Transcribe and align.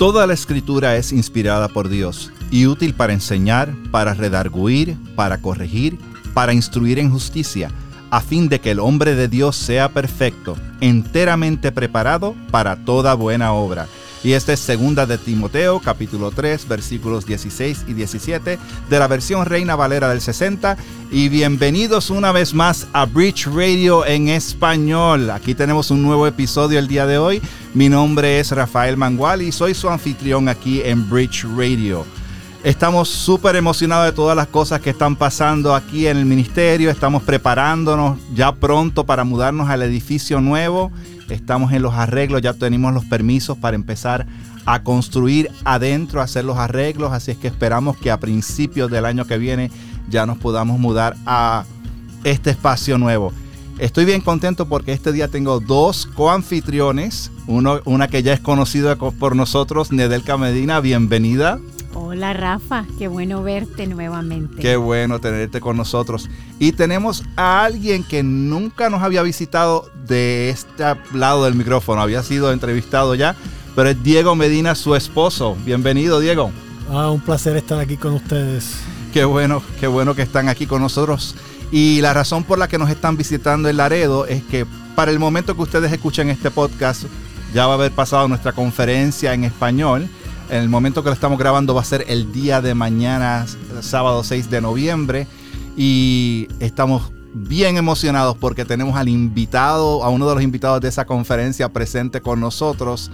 Toda 0.00 0.26
la 0.26 0.32
escritura 0.32 0.96
es 0.96 1.12
inspirada 1.12 1.68
por 1.68 1.90
Dios 1.90 2.32
y 2.50 2.66
útil 2.66 2.94
para 2.94 3.12
enseñar, 3.12 3.74
para 3.90 4.14
redarguir, 4.14 4.96
para 5.14 5.42
corregir, 5.42 5.98
para 6.32 6.54
instruir 6.54 6.98
en 6.98 7.10
justicia, 7.10 7.70
a 8.10 8.22
fin 8.22 8.48
de 8.48 8.62
que 8.62 8.70
el 8.70 8.80
hombre 8.80 9.14
de 9.14 9.28
Dios 9.28 9.56
sea 9.56 9.90
perfecto, 9.90 10.56
enteramente 10.80 11.70
preparado 11.70 12.34
para 12.50 12.82
toda 12.82 13.12
buena 13.12 13.52
obra. 13.52 13.88
Y 14.24 14.32
esta 14.32 14.54
es 14.54 14.60
segunda 14.60 15.04
de 15.04 15.18
Timoteo, 15.18 15.80
capítulo 15.80 16.30
3, 16.30 16.68
versículos 16.68 17.26
16 17.26 17.84
y 17.88 17.92
17 17.92 18.58
de 18.88 18.98
la 18.98 19.06
versión 19.06 19.44
Reina 19.44 19.76
Valera 19.76 20.08
del 20.08 20.22
60. 20.22 20.78
Y 21.10 21.28
bienvenidos 21.28 22.08
una 22.08 22.30
vez 22.30 22.52
más 22.52 22.86
a 22.92 23.06
Bridge 23.06 23.46
Radio 23.46 24.04
en 24.04 24.28
español. 24.28 25.30
Aquí 25.30 25.54
tenemos 25.54 25.90
un 25.90 26.02
nuevo 26.02 26.26
episodio 26.26 26.78
el 26.78 26.88
día 26.88 27.06
de 27.06 27.18
hoy. 27.18 27.42
Mi 27.74 27.88
nombre 27.88 28.40
es 28.40 28.50
Rafael 28.50 28.96
Mangual 28.96 29.42
y 29.42 29.52
soy 29.52 29.74
su 29.74 29.88
anfitrión 29.88 30.48
aquí 30.48 30.82
en 30.82 31.08
Bridge 31.08 31.44
Radio. 31.56 32.04
Estamos 32.64 33.08
súper 33.08 33.56
emocionados 33.56 34.06
de 34.06 34.12
todas 34.12 34.36
las 34.36 34.48
cosas 34.48 34.80
que 34.80 34.90
están 34.90 35.16
pasando 35.16 35.74
aquí 35.74 36.06
en 36.06 36.16
el 36.16 36.26
ministerio. 36.26 36.90
Estamos 36.90 37.22
preparándonos 37.22 38.18
ya 38.34 38.52
pronto 38.52 39.06
para 39.06 39.24
mudarnos 39.24 39.70
al 39.70 39.82
edificio 39.82 40.40
nuevo 40.40 40.90
estamos 41.34 41.72
en 41.72 41.82
los 41.82 41.94
arreglos, 41.94 42.42
ya 42.42 42.54
tenemos 42.54 42.92
los 42.92 43.04
permisos 43.04 43.56
para 43.56 43.74
empezar 43.74 44.26
a 44.66 44.82
construir 44.82 45.50
adentro, 45.64 46.20
a 46.20 46.24
hacer 46.24 46.44
los 46.44 46.58
arreglos, 46.58 47.12
así 47.12 47.30
es 47.30 47.38
que 47.38 47.48
esperamos 47.48 47.96
que 47.96 48.10
a 48.10 48.20
principios 48.20 48.90
del 48.90 49.04
año 49.04 49.26
que 49.26 49.38
viene 49.38 49.70
ya 50.08 50.26
nos 50.26 50.38
podamos 50.38 50.78
mudar 50.78 51.16
a 51.26 51.64
este 52.24 52.50
espacio 52.50 52.98
nuevo. 52.98 53.32
Estoy 53.80 54.04
bien 54.04 54.20
contento 54.20 54.66
porque 54.66 54.92
este 54.92 55.10
día 55.10 55.28
tengo 55.28 55.58
dos 55.58 56.04
coanfitriones, 56.04 57.32
uno, 57.46 57.80
una 57.86 58.08
que 58.08 58.22
ya 58.22 58.34
es 58.34 58.40
conocida 58.40 58.96
por 58.96 59.34
nosotros, 59.34 59.90
Nedelka 59.90 60.36
Medina, 60.36 60.80
bienvenida. 60.80 61.58
Hola 61.94 62.34
Rafa, 62.34 62.84
qué 62.98 63.08
bueno 63.08 63.42
verte 63.42 63.86
nuevamente. 63.86 64.60
Qué 64.60 64.76
bueno 64.76 65.18
tenerte 65.18 65.62
con 65.62 65.78
nosotros. 65.78 66.28
Y 66.58 66.72
tenemos 66.72 67.24
a 67.36 67.64
alguien 67.64 68.04
que 68.04 68.22
nunca 68.22 68.90
nos 68.90 69.02
había 69.02 69.22
visitado 69.22 69.90
de 70.06 70.50
este 70.50 70.84
lado 71.14 71.46
del 71.46 71.54
micrófono, 71.54 72.02
había 72.02 72.22
sido 72.22 72.52
entrevistado 72.52 73.14
ya, 73.14 73.34
pero 73.74 73.88
es 73.88 74.02
Diego 74.02 74.36
Medina, 74.36 74.74
su 74.74 74.94
esposo. 74.94 75.56
Bienvenido, 75.64 76.20
Diego. 76.20 76.50
Ah, 76.90 77.10
un 77.10 77.20
placer 77.22 77.56
estar 77.56 77.80
aquí 77.80 77.96
con 77.96 78.12
ustedes. 78.12 78.74
Qué 79.14 79.24
bueno, 79.24 79.62
qué 79.80 79.86
bueno 79.86 80.14
que 80.14 80.20
están 80.20 80.50
aquí 80.50 80.66
con 80.66 80.82
nosotros. 80.82 81.34
Y 81.72 82.00
la 82.00 82.12
razón 82.12 82.44
por 82.44 82.58
la 82.58 82.68
que 82.68 82.78
nos 82.78 82.90
están 82.90 83.16
visitando 83.16 83.68
en 83.68 83.76
Laredo 83.76 84.26
es 84.26 84.42
que 84.42 84.66
para 84.94 85.10
el 85.10 85.18
momento 85.18 85.54
que 85.54 85.62
ustedes 85.62 85.92
escuchen 85.92 86.28
este 86.28 86.50
podcast, 86.50 87.04
ya 87.54 87.66
va 87.66 87.72
a 87.72 87.76
haber 87.76 87.92
pasado 87.92 88.28
nuestra 88.28 88.52
conferencia 88.52 89.34
en 89.34 89.44
español 89.44 90.08
en 90.50 90.62
el 90.62 90.68
momento 90.68 91.02
que 91.04 91.08
lo 91.08 91.14
estamos 91.14 91.38
grabando 91.38 91.74
va 91.74 91.80
a 91.80 91.84
ser 91.84 92.04
el 92.08 92.32
día 92.32 92.60
de 92.60 92.74
mañana, 92.74 93.46
sábado 93.82 94.24
6 94.24 94.50
de 94.50 94.60
noviembre. 94.60 95.28
Y 95.76 96.48
estamos 96.58 97.12
bien 97.32 97.76
emocionados 97.76 98.36
porque 98.36 98.64
tenemos 98.64 98.96
al 98.96 99.08
invitado, 99.08 100.02
a 100.02 100.08
uno 100.08 100.28
de 100.28 100.34
los 100.34 100.42
invitados 100.42 100.80
de 100.80 100.88
esa 100.88 101.04
conferencia 101.04 101.68
presente 101.72 102.20
con 102.20 102.40
nosotros. 102.40 103.12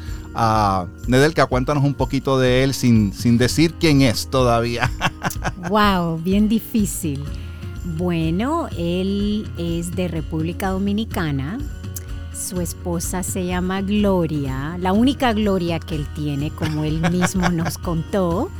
Nedelka, 1.07 1.45
cuéntanos 1.45 1.85
un 1.85 1.93
poquito 1.93 2.39
de 2.39 2.65
él 2.65 2.73
sin, 2.73 3.13
sin 3.13 3.37
decir 3.37 3.75
quién 3.75 4.01
es 4.01 4.29
todavía. 4.29 4.91
wow, 5.69 6.19
bien 6.19 6.49
difícil. 6.49 7.23
Bueno, 7.95 8.69
él 8.77 9.49
es 9.57 9.95
de 9.95 10.09
República 10.09 10.71
Dominicana, 10.71 11.59
su 12.35 12.61
esposa 12.61 13.23
se 13.23 13.47
llama 13.47 13.81
Gloria, 13.81 14.77
la 14.81 14.93
única 14.93 15.33
Gloria 15.33 15.79
que 15.79 15.95
él 15.95 16.07
tiene, 16.15 16.51
como 16.51 16.83
él 16.85 17.01
mismo 17.13 17.49
nos 17.49 17.79
contó. 17.79 18.51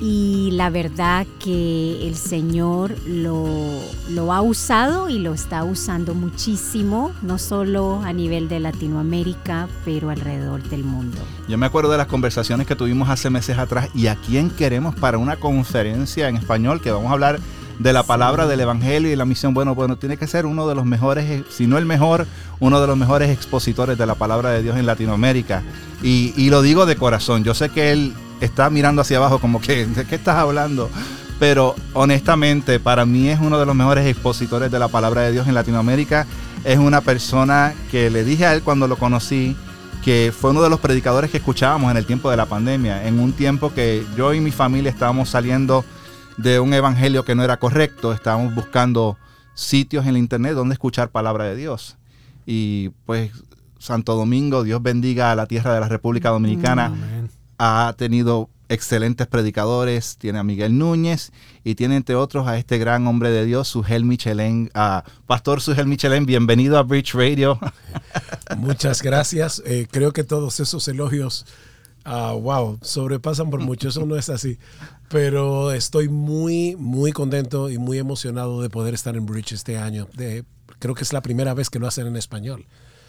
Y 0.00 0.50
la 0.52 0.70
verdad 0.70 1.26
que 1.42 2.06
el 2.06 2.14
Señor 2.14 2.94
lo, 3.04 3.80
lo, 4.10 4.32
ha 4.32 4.42
usado 4.42 5.08
y 5.08 5.18
lo 5.18 5.34
está 5.34 5.64
usando 5.64 6.14
muchísimo, 6.14 7.10
no 7.22 7.36
solo 7.38 8.00
a 8.04 8.12
nivel 8.12 8.48
de 8.48 8.60
Latinoamérica, 8.60 9.66
pero 9.84 10.10
alrededor 10.10 10.62
del 10.62 10.84
mundo. 10.84 11.18
Yo 11.48 11.58
me 11.58 11.66
acuerdo 11.66 11.90
de 11.90 11.98
las 11.98 12.06
conversaciones 12.06 12.68
que 12.68 12.76
tuvimos 12.76 13.08
hace 13.08 13.28
meses 13.28 13.58
atrás 13.58 13.88
y 13.92 14.06
a 14.06 14.14
quién 14.14 14.50
queremos 14.50 14.94
para 14.94 15.18
una 15.18 15.34
conferencia 15.34 16.28
en 16.28 16.36
español 16.36 16.80
que 16.80 16.92
vamos 16.92 17.10
a 17.10 17.14
hablar 17.14 17.40
de 17.78 17.92
la 17.92 18.02
palabra 18.02 18.46
del 18.46 18.60
evangelio 18.60 19.10
y 19.10 19.16
la 19.16 19.24
misión. 19.24 19.54
Bueno, 19.54 19.74
bueno, 19.74 19.96
tiene 19.96 20.16
que 20.16 20.26
ser 20.26 20.46
uno 20.46 20.66
de 20.68 20.74
los 20.74 20.84
mejores, 20.84 21.44
si 21.50 21.66
no 21.66 21.78
el 21.78 21.86
mejor, 21.86 22.26
uno 22.60 22.80
de 22.80 22.86
los 22.86 22.96
mejores 22.96 23.30
expositores 23.30 23.96
de 23.96 24.06
la 24.06 24.14
palabra 24.14 24.50
de 24.50 24.62
Dios 24.62 24.76
en 24.76 24.86
Latinoamérica. 24.86 25.62
Y, 26.02 26.50
lo 26.50 26.62
digo 26.62 26.86
de 26.86 26.96
corazón. 26.96 27.44
Yo 27.44 27.54
sé 27.54 27.68
que 27.68 27.92
él 27.92 28.14
está 28.40 28.70
mirando 28.70 29.02
hacia 29.02 29.18
abajo 29.18 29.38
como 29.38 29.60
que, 29.60 29.86
¿de 29.86 30.04
qué 30.04 30.16
estás 30.16 30.36
hablando? 30.36 30.90
Pero 31.38 31.76
honestamente, 31.92 32.80
para 32.80 33.06
mí 33.06 33.28
es 33.28 33.38
uno 33.40 33.58
de 33.58 33.66
los 33.66 33.74
mejores 33.74 34.06
expositores 34.06 34.70
de 34.70 34.78
la 34.78 34.88
palabra 34.88 35.22
de 35.22 35.32
Dios 35.32 35.46
en 35.46 35.54
Latinoamérica. 35.54 36.26
Es 36.64 36.78
una 36.78 37.00
persona 37.00 37.74
que 37.90 38.10
le 38.10 38.24
dije 38.24 38.46
a 38.46 38.54
él 38.54 38.62
cuando 38.62 38.88
lo 38.88 38.96
conocí, 38.96 39.56
que 40.04 40.32
fue 40.36 40.50
uno 40.50 40.62
de 40.62 40.70
los 40.70 40.80
predicadores 40.80 41.30
que 41.30 41.36
escuchábamos 41.36 41.90
en 41.92 41.96
el 41.96 42.06
tiempo 42.06 42.30
de 42.30 42.36
la 42.36 42.46
pandemia, 42.46 43.06
en 43.06 43.20
un 43.20 43.32
tiempo 43.32 43.72
que 43.72 44.04
yo 44.16 44.34
y 44.34 44.40
mi 44.40 44.50
familia 44.50 44.90
estábamos 44.90 45.28
saliendo 45.28 45.84
de 46.38 46.60
un 46.60 46.72
evangelio 46.72 47.24
que 47.24 47.34
no 47.34 47.42
era 47.42 47.58
correcto, 47.58 48.12
estábamos 48.12 48.54
buscando 48.54 49.18
sitios 49.54 50.04
en 50.04 50.10
el 50.10 50.18
internet 50.18 50.54
donde 50.54 50.72
escuchar 50.72 51.10
palabra 51.10 51.44
de 51.44 51.56
Dios. 51.56 51.96
Y 52.46 52.90
pues 53.04 53.32
Santo 53.78 54.14
Domingo, 54.14 54.62
Dios 54.62 54.80
bendiga 54.82 55.32
a 55.32 55.34
la 55.34 55.46
tierra 55.46 55.74
de 55.74 55.80
la 55.80 55.88
República 55.88 56.30
Dominicana, 56.30 56.94
ha 57.58 57.94
tenido 57.98 58.48
excelentes 58.68 59.26
predicadores, 59.26 60.16
tiene 60.18 60.38
a 60.38 60.44
Miguel 60.44 60.78
Núñez 60.78 61.32
y 61.64 61.74
tiene 61.74 61.96
entre 61.96 62.14
otros 62.14 62.46
a 62.46 62.58
este 62.58 62.78
gran 62.78 63.06
hombre 63.06 63.30
de 63.30 63.44
Dios, 63.44 63.68
Sugel 63.68 64.04
Michelén. 64.04 64.70
a 64.74 65.04
Pastor 65.26 65.60
Sugel 65.60 65.86
Michelén, 65.86 66.26
bienvenido 66.26 66.78
a 66.78 66.82
Bridge 66.82 67.14
Radio. 67.14 67.58
Muchas 68.58 69.02
gracias. 69.02 69.62
Eh, 69.64 69.88
creo 69.90 70.12
que 70.12 70.22
todos 70.22 70.60
esos 70.60 70.86
elogios, 70.86 71.46
uh, 72.06 72.38
wow, 72.38 72.78
sobrepasan 72.82 73.50
por 73.50 73.60
mucho. 73.60 73.88
Eso 73.88 74.04
no 74.04 74.16
es 74.16 74.28
así. 74.28 74.58
Pero 75.10 75.72
estoy 75.72 76.08
muy, 76.08 76.76
muy 76.76 77.12
contento 77.12 77.70
y 77.70 77.78
muy 77.78 77.98
emocionado 77.98 78.60
de 78.60 78.68
poder 78.68 78.94
estar 78.94 79.16
en 79.16 79.26
Bridge 79.26 79.52
este 79.52 79.78
año. 79.78 80.08
De, 80.14 80.44
creo 80.78 80.94
que 80.94 81.02
es 81.02 81.12
la 81.12 81.22
primera 81.22 81.54
vez 81.54 81.70
que 81.70 81.78
lo 81.78 81.86
hacen 81.86 82.06
en 82.06 82.16
español. 82.16 82.66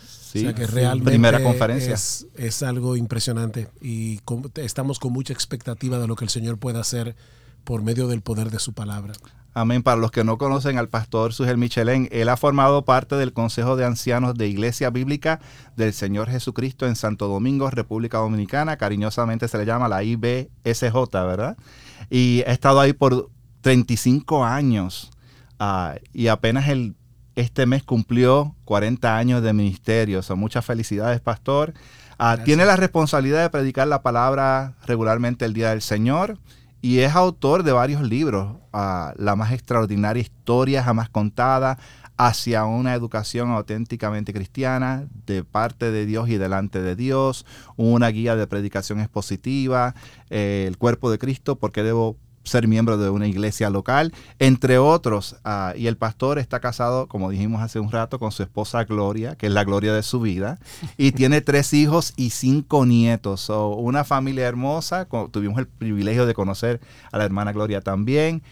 Sí, 0.07 0.39
o 0.39 0.41
sea 0.41 0.53
que 0.53 0.67
realmente 0.67 1.09
primera 1.09 1.41
conferencia. 1.41 1.93
Es, 1.93 2.27
es, 2.35 2.61
algo 2.61 2.95
impresionante 2.95 3.67
y 3.81 4.19
estamos 4.55 4.99
con 4.99 5.11
mucha 5.11 5.33
expectativa 5.33 5.97
de 5.97 6.07
lo 6.07 6.15
que 6.15 6.23
el 6.23 6.29
Señor 6.29 6.59
pueda 6.59 6.79
hacer 6.79 7.15
por 7.63 7.81
medio 7.81 8.07
del 8.07 8.21
poder 8.21 8.51
de 8.51 8.59
su 8.59 8.73
palabra. 8.73 9.13
Amén. 9.53 9.81
Para 9.81 9.97
los 9.97 10.11
que 10.11 10.23
no 10.23 10.37
conocen 10.37 10.77
al 10.77 10.89
pastor 10.89 11.33
Sugel 11.33 11.57
Michelén, 11.57 12.07
él 12.11 12.29
ha 12.29 12.37
formado 12.37 12.85
parte 12.85 13.15
del 13.15 13.33
Consejo 13.33 13.75
de 13.75 13.85
Ancianos 13.85 14.35
de 14.35 14.47
Iglesia 14.47 14.91
Bíblica 14.91 15.39
del 15.75 15.93
Señor 15.93 16.29
Jesucristo 16.29 16.85
en 16.85 16.95
Santo 16.95 17.27
Domingo, 17.27 17.69
República 17.71 18.19
Dominicana. 18.19 18.77
Cariñosamente 18.77 19.47
se 19.47 19.57
le 19.57 19.65
llama 19.65 19.89
la 19.89 20.03
IBSJ, 20.03 20.93
¿verdad? 21.11 21.57
Y 22.09 22.43
ha 22.47 22.51
estado 22.51 22.79
ahí 22.79 22.93
por 22.93 23.29
35 23.61 24.43
años. 24.43 25.11
Ah, 25.59 25.95
y 26.13 26.27
apenas 26.27 26.69
el, 26.69 26.95
este 27.35 27.65
mes 27.65 27.83
cumplió 27.83 28.55
40 28.65 29.17
años 29.17 29.43
de 29.43 29.53
ministerio. 29.53 30.21
Son 30.21 30.39
muchas 30.39 30.65
felicidades, 30.65 31.21
pastor. 31.21 31.73
Ah, 32.17 32.37
tiene 32.43 32.65
la 32.65 32.75
responsabilidad 32.75 33.41
de 33.41 33.49
predicar 33.49 33.87
la 33.87 34.01
palabra 34.01 34.75
regularmente 34.85 35.45
el 35.45 35.53
Día 35.53 35.69
del 35.69 35.81
Señor 35.81 36.37
y 36.81 36.99
es 36.99 37.15
autor 37.15 37.63
de 37.63 37.71
varios 37.71 38.01
libros. 38.01 38.57
Ah, 38.73 39.13
la 39.17 39.35
más 39.35 39.51
extraordinaria 39.51 40.21
historia 40.21 40.83
jamás 40.83 41.09
contada 41.09 41.77
hacia 42.19 42.65
una 42.65 42.93
educación 42.95 43.49
auténticamente 43.51 44.33
cristiana 44.33 45.07
de 45.25 45.45
parte 45.45 45.89
de 45.89 46.05
Dios 46.05 46.27
y 46.27 46.37
delante 46.37 46.81
de 46.81 46.97
Dios, 46.97 47.45
una 47.77 48.09
guía 48.09 48.35
de 48.35 48.45
predicación 48.45 48.99
expositiva, 48.99 49.95
eh, 50.29 50.65
el 50.67 50.77
cuerpo 50.77 51.09
de 51.09 51.17
Cristo, 51.17 51.55
porque 51.55 51.81
debo 51.81 52.17
ser 52.43 52.67
miembro 52.67 52.97
de 52.97 53.09
una 53.09 53.25
iglesia 53.25 53.69
local, 53.69 54.13
entre 54.37 54.79
otros. 54.79 55.37
Ah, 55.45 55.73
y 55.77 55.87
el 55.87 55.95
pastor 55.95 56.39
está 56.39 56.59
casado, 56.59 57.07
como 57.07 57.29
dijimos 57.29 57.61
hace 57.61 57.79
un 57.79 57.89
rato, 57.89 58.19
con 58.19 58.33
su 58.33 58.43
esposa 58.43 58.83
Gloria, 58.83 59.37
que 59.37 59.47
es 59.47 59.53
la 59.53 59.63
gloria 59.63 59.93
de 59.93 60.03
su 60.03 60.19
vida, 60.19 60.59
y 60.97 61.11
tiene 61.13 61.39
tres 61.39 61.73
hijos 61.73 62.13
y 62.17 62.31
cinco 62.31 62.85
nietos. 62.85 63.49
una 63.49 64.03
familia 64.03 64.45
hermosa. 64.45 65.07
Tuvimos 65.31 65.57
el 65.57 65.67
privilegio 65.67 66.25
de 66.25 66.33
conocer 66.33 66.81
a 67.13 67.17
la 67.17 67.23
hermana 67.23 67.53
Gloria 67.53 67.79
también. 67.79 68.43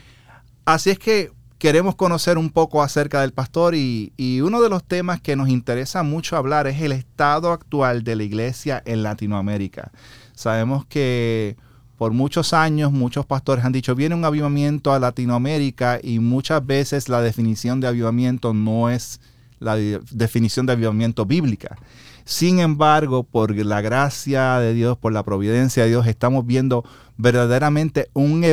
Así 0.63 0.89
es 0.89 0.99
que 0.99 1.31
queremos 1.57 1.95
conocer 1.95 2.38
un 2.38 2.50
poco 2.50 2.83
acerca 2.83 3.21
del 3.21 3.33
pastor 3.33 3.75
y, 3.75 4.12
uno 4.42 4.62
de 4.62 4.69
los 4.69 4.83
temas 4.83 5.21
que 5.21 5.36
nos 5.36 5.50
interesa 5.50 6.04
mucho 6.04 6.38
hablar 6.38 6.68
es 6.68 6.81
el 6.81 6.92
estado 6.92 7.51
actual 7.51 8.04
de 8.04 8.15
la 8.15 8.24
iglesia 8.24 8.81
en 8.86 9.04
Latinoamérica. 9.04 9.92
Sabemos 10.33 10.86
que 10.86 11.57
por 11.98 12.12
muchos 12.12 12.54
años 12.54 12.92
muchos 12.92 13.25
pastores 13.25 13.65
han 13.65 13.71
dicho, 13.71 13.95
viene 13.95 14.13
un 14.13 14.24
avivamiento 14.24 14.94
a 14.94 15.00
Latinoamérica 15.00 16.00
y 16.01 16.19
muchas 16.19 16.65
veces 16.65 17.09
la 17.09 17.21
definición 17.21 17.80
de 17.80 17.88
avivamiento 17.88 18.53
no 18.53 18.89
es 18.89 19.19
la 19.60 19.75
definición 19.75 20.68
de 20.68 20.74
avivamiento 20.74 21.25
bíblica, 21.25 21.77
Sin 22.25 22.60
embargo, 22.60 23.24
por 23.24 23.56
la 23.56 23.81
gracia 23.81 24.60
de 24.60 24.74
Dios, 24.74 24.98
por 24.98 25.13
la 25.13 25.24
providencia 25.24 25.83
de 25.83 25.89
Dios, 25.89 26.06
estamos 26.06 26.45
viendo 26.45 26.83
verdaderamente 27.17 28.09
un, 28.13 28.45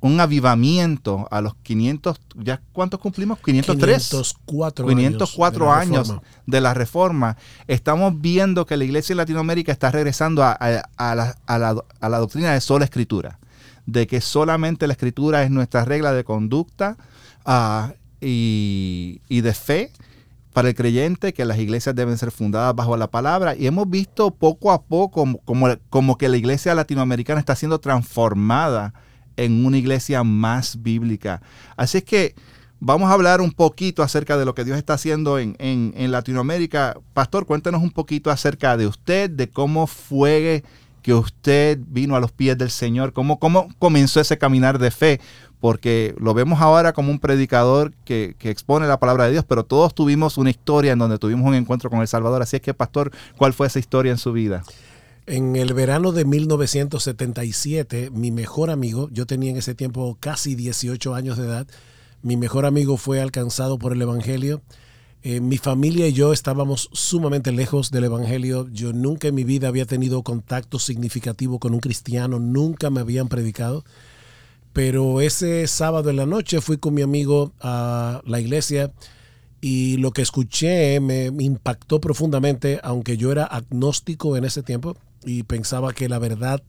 un 0.00 0.20
avivamiento 0.20 1.26
a 1.30 1.40
los 1.40 1.54
500, 1.56 2.20
¿ya 2.36 2.60
cuántos 2.72 3.00
cumplimos? 3.00 3.38
503. 3.38 4.08
504, 4.10 4.86
504 4.86 5.72
años, 5.72 6.14
de, 6.46 6.60
la 6.60 6.74
reforma. 6.74 7.36
Estamos 7.66 8.20
viendo 8.20 8.66
que 8.66 8.76
la 8.76 8.84
iglesia 8.84 9.14
en 9.14 9.18
Latinoamérica 9.18 9.72
está 9.72 9.90
regresando 9.90 10.44
a, 10.44 10.56
la, 10.98 12.18
doctrina 12.18 12.52
de 12.52 12.60
sola 12.60 12.84
escritura, 12.84 13.38
de 13.86 14.06
que 14.06 14.20
solamente 14.20 14.86
la 14.86 14.92
escritura 14.92 15.42
es 15.42 15.50
nuestra 15.50 15.84
regla 15.86 16.12
de 16.12 16.22
conducta 16.22 16.98
ah, 17.46 17.94
y, 18.20 19.22
y 19.28 19.40
de 19.40 19.54
fe 19.54 19.92
para 20.52 20.68
el 20.68 20.74
creyente 20.74 21.32
que 21.32 21.44
las 21.44 21.58
iglesias 21.58 21.94
deben 21.94 22.18
ser 22.18 22.30
fundadas 22.30 22.74
bajo 22.74 22.96
la 22.96 23.10
palabra 23.10 23.54
y 23.54 23.66
hemos 23.66 23.88
visto 23.88 24.30
poco 24.32 24.72
a 24.72 24.82
poco 24.82 25.40
como, 25.44 25.76
como 25.88 26.18
que 26.18 26.28
la 26.28 26.36
iglesia 26.36 26.74
latinoamericana 26.74 27.40
está 27.40 27.54
siendo 27.54 27.78
transformada 27.78 28.94
en 29.36 29.64
una 29.64 29.78
iglesia 29.78 30.24
más 30.24 30.82
bíblica. 30.82 31.40
Así 31.76 31.98
es 31.98 32.04
que 32.04 32.34
vamos 32.80 33.10
a 33.10 33.14
hablar 33.14 33.40
un 33.40 33.52
poquito 33.52 34.02
acerca 34.02 34.36
de 34.36 34.44
lo 34.44 34.54
que 34.54 34.64
Dios 34.64 34.76
está 34.76 34.94
haciendo 34.94 35.38
en, 35.38 35.56
en 35.58 36.10
Latinoamérica. 36.10 36.96
Pastor, 37.14 37.46
cuéntenos 37.46 37.82
un 37.82 37.90
poquito 37.90 38.30
acerca 38.30 38.76
de 38.76 38.86
usted, 38.86 39.30
de 39.30 39.48
cómo 39.48 39.86
fue 39.86 40.64
que 41.02 41.14
usted 41.14 41.78
vino 41.86 42.16
a 42.16 42.20
los 42.20 42.32
pies 42.32 42.58
del 42.58 42.70
Señor, 42.70 43.12
cómo, 43.12 43.38
cómo 43.38 43.68
comenzó 43.78 44.20
ese 44.20 44.38
caminar 44.38 44.78
de 44.78 44.90
fe, 44.90 45.20
porque 45.60 46.14
lo 46.18 46.34
vemos 46.34 46.60
ahora 46.60 46.92
como 46.92 47.10
un 47.10 47.18
predicador 47.18 47.92
que, 48.04 48.34
expone 48.40 48.88
la 48.88 48.98
palabra 48.98 49.26
de 49.26 49.32
Dios, 49.32 49.44
pero 49.46 49.64
todos 49.64 49.94
tuvimos 49.94 50.38
una 50.38 50.50
historia 50.50 50.92
en 50.92 50.98
donde 50.98 51.18
tuvimos 51.18 51.46
un 51.46 51.54
encuentro 51.54 51.90
con 51.90 52.00
el 52.00 52.08
Salvador. 52.08 52.42
Así 52.42 52.56
es 52.56 52.62
que, 52.62 52.74
pastor, 52.74 53.12
¿cuál 53.36 53.52
fue 53.52 53.66
esa 53.66 53.78
historia 53.78 54.10
en 54.10 54.18
su 54.18 54.32
vida? 54.32 54.62
En 55.26 55.54
el 55.54 55.74
verano 55.74 56.12
de 56.12 56.24
1977, 56.24 58.10
mi 58.10 58.30
mejor 58.30 58.70
amigo, 58.70 59.08
yo 59.12 59.26
tenía 59.26 59.50
en 59.50 59.58
ese 59.58 59.74
tiempo 59.74 60.16
casi 60.18 60.54
18 60.54 61.14
años 61.14 61.36
de 61.36 61.44
edad, 61.44 61.66
mi 62.22 62.36
mejor 62.36 62.66
amigo 62.66 62.96
fue 62.96 63.20
alcanzado 63.20 63.78
por 63.78 63.92
el 63.92 64.02
Evangelio. 64.02 64.62
Eh, 65.22 65.40
mi 65.40 65.58
familia 65.58 66.08
y 66.08 66.12
yo 66.12 66.32
estábamos 66.32 66.88
sumamente 66.92 67.52
lejos 67.52 67.90
del 67.90 68.04
Evangelio. 68.04 68.68
Yo 68.72 68.92
nunca 68.92 69.28
en 69.28 69.34
mi 69.34 69.44
vida 69.44 69.68
había 69.68 69.84
tenido 69.84 70.22
contacto 70.22 70.78
significativo 70.78 71.58
con 71.58 71.74
un 71.74 71.80
cristiano, 71.80 72.38
nunca 72.38 72.90
me 72.90 73.00
habían 73.00 73.28
predicado. 73.28 73.84
Pero 74.72 75.20
ese 75.20 75.66
sábado 75.66 76.10
en 76.10 76.16
la 76.16 76.26
noche 76.26 76.60
fui 76.60 76.78
con 76.78 76.94
mi 76.94 77.02
amigo 77.02 77.52
a 77.60 78.22
la 78.24 78.40
iglesia 78.40 78.92
y 79.60 79.96
lo 79.98 80.12
que 80.12 80.22
escuché 80.22 81.00
me 81.00 81.26
impactó 81.26 82.00
profundamente, 82.00 82.80
aunque 82.82 83.16
yo 83.16 83.32
era 83.32 83.44
agnóstico 83.44 84.36
en 84.36 84.44
ese 84.44 84.62
tiempo 84.62 84.96
y 85.24 85.42
pensaba 85.42 85.92
que 85.92 86.08
la 86.08 86.18
verdad 86.18 86.62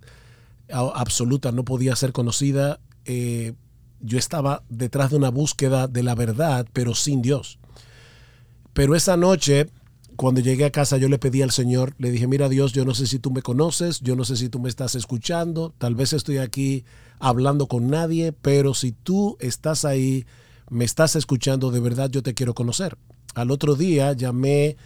absoluta 0.72 1.52
no 1.52 1.64
podía 1.64 1.96
ser 1.96 2.12
conocida. 2.12 2.80
Eh, 3.06 3.54
yo 4.02 4.18
estaba 4.18 4.64
detrás 4.70 5.12
de 5.12 5.18
una 5.18 5.30
búsqueda 5.30 5.88
de 5.88 6.04
la 6.04 6.16
verdad, 6.16 6.66
pero 6.74 6.96
sin 6.96 7.22
Dios. 7.22 7.60
Pero 8.74 8.96
esa 8.96 9.18
noche, 9.18 9.68
cuando 10.22 10.40
llegué 10.40 10.66
a 10.66 10.72
casa, 10.72 10.98
yo 10.98 11.10
le 11.10 11.18
pedí 11.18 11.42
al 11.42 11.50
Señor, 11.50 11.96
le 11.98 12.12
dije, 12.12 12.28
mira 12.28 12.48
Dios, 12.48 12.74
yo 12.74 12.86
no 12.86 12.94
sé 12.94 13.08
si 13.08 13.18
tú 13.18 13.32
me 13.32 13.42
conoces, 13.42 14.02
yo 14.02 14.16
no 14.16 14.24
sé 14.24 14.36
si 14.38 14.50
tú 14.50 14.60
me 14.60 14.70
estás 14.70 14.94
escuchando, 14.94 15.74
tal 15.80 15.96
vez 15.96 16.14
estoy 16.14 16.38
aquí 16.38 16.86
hablando 17.18 17.66
con 17.66 17.88
nadie, 17.88 18.32
pero 18.32 18.76
si 18.76 18.92
tú 18.92 19.36
estás 19.40 19.84
ahí, 19.84 20.28
me 20.70 20.86
estás 20.86 21.16
escuchando, 21.16 21.72
de 21.72 21.80
verdad 21.80 22.12
yo 22.12 22.22
te 22.22 22.36
quiero 22.36 22.54
conocer. 22.54 23.00
Al 23.34 23.50
otro 23.50 23.74
día 23.74 24.14
llamé 24.14 24.78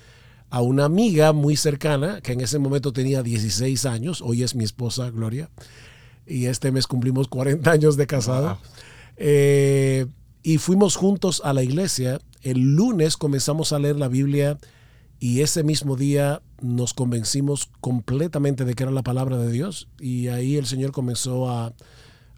a 0.49 0.61
una 0.61 0.85
amiga 0.85 1.33
muy 1.33 1.57
cercana, 1.57 2.21
que 2.21 2.31
en 2.31 2.39
ese 2.39 2.57
momento 2.57 2.93
tenía 2.93 3.21
16 3.21 3.85
años, 3.87 4.21
hoy 4.21 4.41
es 4.41 4.55
mi 4.55 4.63
esposa 4.63 5.09
Gloria, 5.09 5.49
y 6.25 6.45
este 6.45 6.71
mes 6.71 6.87
cumplimos 6.87 7.27
40 7.27 7.69
años 7.69 7.97
de 7.97 8.07
casado. 8.07 8.57
Eh, 9.17 10.05
y 10.43 10.59
fuimos 10.59 10.95
juntos 10.95 11.41
a 11.43 11.51
la 11.51 11.61
iglesia. 11.61 12.21
El 12.41 12.75
lunes 12.77 13.17
comenzamos 13.17 13.73
a 13.73 13.79
leer 13.79 13.97
la 13.97 14.07
Biblia 14.07 14.59
y 15.25 15.41
ese 15.41 15.63
mismo 15.63 15.95
día 15.95 16.43
nos 16.61 16.93
convencimos 16.93 17.71
completamente 17.81 18.63
de 18.63 18.75
que 18.75 18.83
era 18.83 18.91
la 18.91 19.01
palabra 19.01 19.39
de 19.39 19.51
Dios 19.51 19.87
y 19.99 20.27
ahí 20.27 20.55
el 20.55 20.67
Señor 20.67 20.91
comenzó 20.91 21.49
a, 21.49 21.73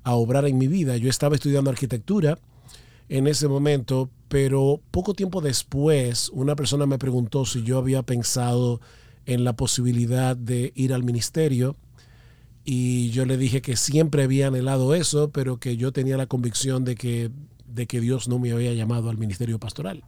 a 0.04 0.16
obrar 0.16 0.46
en 0.46 0.58
mi 0.58 0.70
vida. 0.70 0.96
Yo 0.96 1.10
estaba 1.10 1.36
estudiando 1.36 1.70
arquitectura 1.70 2.40
en 3.10 3.28
ese 3.28 3.50
momento, 3.50 4.10
pero 4.30 4.80
poco 4.90 5.14
tiempo 5.16 5.42
después 5.42 6.30
una 6.30 6.56
persona 6.56 6.86
me 6.86 6.98
preguntó 6.98 7.46
si 7.46 7.62
yo 7.64 7.78
había 7.78 8.04
pensado 8.04 8.80
en 9.26 9.44
la 9.44 9.52
posibilidad 9.52 10.38
de 10.38 10.72
ir 10.74 10.94
al 10.94 11.04
ministerio 11.04 11.76
y 12.64 13.10
yo 13.10 13.26
le 13.26 13.36
dije 13.36 13.62
que 13.62 13.76
siempre 13.76 14.24
había 14.24 14.48
anhelado 14.48 14.96
eso, 14.96 15.30
pero 15.32 15.60
que 15.60 15.76
yo 15.76 15.92
tenía 15.92 16.16
la 16.16 16.28
convicción 16.28 16.86
de 16.86 16.96
que, 16.96 17.32
de 17.66 17.86
que 17.86 18.00
Dios 18.00 18.30
no 18.30 18.40
me 18.40 18.54
había 18.54 18.74
llamado 18.74 19.10
al 19.10 19.18
ministerio 19.18 19.60
pastoral. 19.60 20.06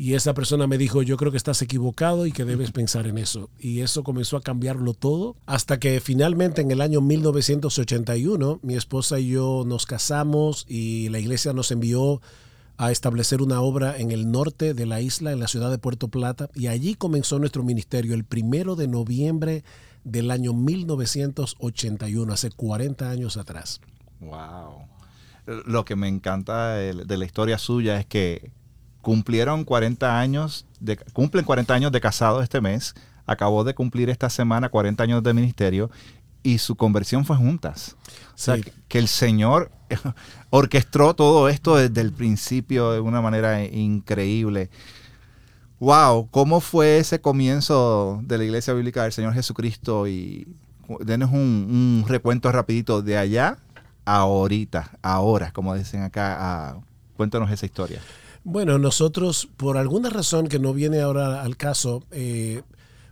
Y 0.00 0.14
esa 0.14 0.32
persona 0.32 0.66
me 0.66 0.78
dijo, 0.78 1.02
yo 1.02 1.18
creo 1.18 1.30
que 1.30 1.36
estás 1.36 1.60
equivocado 1.60 2.24
y 2.24 2.32
que 2.32 2.46
debes 2.46 2.70
pensar 2.70 3.06
en 3.06 3.18
eso. 3.18 3.50
Y 3.58 3.80
eso 3.80 4.02
comenzó 4.02 4.38
a 4.38 4.40
cambiarlo 4.40 4.94
todo 4.94 5.36
hasta 5.44 5.78
que 5.78 6.00
finalmente 6.00 6.62
en 6.62 6.70
el 6.70 6.80
año 6.80 7.02
1981 7.02 8.60
mi 8.62 8.76
esposa 8.76 9.20
y 9.20 9.28
yo 9.28 9.64
nos 9.66 9.84
casamos 9.84 10.64
y 10.66 11.10
la 11.10 11.18
iglesia 11.18 11.52
nos 11.52 11.70
envió 11.70 12.22
a 12.78 12.90
establecer 12.90 13.42
una 13.42 13.60
obra 13.60 13.98
en 13.98 14.10
el 14.10 14.30
norte 14.30 14.72
de 14.72 14.86
la 14.86 15.02
isla, 15.02 15.32
en 15.32 15.38
la 15.38 15.48
ciudad 15.48 15.70
de 15.70 15.76
Puerto 15.76 16.08
Plata. 16.08 16.48
Y 16.54 16.68
allí 16.68 16.94
comenzó 16.94 17.38
nuestro 17.38 17.62
ministerio 17.62 18.14
el 18.14 18.24
primero 18.24 18.76
de 18.76 18.88
noviembre 18.88 19.64
del 20.04 20.30
año 20.30 20.54
1981, 20.54 22.32
hace 22.32 22.50
40 22.50 23.10
años 23.10 23.36
atrás. 23.36 23.82
¡Wow! 24.20 24.86
Lo 25.66 25.84
que 25.84 25.94
me 25.94 26.08
encanta 26.08 26.76
de 26.76 27.16
la 27.18 27.24
historia 27.26 27.58
suya 27.58 28.00
es 28.00 28.06
que 28.06 28.50
cumplieron 29.02 29.64
40 29.64 30.18
años, 30.18 30.66
de, 30.80 30.96
cumplen 30.96 31.44
40 31.44 31.74
años 31.74 31.92
de 31.92 32.00
casado 32.00 32.42
este 32.42 32.60
mes, 32.60 32.94
acabó 33.26 33.64
de 33.64 33.74
cumplir 33.74 34.10
esta 34.10 34.28
semana 34.28 34.68
40 34.68 35.02
años 35.02 35.22
de 35.22 35.34
ministerio 35.34 35.90
y 36.42 36.58
su 36.58 36.76
conversión 36.76 37.24
fue 37.24 37.36
juntas. 37.36 37.96
O 38.34 38.38
sea, 38.38 38.56
que, 38.88 38.98
el 38.98 39.08
Señor 39.08 39.70
orquestó 40.50 41.14
todo 41.14 41.48
esto 41.48 41.76
desde 41.76 42.00
el 42.00 42.12
principio 42.12 42.92
de 42.92 43.00
una 43.00 43.20
manera 43.20 43.62
increíble. 43.64 44.70
Wow, 45.78 46.28
¿cómo 46.30 46.60
fue 46.60 46.98
ese 46.98 47.20
comienzo 47.20 48.20
de 48.24 48.38
la 48.38 48.44
Iglesia 48.44 48.74
Bíblica 48.74 49.02
del 49.02 49.12
Señor 49.12 49.34
Jesucristo? 49.34 50.06
Y 50.06 50.46
denos 51.00 51.30
un, 51.30 52.04
recuento 52.06 52.50
rapidito 52.52 53.02
de 53.02 53.16
allá 53.16 53.58
a 54.04 54.16
ahorita, 54.18 54.98
ahora, 55.02 55.52
como 55.52 55.74
dicen 55.74 56.02
acá. 56.02 56.76
cuéntanos 57.16 57.50
esa 57.50 57.66
historia. 57.66 58.00
Bueno, 58.42 58.78
nosotros, 58.78 59.48
por 59.58 59.76
alguna 59.76 60.08
razón 60.08 60.48
que 60.48 60.58
no 60.58 60.72
viene 60.72 61.00
ahora 61.00 61.42
al 61.42 61.58
caso, 61.58 62.04
eh, 62.10 62.62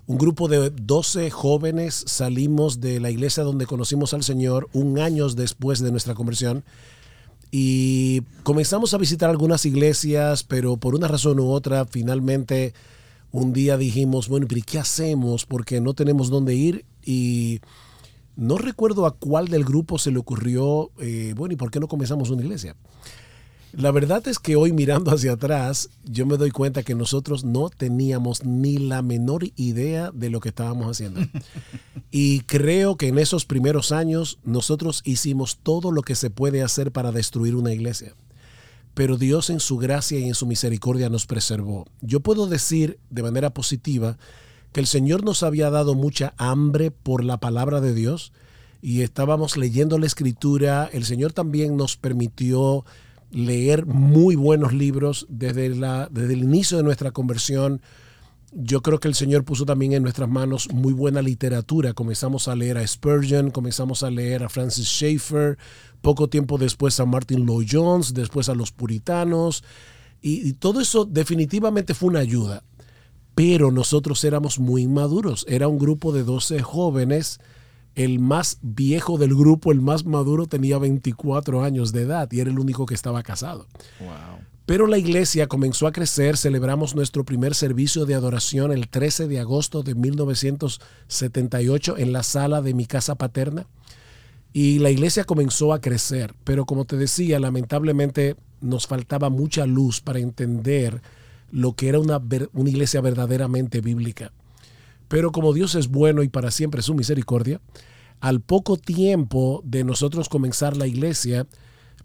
un 0.06 0.16
grupo 0.16 0.48
de 0.48 0.70
12 0.70 1.30
jóvenes 1.30 2.02
salimos 2.06 2.80
de 2.80 2.98
la 2.98 3.10
iglesia 3.10 3.42
donde 3.42 3.66
conocimos 3.66 4.14
al 4.14 4.22
Señor 4.22 4.70
un 4.72 4.98
año 4.98 5.28
después 5.28 5.80
de 5.80 5.90
nuestra 5.90 6.14
conversión 6.14 6.64
y 7.50 8.22
comenzamos 8.42 8.94
a 8.94 8.98
visitar 8.98 9.28
algunas 9.28 9.66
iglesias, 9.66 10.44
pero 10.44 10.78
por 10.78 10.94
una 10.94 11.08
razón 11.08 11.38
u 11.40 11.50
otra, 11.50 11.84
finalmente 11.84 12.72
un 13.30 13.52
día 13.52 13.76
dijimos, 13.76 14.28
bueno, 14.28 14.46
pero 14.48 14.62
¿qué 14.64 14.78
hacemos? 14.78 15.44
Porque 15.44 15.82
no 15.82 15.92
tenemos 15.92 16.30
dónde 16.30 16.54
ir 16.54 16.86
y 17.04 17.60
no 18.34 18.56
recuerdo 18.56 19.04
a 19.04 19.14
cuál 19.14 19.48
del 19.48 19.64
grupo 19.64 19.98
se 19.98 20.10
le 20.10 20.18
ocurrió, 20.18 20.90
eh, 20.98 21.34
bueno, 21.36 21.52
¿y 21.52 21.56
por 21.56 21.70
qué 21.70 21.80
no 21.80 21.88
comenzamos 21.88 22.30
una 22.30 22.42
iglesia? 22.42 22.76
La 23.72 23.90
verdad 23.90 24.26
es 24.28 24.38
que 24.38 24.56
hoy 24.56 24.72
mirando 24.72 25.10
hacia 25.10 25.32
atrás, 25.32 25.90
yo 26.04 26.24
me 26.26 26.36
doy 26.36 26.50
cuenta 26.50 26.82
que 26.82 26.94
nosotros 26.94 27.44
no 27.44 27.68
teníamos 27.68 28.44
ni 28.44 28.78
la 28.78 29.02
menor 29.02 29.44
idea 29.56 30.10
de 30.12 30.30
lo 30.30 30.40
que 30.40 30.48
estábamos 30.48 30.90
haciendo. 30.90 31.20
Y 32.10 32.40
creo 32.40 32.96
que 32.96 33.08
en 33.08 33.18
esos 33.18 33.44
primeros 33.44 33.92
años 33.92 34.38
nosotros 34.42 35.02
hicimos 35.04 35.58
todo 35.62 35.92
lo 35.92 36.00
que 36.00 36.14
se 36.14 36.30
puede 36.30 36.62
hacer 36.62 36.90
para 36.90 37.12
destruir 37.12 37.54
una 37.54 37.72
iglesia. 37.72 38.14
Pero 38.94 39.18
Dios 39.18 39.50
en 39.50 39.60
su 39.60 39.76
gracia 39.76 40.18
y 40.18 40.24
en 40.24 40.34
su 40.34 40.46
misericordia 40.46 41.10
nos 41.10 41.26
preservó. 41.26 41.86
Yo 42.00 42.20
puedo 42.20 42.46
decir 42.46 42.98
de 43.10 43.22
manera 43.22 43.50
positiva 43.50 44.16
que 44.72 44.80
el 44.80 44.86
Señor 44.86 45.22
nos 45.22 45.42
había 45.42 45.68
dado 45.68 45.94
mucha 45.94 46.32
hambre 46.38 46.90
por 46.90 47.22
la 47.22 47.36
palabra 47.36 47.80
de 47.82 47.94
Dios 47.94 48.32
y 48.80 49.02
estábamos 49.02 49.56
leyendo 49.56 49.98
la 49.98 50.06
escritura. 50.06 50.88
El 50.92 51.04
Señor 51.04 51.32
también 51.32 51.76
nos 51.76 51.96
permitió 51.96 52.84
leer 53.30 53.86
muy 53.86 54.36
buenos 54.36 54.72
libros 54.72 55.26
desde, 55.28 55.68
la, 55.74 56.08
desde 56.10 56.34
el 56.34 56.42
inicio 56.42 56.76
de 56.76 56.82
nuestra 56.82 57.10
conversión. 57.10 57.82
Yo 58.52 58.80
creo 58.80 58.98
que 58.98 59.08
el 59.08 59.14
Señor 59.14 59.44
puso 59.44 59.66
también 59.66 59.92
en 59.92 60.02
nuestras 60.02 60.28
manos 60.28 60.68
muy 60.72 60.92
buena 60.94 61.20
literatura. 61.20 61.92
Comenzamos 61.92 62.48
a 62.48 62.56
leer 62.56 62.78
a 62.78 62.86
Spurgeon, 62.86 63.50
comenzamos 63.50 64.02
a 64.02 64.10
leer 64.10 64.42
a 64.42 64.48
Francis 64.48 64.86
Schaeffer, 64.86 65.58
poco 66.00 66.28
tiempo 66.28 66.56
después 66.56 66.98
a 67.00 67.04
Martin 67.04 67.44
Lloyd 67.44 67.68
Jones, 67.70 68.14
después 68.14 68.48
a 68.48 68.54
los 68.54 68.72
puritanos. 68.72 69.62
Y, 70.22 70.48
y 70.48 70.52
todo 70.54 70.80
eso 70.80 71.04
definitivamente 71.04 71.92
fue 71.94 72.08
una 72.08 72.20
ayuda. 72.20 72.62
pero 73.34 73.70
nosotros 73.70 74.24
éramos 74.24 74.58
muy 74.58 74.88
maduros. 74.88 75.44
Era 75.48 75.68
un 75.68 75.78
grupo 75.78 76.12
de 76.12 76.24
12 76.24 76.60
jóvenes. 76.62 77.38
El 77.98 78.18
más 78.20 78.58
viejo 78.62 79.18
del 79.18 79.34
grupo, 79.34 79.72
el 79.72 79.80
más 79.80 80.06
maduro, 80.06 80.46
tenía 80.46 80.78
24 80.78 81.64
años 81.64 81.92
de 81.92 82.02
edad 82.02 82.30
y 82.30 82.38
era 82.38 82.48
el 82.48 82.60
único 82.60 82.86
que 82.86 82.94
estaba 82.94 83.24
casado. 83.24 83.66
Pero 84.66 84.86
la 84.86 84.98
iglesia 84.98 85.48
comenzó 85.48 85.88
a 85.88 85.92
crecer, 85.92 86.36
celebramos 86.36 86.94
nuestro 86.94 87.24
primer 87.24 87.56
servicio 87.56 88.06
de 88.06 88.14
adoración 88.14 88.70
el 88.70 88.88
13 88.88 89.26
de 89.26 89.40
agosto 89.40 89.82
de 89.82 89.96
1978 89.96 91.98
en 91.98 92.12
la 92.12 92.22
sala 92.22 92.62
de 92.62 92.72
mi 92.72 92.86
casa 92.86 93.16
paterna. 93.16 93.66
Y 94.52 94.78
la 94.78 94.90
iglesia 94.90 95.24
comenzó 95.24 95.72
a 95.72 95.80
crecer, 95.80 96.36
pero 96.44 96.66
como 96.66 96.84
te 96.84 96.96
decía, 96.96 97.40
lamentablemente 97.40 98.36
nos 98.60 98.86
faltaba 98.86 99.28
mucha 99.28 99.66
luz 99.66 100.00
para 100.00 100.20
entender 100.20 101.02
lo 101.50 101.72
que 101.72 101.88
era 101.88 101.98
una, 101.98 102.22
una 102.52 102.70
iglesia 102.70 103.00
verdaderamente 103.00 103.80
bíblica. 103.80 104.30
Pero 105.08 105.32
como 105.32 105.52
Dios 105.52 105.74
es 105.74 105.88
bueno 105.88 106.22
y 106.22 106.28
para 106.28 106.50
siempre 106.50 106.82
su 106.82 106.94
misericordia, 106.94 107.60
al 108.20 108.40
poco 108.40 108.76
tiempo 108.76 109.62
de 109.64 109.84
nosotros 109.84 110.28
comenzar 110.28 110.76
la 110.76 110.86
iglesia, 110.86 111.46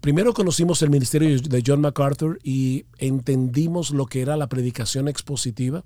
primero 0.00 0.32
conocimos 0.32 0.82
el 0.82 0.90
ministerio 0.90 1.40
de 1.40 1.62
John 1.64 1.80
MacArthur 1.80 2.38
y 2.42 2.86
entendimos 2.98 3.90
lo 3.90 4.06
que 4.06 4.22
era 4.22 4.36
la 4.36 4.48
predicación 4.48 5.08
expositiva. 5.08 5.84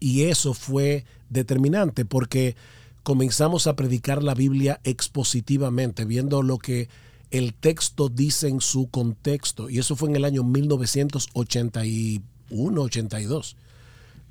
Y 0.00 0.22
eso 0.22 0.54
fue 0.54 1.04
determinante 1.30 2.04
porque 2.04 2.56
comenzamos 3.02 3.66
a 3.66 3.76
predicar 3.76 4.22
la 4.22 4.34
Biblia 4.34 4.80
expositivamente, 4.84 6.04
viendo 6.04 6.42
lo 6.42 6.58
que 6.58 6.88
el 7.30 7.54
texto 7.54 8.08
dice 8.08 8.48
en 8.48 8.60
su 8.60 8.88
contexto. 8.88 9.68
Y 9.68 9.78
eso 9.78 9.96
fue 9.96 10.10
en 10.10 10.16
el 10.16 10.24
año 10.24 10.44
1981 10.44 12.82
82. 12.82 13.56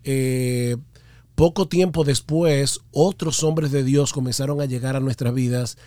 Eh, 0.06 0.78
poco 1.36 1.68
tiempo 1.68 2.04
después, 2.04 2.82
otros 2.92 3.44
hombres 3.44 3.72
de 3.72 3.84
Dios 3.84 4.14
comenzaron 4.14 4.62
a 4.62 4.66
llegar 4.66 4.96
a 4.96 5.00
nuestras 5.00 5.34
vidas 5.34 5.78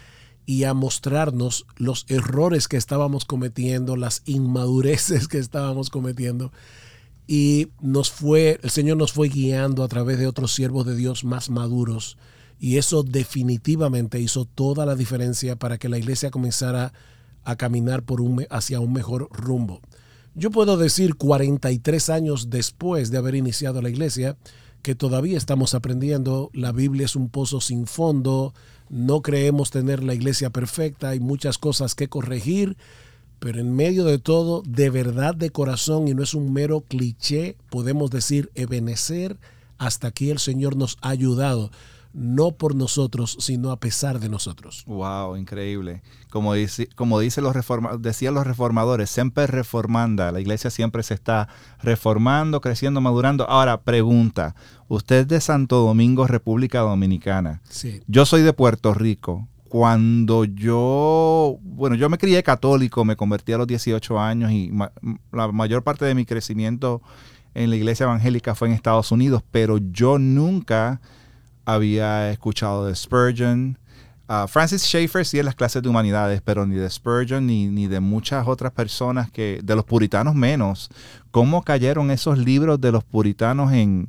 y 0.44 0.64
a 0.64 0.74
mostrarnos 0.74 1.66
los 1.76 2.06
errores 2.08 2.68
que 2.68 2.76
estábamos 2.76 3.24
cometiendo, 3.24 3.96
las 3.96 4.22
inmadureces 4.26 5.28
que 5.28 5.38
estábamos 5.38 5.90
cometiendo. 5.90 6.52
Y 7.26 7.68
nos 7.80 8.10
fue, 8.10 8.60
el 8.62 8.70
Señor 8.70 8.96
nos 8.96 9.12
fue 9.12 9.28
guiando 9.28 9.82
a 9.82 9.88
través 9.88 10.18
de 10.18 10.28
otros 10.28 10.52
siervos 10.54 10.86
de 10.86 10.94
Dios 10.94 11.24
más 11.24 11.50
maduros. 11.50 12.16
Y 12.58 12.78
eso 12.78 13.02
definitivamente 13.02 14.20
hizo 14.20 14.44
toda 14.44 14.86
la 14.86 14.94
diferencia 14.94 15.56
para 15.56 15.78
que 15.78 15.88
la 15.88 15.98
iglesia 15.98 16.30
comenzara 16.30 16.92
a 17.44 17.56
caminar 17.56 18.04
hacia 18.50 18.80
un 18.80 18.92
mejor 18.92 19.28
rumbo. 19.32 19.80
Yo 20.34 20.50
puedo 20.50 20.76
decir 20.76 21.16
43 21.16 22.10
años 22.10 22.50
después 22.50 23.10
de 23.10 23.18
haber 23.18 23.34
iniciado 23.34 23.82
la 23.82 23.88
iglesia 23.88 24.36
que 24.86 24.94
todavía 24.94 25.36
estamos 25.36 25.74
aprendiendo, 25.74 26.48
la 26.52 26.70
Biblia 26.70 27.06
es 27.06 27.16
un 27.16 27.28
pozo 27.28 27.60
sin 27.60 27.88
fondo, 27.88 28.54
no 28.88 29.20
creemos 29.20 29.72
tener 29.72 30.04
la 30.04 30.14
iglesia 30.14 30.50
perfecta, 30.50 31.08
hay 31.08 31.18
muchas 31.18 31.58
cosas 31.58 31.96
que 31.96 32.06
corregir, 32.06 32.76
pero 33.40 33.58
en 33.58 33.74
medio 33.74 34.04
de 34.04 34.20
todo, 34.20 34.62
de 34.64 34.88
verdad 34.90 35.34
de 35.34 35.50
corazón 35.50 36.06
y 36.06 36.14
no 36.14 36.22
es 36.22 36.34
un 36.34 36.52
mero 36.52 36.84
cliché, 36.86 37.56
podemos 37.68 38.12
decir, 38.12 38.52
ebenecer, 38.54 39.38
hasta 39.76 40.06
aquí 40.06 40.30
el 40.30 40.38
Señor 40.38 40.76
nos 40.76 40.98
ha 41.00 41.08
ayudado 41.08 41.72
no 42.16 42.52
por 42.52 42.74
nosotros, 42.74 43.36
sino 43.40 43.70
a 43.70 43.78
pesar 43.78 44.20
de 44.20 44.30
nosotros. 44.30 44.84
Wow, 44.86 45.36
increíble. 45.36 46.02
Como 46.30 46.54
dice, 46.54 46.88
como 46.96 47.20
dice 47.20 47.42
los 47.42 47.54
reforma, 47.54 47.98
decían 47.98 48.32
los 48.32 48.46
reformadores, 48.46 49.10
siempre 49.10 49.46
reformanda. 49.46 50.32
La 50.32 50.40
iglesia 50.40 50.70
siempre 50.70 51.02
se 51.02 51.12
está 51.12 51.48
reformando, 51.82 52.62
creciendo, 52.62 53.02
madurando. 53.02 53.46
Ahora, 53.50 53.82
pregunta, 53.82 54.54
usted 54.88 55.16
es 55.16 55.28
de 55.28 55.40
Santo 55.42 55.80
Domingo, 55.80 56.26
República 56.26 56.80
Dominicana. 56.80 57.60
Sí. 57.68 58.00
Yo 58.06 58.24
soy 58.24 58.40
de 58.40 58.54
Puerto 58.54 58.94
Rico. 58.94 59.46
Cuando 59.68 60.46
yo, 60.46 61.58
bueno, 61.60 61.96
yo 61.96 62.08
me 62.08 62.16
crié 62.16 62.42
católico, 62.42 63.04
me 63.04 63.16
convertí 63.16 63.52
a 63.52 63.58
los 63.58 63.66
18 63.66 64.18
años 64.18 64.52
y 64.52 64.72
la 65.32 65.48
mayor 65.52 65.82
parte 65.82 66.06
de 66.06 66.14
mi 66.14 66.24
crecimiento 66.24 67.02
en 67.52 67.68
la 67.68 67.76
iglesia 67.76 68.04
evangélica 68.04 68.54
fue 68.54 68.68
en 68.68 68.74
Estados 68.74 69.12
Unidos, 69.12 69.42
pero 69.50 69.76
yo 69.76 70.18
nunca 70.18 71.02
había 71.66 72.30
escuchado 72.30 72.86
de 72.86 72.94
Spurgeon. 72.94 73.78
Uh, 74.28 74.48
Francis 74.48 74.82
Schaeffer 74.82 75.24
sí 75.24 75.38
en 75.38 75.44
las 75.44 75.54
clases 75.54 75.82
de 75.82 75.88
humanidades, 75.88 76.40
pero 76.42 76.66
ni 76.66 76.76
de 76.76 76.88
Spurgeon 76.88 77.46
ni, 77.46 77.68
ni, 77.68 77.86
de 77.86 78.00
muchas 78.00 78.48
otras 78.48 78.72
personas 78.72 79.30
que, 79.30 79.60
de 79.62 79.76
los 79.76 79.84
puritanos 79.84 80.34
menos. 80.34 80.88
¿Cómo 81.30 81.62
cayeron 81.62 82.10
esos 82.10 82.38
libros 82.38 82.80
de 82.80 82.92
los 82.92 83.04
puritanos 83.04 83.72
en... 83.72 84.08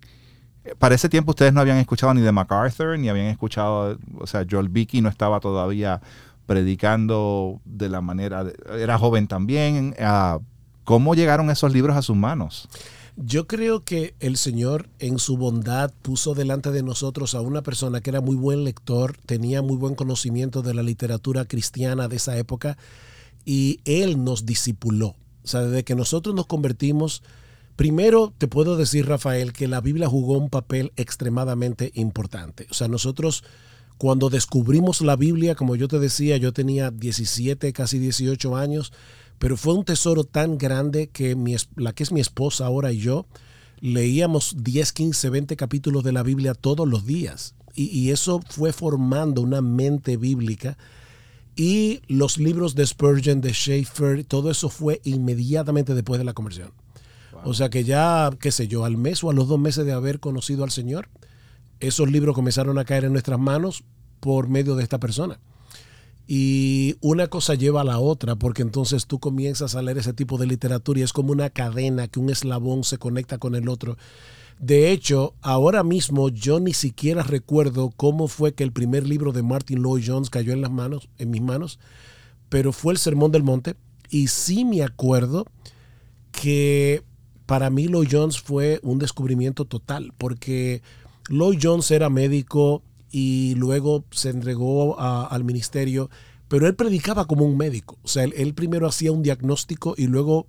Para 0.80 0.96
ese 0.96 1.08
tiempo 1.08 1.32
ustedes 1.32 1.54
no 1.54 1.62
habían 1.62 1.78
escuchado 1.78 2.14
ni 2.14 2.22
de 2.22 2.32
MacArthur, 2.32 3.00
ni 3.00 3.10
habían 3.10 3.28
escuchado, 3.28 3.98
o 4.18 4.28
sea, 4.28 4.46
Joel 4.50 4.70
Vicky 4.70 5.02
no 5.02 5.10
estaba 5.10 5.40
todavía 5.40 6.02
predicando 6.46 7.62
de 7.64 7.90
la 7.90 8.02
manera, 8.02 8.46
era 8.78 8.98
joven 8.98 9.28
también. 9.28 9.96
Uh, 10.00 10.42
¿Cómo 10.84 11.16
llegaron 11.16 11.50
esos 11.50 11.72
libros 11.74 11.96
a 11.96 12.02
sus 12.02 12.16
manos? 12.16 12.68
Yo 13.20 13.48
creo 13.48 13.84
que 13.84 14.14
el 14.20 14.38
Señor 14.38 14.90
en 15.00 15.18
su 15.18 15.38
bondad 15.38 15.92
puso 16.04 16.36
delante 16.36 16.70
de 16.70 16.84
nosotros 16.84 17.34
a 17.34 17.42
una 17.42 17.64
persona 17.64 18.00
que 18.00 18.12
era 18.12 18.22
muy 18.22 18.36
buen 18.36 18.64
lector, 18.64 19.18
tenía 19.26 19.64
muy 19.64 19.76
buen 19.76 19.96
conocimiento 19.96 20.62
de 20.62 20.76
la 20.76 20.84
literatura 20.84 21.46
cristiana 21.46 22.08
de 22.08 22.18
esa 22.18 22.38
época 22.38 22.78
y 23.44 23.80
Él 23.86 24.24
nos 24.24 24.46
discipuló. 24.46 25.16
O 25.44 25.48
sea, 25.48 25.64
desde 25.64 25.84
que 25.84 25.96
nosotros 25.96 26.36
nos 26.36 26.46
convertimos, 26.46 27.24
primero 27.76 28.34
te 28.38 28.48
puedo 28.48 28.78
decir, 28.78 29.08
Rafael, 29.08 29.52
que 29.52 29.68
la 29.68 29.82
Biblia 29.82 30.08
jugó 30.08 30.38
un 30.38 30.52
papel 30.52 30.94
extremadamente 30.96 31.92
importante. 31.96 32.68
O 32.70 32.76
sea, 32.76 32.88
nosotros 32.88 33.44
cuando 33.98 34.30
descubrimos 34.30 35.02
la 35.02 35.16
Biblia, 35.16 35.56
como 35.56 35.76
yo 35.76 35.88
te 35.88 35.98
decía, 35.98 36.38
yo 36.38 36.54
tenía 36.54 36.92
17, 36.92 37.74
casi 37.74 37.98
18 37.98 38.56
años, 38.56 38.94
pero 39.40 39.58
fue 39.58 39.74
un 39.74 39.86
tesoro 39.86 40.24
tan 40.24 40.58
grande 40.58 41.08
que 41.08 41.36
mi, 41.36 41.56
la 41.76 41.94
que 41.94 42.04
es 42.04 42.12
mi 42.12 42.22
esposa 42.22 42.66
ahora 42.66 42.92
y 42.92 43.00
yo 43.00 43.26
leíamos 43.80 44.56
10, 44.58 44.94
15, 44.94 45.30
20 45.30 45.56
capítulos 45.56 46.04
de 46.04 46.12
la 46.12 46.24
Biblia 46.24 46.54
todos 46.54 46.88
los 46.88 47.06
días. 47.06 47.56
Y, 47.76 48.10
eso 48.10 48.42
fue 48.50 48.74
formando 48.74 49.44
una 49.44 49.62
mente 49.62 50.18
bíblica. 50.18 50.80
Y 51.56 52.02
los 52.08 52.40
libros 52.40 52.74
de 52.74 52.88
Spurgeon, 52.88 53.40
de 53.40 53.54
Schaeffer, 53.54 54.24
todo 54.24 54.50
eso 54.50 54.70
fue 54.70 55.00
inmediatamente 55.04 55.94
después 55.94 56.18
de 56.18 56.26
la 56.26 56.34
conversión. 56.34 56.72
O 57.44 57.54
sea 57.54 57.70
que 57.70 57.84
ya, 57.84 58.32
qué 58.40 58.52
sé 58.52 58.68
yo, 58.68 58.84
al 58.84 58.98
mes 58.98 59.24
o 59.24 59.30
a 59.30 59.34
los 59.34 59.48
dos 59.48 59.60
meses 59.60 59.86
de 59.86 59.92
haber 59.92 60.20
conocido 60.20 60.64
al 60.64 60.72
Señor, 60.72 61.08
esos 61.80 62.10
libros 62.12 62.34
comenzaron 62.34 62.80
a 62.80 62.86
caer 62.86 63.06
en 63.06 63.12
nuestras 63.12 63.40
manos 63.40 63.84
por 64.20 64.50
medio 64.50 64.76
de 64.76 64.82
esta 64.82 65.00
persona. 65.00 65.40
Y 66.28 66.98
una 67.00 67.28
cosa 67.28 67.56
lleva 67.56 67.82
a 67.82 67.86
la 67.86 68.00
otra, 68.00 68.36
porque 68.36 68.62
entonces 68.62 69.08
tú 69.08 69.18
comienzas 69.20 69.76
a 69.76 69.82
leer 69.82 70.00
ese 70.00 70.14
tipo 70.14 70.38
de 70.38 70.46
literatura 70.46 71.00
y 71.00 71.04
es 71.04 71.14
como 71.14 71.32
una 71.32 71.50
cadena 71.50 72.10
que 72.10 72.20
un 72.20 72.30
eslabón 72.30 72.84
se 72.84 72.98
conecta 72.98 73.38
con 73.38 73.56
el 73.56 73.70
otro. 73.70 73.98
De 74.60 74.92
hecho, 74.92 75.36
ahora 75.42 75.84
mismo 75.84 76.30
yo 76.30 76.60
ni 76.60 76.74
siquiera 76.74 77.24
recuerdo 77.24 77.92
cómo 77.96 78.28
fue 78.28 78.54
que 78.54 78.64
el 78.64 78.74
primer 78.74 79.08
libro 79.08 79.32
de 79.32 79.44
Martin 79.44 79.82
Lloyd 79.82 80.04
Jones 80.06 80.30
cayó 80.30 80.52
en 80.52 80.62
las 80.62 80.72
manos, 80.72 81.08
en 81.18 81.30
mis 81.30 81.42
manos, 81.42 81.80
pero 82.50 82.74
fue 82.74 82.94
el 82.94 83.00
Sermón 83.00 83.32
del 83.32 83.44
Monte. 83.44 83.76
Y 84.10 84.28
sí 84.28 84.66
me 84.66 84.84
acuerdo 84.84 85.46
que 86.32 87.04
para 87.46 87.70
mí 87.70 87.88
Lloyd 87.88 88.10
Jones 88.12 88.42
fue 88.42 88.80
un 88.84 89.00
descubrimiento 89.00 89.64
total, 89.64 90.12
porque 90.18 90.82
Lloyd 91.30 91.60
Jones 91.62 91.92
era 91.92 92.10
médico, 92.10 92.82
y 93.12 93.56
luego 93.56 94.06
se 94.12 94.30
entregó 94.30 95.00
al 95.00 95.44
ministerio, 95.44 96.10
pero 96.48 96.68
él 96.68 96.76
predicaba 96.76 97.26
como 97.26 97.46
un 97.46 97.58
médico. 97.58 97.98
O 98.04 98.08
sea, 98.08 98.24
él, 98.24 98.54
primero 98.54 98.88
hacía 98.88 99.12
un 99.12 99.24
diagnóstico 99.24 99.96
y 99.98 100.08
luego 100.08 100.46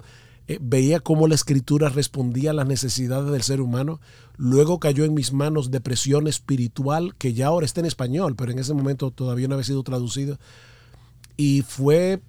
eh, 0.47 0.59
veía 0.61 1.01
cómo 1.01 1.27
la 1.29 1.35
escritura 1.35 1.89
respondía 1.89 2.51
a 2.51 2.55
las 2.55 2.67
necesidades 2.67 3.31
del 3.31 3.43
ser 3.43 3.61
humano. 3.61 4.01
Luego 4.37 4.79
cayó 4.79 5.05
en 5.05 5.15
mis 5.15 5.33
manos 5.33 5.71
Depresión 5.71 6.27
Espiritual, 6.27 7.15
que 7.17 7.33
ya 7.33 7.49
ahora 7.49 7.67
está 7.67 7.81
en 7.81 7.87
español, 7.87 8.37
pero 8.37 8.53
en 8.53 8.59
ese 8.59 8.75
momento 8.75 9.11
todavía 9.11 9.49
no 9.49 9.55
había 9.55 9.65
sido 9.65 9.83
traducido. 9.83 10.39
Y 11.37 11.63
fue 11.63 12.21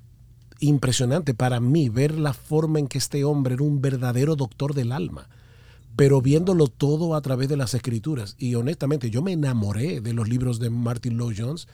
impresionante 0.60 1.34
para 1.34 1.60
mí 1.60 1.90
ver 1.90 2.20
la 2.20 2.34
forma 2.34 2.80
en 2.80 2.88
que 2.88 2.98
este 2.98 3.24
hombre 3.24 3.56
era 3.56 3.64
un 3.64 3.82
verdadero 3.82 4.36
doctor 4.36 4.74
del 4.74 4.92
alma 4.92 5.30
pero 6.00 6.22
viéndolo 6.22 6.68
todo 6.68 7.14
a 7.14 7.22
través 7.22 7.50
de 7.50 7.58
las 7.58 7.74
escrituras. 7.74 8.36
Y 8.38 8.56
honestamente, 8.56 9.10
yo 9.10 9.22
me 9.22 9.34
enamoré 9.34 10.00
de 10.00 10.14
los 10.14 10.30
libros 10.30 10.58
de 10.58 10.70
Martin 10.70 11.18
Lloyd 11.18 11.36
Jones 11.38 11.68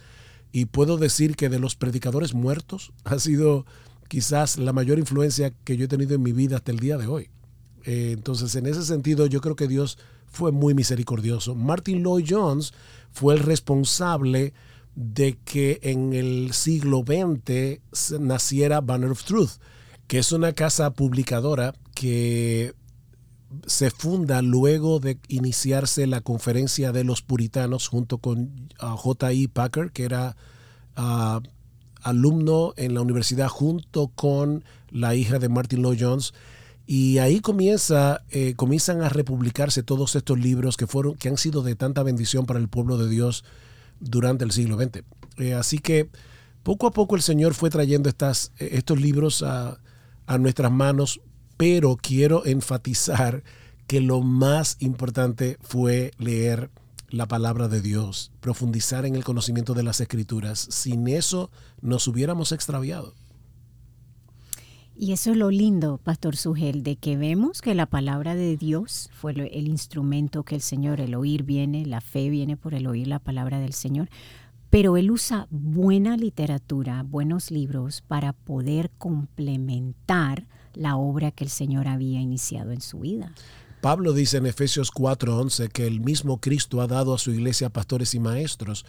y 0.52 0.66
puedo 0.66 0.98
decir 0.98 1.36
que 1.36 1.48
de 1.48 1.60
los 1.60 1.76
predicadores 1.76 2.34
muertos 2.34 2.92
ha 3.04 3.20
sido 3.20 3.68
quizás 4.08 4.58
la 4.58 4.74
mayor 4.74 4.98
influencia 4.98 5.54
que 5.64 5.78
yo 5.78 5.86
he 5.86 5.88
tenido 5.88 6.16
en 6.16 6.24
mi 6.24 6.32
vida 6.32 6.56
hasta 6.56 6.72
el 6.72 6.80
día 6.80 6.98
de 6.98 7.06
hoy. 7.06 7.30
Eh, 7.84 8.14
entonces, 8.14 8.56
en 8.56 8.66
ese 8.66 8.84
sentido, 8.84 9.28
yo 9.28 9.42
creo 9.42 9.56
que 9.56 9.68
Dios 9.68 10.00
fue 10.26 10.52
muy 10.52 10.74
misericordioso. 10.74 11.54
Martin 11.54 12.02
Lloyd 12.02 12.26
Jones 12.28 12.74
fue 13.12 13.36
el 13.36 13.42
responsable 13.42 14.56
de 14.96 15.38
que 15.46 15.78
en 15.84 16.14
el 16.14 16.52
siglo 16.54 17.04
XX 17.06 18.20
naciera 18.20 18.82
Banner 18.82 19.12
of 19.12 19.24
Truth, 19.24 19.60
que 20.08 20.18
es 20.18 20.32
una 20.32 20.54
casa 20.54 20.94
publicadora 20.94 21.76
que 21.94 22.74
se 23.66 23.90
funda 23.92 24.42
luego 24.42 25.00
de 25.00 25.18
iniciarse 25.28 26.08
la 26.08 26.22
conferencia 26.22 26.92
de 26.92 27.04
los 27.04 27.22
puritanos 27.22 27.88
junto 27.88 28.18
con 28.18 28.70
uh, 28.82 28.96
J.I. 28.96 29.48
Packer, 29.48 29.92
que 29.92 30.04
era 30.04 30.36
uh, 30.98 31.40
alumno 32.02 32.74
en 32.78 32.94
la 32.94 33.02
universidad 33.02 33.48
junto 33.48 34.10
con 34.10 34.64
la 34.90 35.16
hija 35.16 35.40
de 35.40 35.50
Martin 35.50 35.82
Lloyd 35.82 35.98
Jones. 36.00 36.34
Y 36.88 37.18
ahí 37.18 37.40
comienza, 37.40 38.22
eh, 38.30 38.54
comienzan 38.56 39.02
a 39.02 39.10
republicarse 39.10 39.82
todos 39.82 40.16
estos 40.16 40.40
libros 40.40 40.78
que, 40.78 40.86
fueron, 40.86 41.16
que 41.16 41.30
han 41.30 41.38
sido 41.38 41.64
de 41.64 41.76
tanta 41.76 42.04
bendición 42.04 42.46
para 42.46 42.60
el 42.60 42.70
pueblo 42.70 42.98
de 42.98 43.10
Dios 43.10 43.44
durante 44.00 44.46
el 44.46 44.52
siglo 44.52 44.78
XX. 44.78 45.04
Eh, 45.38 45.56
así 45.56 45.80
que 45.80 46.10
poco 46.62 46.86
a 46.86 46.92
poco 46.92 47.16
el 47.16 47.24
Señor 47.24 47.56
fue 47.56 47.72
trayendo 47.72 48.08
estas, 48.08 48.52
eh, 48.60 48.70
estos 48.74 49.02
libros 49.02 49.42
a, 49.42 49.80
a 50.28 50.38
nuestras 50.38 50.72
manos, 50.72 51.22
pero 51.58 51.96
quiero 51.96 52.46
enfatizar 52.46 53.44
que 53.88 54.02
lo 54.02 54.22
más 54.22 54.78
importante 54.80 55.58
fue 55.62 56.12
leer 56.18 56.70
la 57.10 57.28
palabra 57.28 57.68
de 57.68 57.82
Dios, 57.82 58.32
profundizar 58.42 59.06
en 59.06 59.16
el 59.16 59.24
conocimiento 59.24 59.74
de 59.74 59.84
las 59.84 60.02
escrituras. 60.02 60.60
Sin 60.70 61.08
eso 61.08 61.52
nos 61.82 62.08
hubiéramos 62.08 62.52
extraviado. 62.52 63.14
Y 64.98 65.12
eso 65.12 65.32
es 65.32 65.38
lo 65.38 65.52
lindo, 65.52 65.98
Pastor 65.98 66.38
Sugel, 66.38 66.82
de 66.82 66.96
que 66.96 67.18
vemos 67.18 67.62
que 67.62 67.76
la 67.76 67.86
palabra 67.86 68.34
de 68.34 68.56
Dios 68.56 69.10
fue 69.14 69.34
el 69.34 69.68
instrumento 69.68 70.44
que 70.44 70.56
el 70.56 70.62
Señor, 70.62 71.02
el 71.02 71.16
oír 71.16 71.44
viene, 71.44 71.86
la 71.86 72.00
fe 72.00 72.30
viene 72.30 72.56
por 72.56 72.74
el 72.74 72.88
oír 72.88 73.08
la 73.08 73.20
palabra 73.20 73.60
del 73.60 73.74
Señor, 73.74 74.10
pero 74.70 74.96
Él 74.96 75.12
usa 75.12 75.48
buena 75.50 76.16
literatura, 76.16 77.04
buenos 77.04 77.52
libros 77.52 78.02
para 78.08 78.32
poder 78.32 78.90
complementar 78.98 80.48
la 80.76 80.96
obra 80.98 81.32
que 81.32 81.44
el 81.44 81.50
Señor 81.50 81.88
había 81.88 82.20
iniciado 82.22 82.72
en 82.72 82.82
su 82.82 83.00
vida. 83.00 83.34
Pablo 83.82 84.14
dice 84.14 84.38
en 84.38 84.46
Efesios 84.48 84.92
4:11 84.92 85.70
que 85.70 85.86
el 85.86 86.00
mismo 86.02 86.40
Cristo 86.40 86.82
ha 86.82 86.88
dado 86.88 87.14
a 87.14 87.18
su 87.20 87.32
iglesia 87.32 87.70
pastores 87.70 88.16
y 88.16 88.20
maestros. 88.20 88.86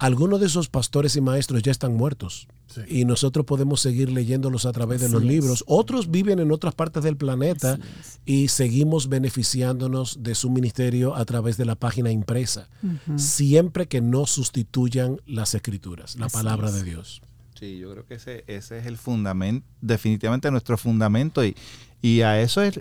Algunos 0.00 0.38
de 0.38 0.46
esos 0.46 0.68
pastores 0.68 1.16
y 1.16 1.20
maestros 1.20 1.60
ya 1.62 1.72
están 1.72 1.96
muertos 1.96 2.46
sí. 2.68 2.82
y 2.88 3.04
nosotros 3.04 3.44
podemos 3.46 3.80
seguir 3.80 4.12
leyéndolos 4.12 4.64
a 4.64 4.70
través 4.70 5.02
Así 5.02 5.06
de 5.06 5.12
los 5.12 5.22
es. 5.22 5.28
libros. 5.28 5.64
Otros 5.66 6.08
viven 6.10 6.38
en 6.38 6.52
otras 6.52 6.74
partes 6.76 7.02
del 7.02 7.16
planeta 7.16 7.80
y 8.24 8.46
seguimos 8.46 9.08
beneficiándonos 9.08 10.22
de 10.22 10.36
su 10.36 10.50
ministerio 10.50 11.16
a 11.16 11.24
través 11.24 11.56
de 11.56 11.64
la 11.64 11.74
página 11.74 12.12
impresa, 12.12 12.68
uh 12.84 12.86
-huh. 12.86 13.18
siempre 13.18 13.86
que 13.88 14.00
no 14.00 14.26
sustituyan 14.26 15.20
las 15.26 15.54
escrituras, 15.54 16.14
la 16.16 16.26
Así 16.26 16.34
palabra 16.36 16.68
es. 16.68 16.74
de 16.74 16.82
Dios. 16.84 17.20
Sí, 17.58 17.78
yo 17.78 17.90
creo 17.90 18.06
que 18.06 18.14
ese, 18.14 18.44
ese 18.46 18.78
es 18.78 18.86
el 18.86 18.96
fundamento, 18.96 19.66
definitivamente 19.80 20.50
nuestro 20.50 20.78
fundamento 20.78 21.44
y, 21.44 21.56
y 22.00 22.20
a 22.20 22.40
eso 22.40 22.62
es, 22.62 22.80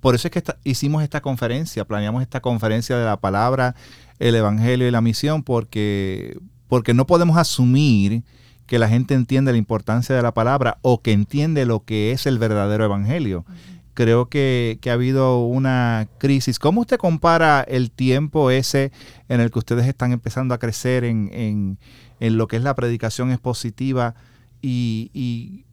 por 0.00 0.14
eso 0.14 0.28
es 0.28 0.32
que 0.32 0.38
esta, 0.38 0.58
hicimos 0.64 1.02
esta 1.02 1.22
conferencia, 1.22 1.86
planeamos 1.86 2.20
esta 2.20 2.40
conferencia 2.40 2.98
de 2.98 3.06
la 3.06 3.16
palabra, 3.16 3.74
el 4.18 4.34
evangelio 4.34 4.86
y 4.86 4.90
la 4.90 5.00
misión, 5.00 5.42
porque, 5.42 6.38
porque 6.68 6.92
no 6.92 7.06
podemos 7.06 7.38
asumir 7.38 8.22
que 8.66 8.78
la 8.78 8.88
gente 8.88 9.14
entiende 9.14 9.52
la 9.52 9.58
importancia 9.58 10.14
de 10.14 10.20
la 10.20 10.34
palabra 10.34 10.76
o 10.82 11.00
que 11.00 11.12
entiende 11.12 11.64
lo 11.64 11.84
que 11.84 12.12
es 12.12 12.26
el 12.26 12.38
verdadero 12.38 12.84
evangelio. 12.84 13.46
Uh 13.48 13.50
-huh. 13.50 13.78
Creo 13.94 14.28
que, 14.28 14.78
que, 14.80 14.90
ha 14.90 14.92
habido 14.92 15.44
una 15.44 16.06
crisis. 16.18 16.58
¿Cómo 16.60 16.82
usted 16.82 16.98
compara 16.98 17.62
el 17.66 17.90
tiempo 17.90 18.50
ese 18.52 18.92
en 19.28 19.40
el 19.40 19.50
que 19.50 19.58
ustedes 19.58 19.86
están 19.88 20.12
empezando 20.12 20.54
a 20.54 20.58
crecer 20.58 21.02
en, 21.02 21.30
en, 21.32 21.78
en 22.20 22.36
lo 22.36 22.48
que 22.48 22.56
es 22.56 22.62
la 22.62 22.74
predicación 22.74 23.30
expositiva 23.30 24.14
y, 24.60 25.10
y 25.14 25.64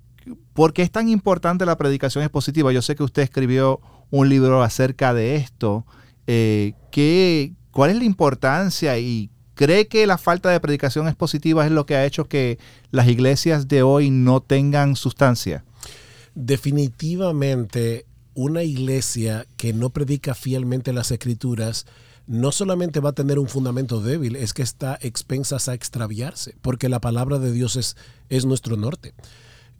¿Por 0.54 0.74
qué 0.74 0.82
es 0.82 0.92
tan 0.92 1.10
importante 1.10 1.66
la 1.66 1.78
predicación 1.78 2.24
expositiva? 2.24 2.72
Yo 2.72 2.82
sé 2.82 2.96
que 2.96 3.04
usted 3.04 3.24
escribió 3.24 3.80
un 4.10 4.30
libro 4.30 4.64
acerca 4.64 5.14
de 5.14 5.36
esto. 5.36 5.86
Eh, 6.28 6.74
¿qué, 6.92 7.54
¿Cuál 7.72 7.92
es 7.92 7.98
la 7.98 8.06
importancia 8.06 8.98
y 8.98 9.30
cree 9.54 9.88
que 9.88 10.08
la 10.08 10.18
falta 10.18 10.50
de 10.50 10.60
predicación 10.60 11.08
expositiva 11.08 11.66
es 11.66 11.72
lo 11.72 11.86
que 11.86 11.96
ha 11.96 12.06
hecho 12.06 12.28
que 12.28 12.58
las 12.92 13.08
iglesias 13.08 13.68
de 13.68 13.84
hoy 13.84 14.10
no 14.10 14.42
tengan 14.42 14.96
sustancia? 14.96 15.64
Definitivamente, 16.34 18.06
una 18.34 18.64
iglesia 18.64 19.46
que 19.58 19.74
no 19.74 19.92
predica 19.92 20.34
fielmente 20.34 20.92
las 20.92 21.12
escrituras 21.12 21.86
no 22.28 22.52
solamente 22.52 23.00
va 23.00 23.10
a 23.10 23.14
tener 23.14 23.40
un 23.40 23.48
fundamento 23.48 24.02
débil, 24.02 24.36
es 24.36 24.54
que 24.54 24.64
está 24.64 24.98
expensas 25.02 25.70
a 25.70 25.74
extraviarse, 25.74 26.56
porque 26.62 26.90
la 26.90 27.00
palabra 27.00 27.40
de 27.40 27.52
Dios 27.52 27.76
es, 27.76 27.96
es 28.30 28.46
nuestro 28.46 28.78
norte. 28.78 29.14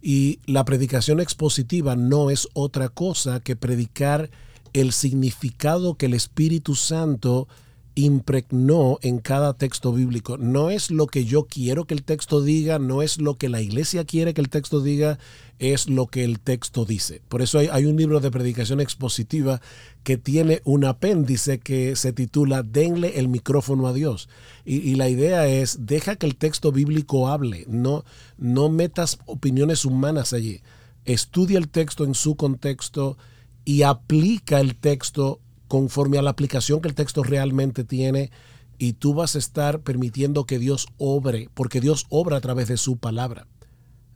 Y 0.00 0.38
la 0.46 0.64
predicación 0.64 1.20
expositiva 1.20 1.96
no 1.96 2.30
es 2.30 2.48
otra 2.52 2.88
cosa 2.88 3.40
que 3.40 3.56
predicar 3.56 4.30
el 4.72 4.92
significado 4.92 5.94
que 5.94 6.06
el 6.06 6.14
Espíritu 6.14 6.74
Santo 6.74 7.48
impregnó 7.96 8.98
en 9.00 9.18
cada 9.18 9.54
texto 9.54 9.90
bíblico. 9.90 10.36
No 10.36 10.68
es 10.68 10.90
lo 10.90 11.06
que 11.06 11.24
yo 11.24 11.46
quiero 11.46 11.86
que 11.86 11.94
el 11.94 12.04
texto 12.04 12.42
diga, 12.42 12.78
no 12.78 13.00
es 13.00 13.18
lo 13.18 13.38
que 13.38 13.48
la 13.48 13.62
iglesia 13.62 14.04
quiere 14.04 14.34
que 14.34 14.42
el 14.42 14.50
texto 14.50 14.82
diga, 14.82 15.18
es 15.58 15.88
lo 15.88 16.06
que 16.06 16.22
el 16.22 16.38
texto 16.38 16.84
dice. 16.84 17.22
Por 17.26 17.40
eso 17.40 17.58
hay, 17.58 17.86
un 17.86 17.96
libro 17.96 18.20
de 18.20 18.30
predicación 18.30 18.82
expositiva 18.82 19.62
que 20.04 20.18
tiene 20.18 20.60
un 20.64 20.84
apéndice 20.84 21.58
que 21.58 21.96
se 21.96 22.12
titula 22.12 22.62
Denle 22.62 23.18
el 23.18 23.28
micrófono 23.28 23.88
a 23.88 23.94
Dios. 23.94 24.28
Y, 24.66 24.76
y, 24.76 24.96
la 24.96 25.08
idea 25.08 25.48
es, 25.48 25.86
deja 25.86 26.16
que 26.16 26.26
el 26.26 26.36
texto 26.36 26.72
bíblico 26.72 27.28
hable, 27.28 27.64
no, 27.66 28.04
no 28.36 28.68
metas 28.68 29.18
opiniones 29.24 29.86
humanas 29.86 30.34
allí. 30.34 30.60
Estudia 31.06 31.56
el 31.56 31.68
texto 31.68 32.04
en 32.04 32.14
su 32.14 32.36
contexto 32.36 33.16
y 33.64 33.82
aplica 33.82 34.60
el 34.60 34.76
texto 34.76 35.40
conforme 35.68 36.18
a 36.18 36.22
la 36.22 36.30
aplicación 36.30 36.80
que 36.80 36.88
el 36.88 36.94
texto 36.94 37.22
realmente 37.22 37.84
tiene 37.84 38.30
y 38.78 38.94
tú 38.94 39.14
vas 39.14 39.34
a 39.34 39.38
estar 39.38 39.80
permitiendo 39.80 40.44
que 40.44 40.58
Dios 40.58 40.86
obre, 40.98 41.48
porque 41.54 41.80
Dios 41.80 42.06
obra 42.08 42.36
a 42.36 42.40
través 42.40 42.68
de 42.68 42.76
su 42.76 42.98
palabra, 42.98 43.46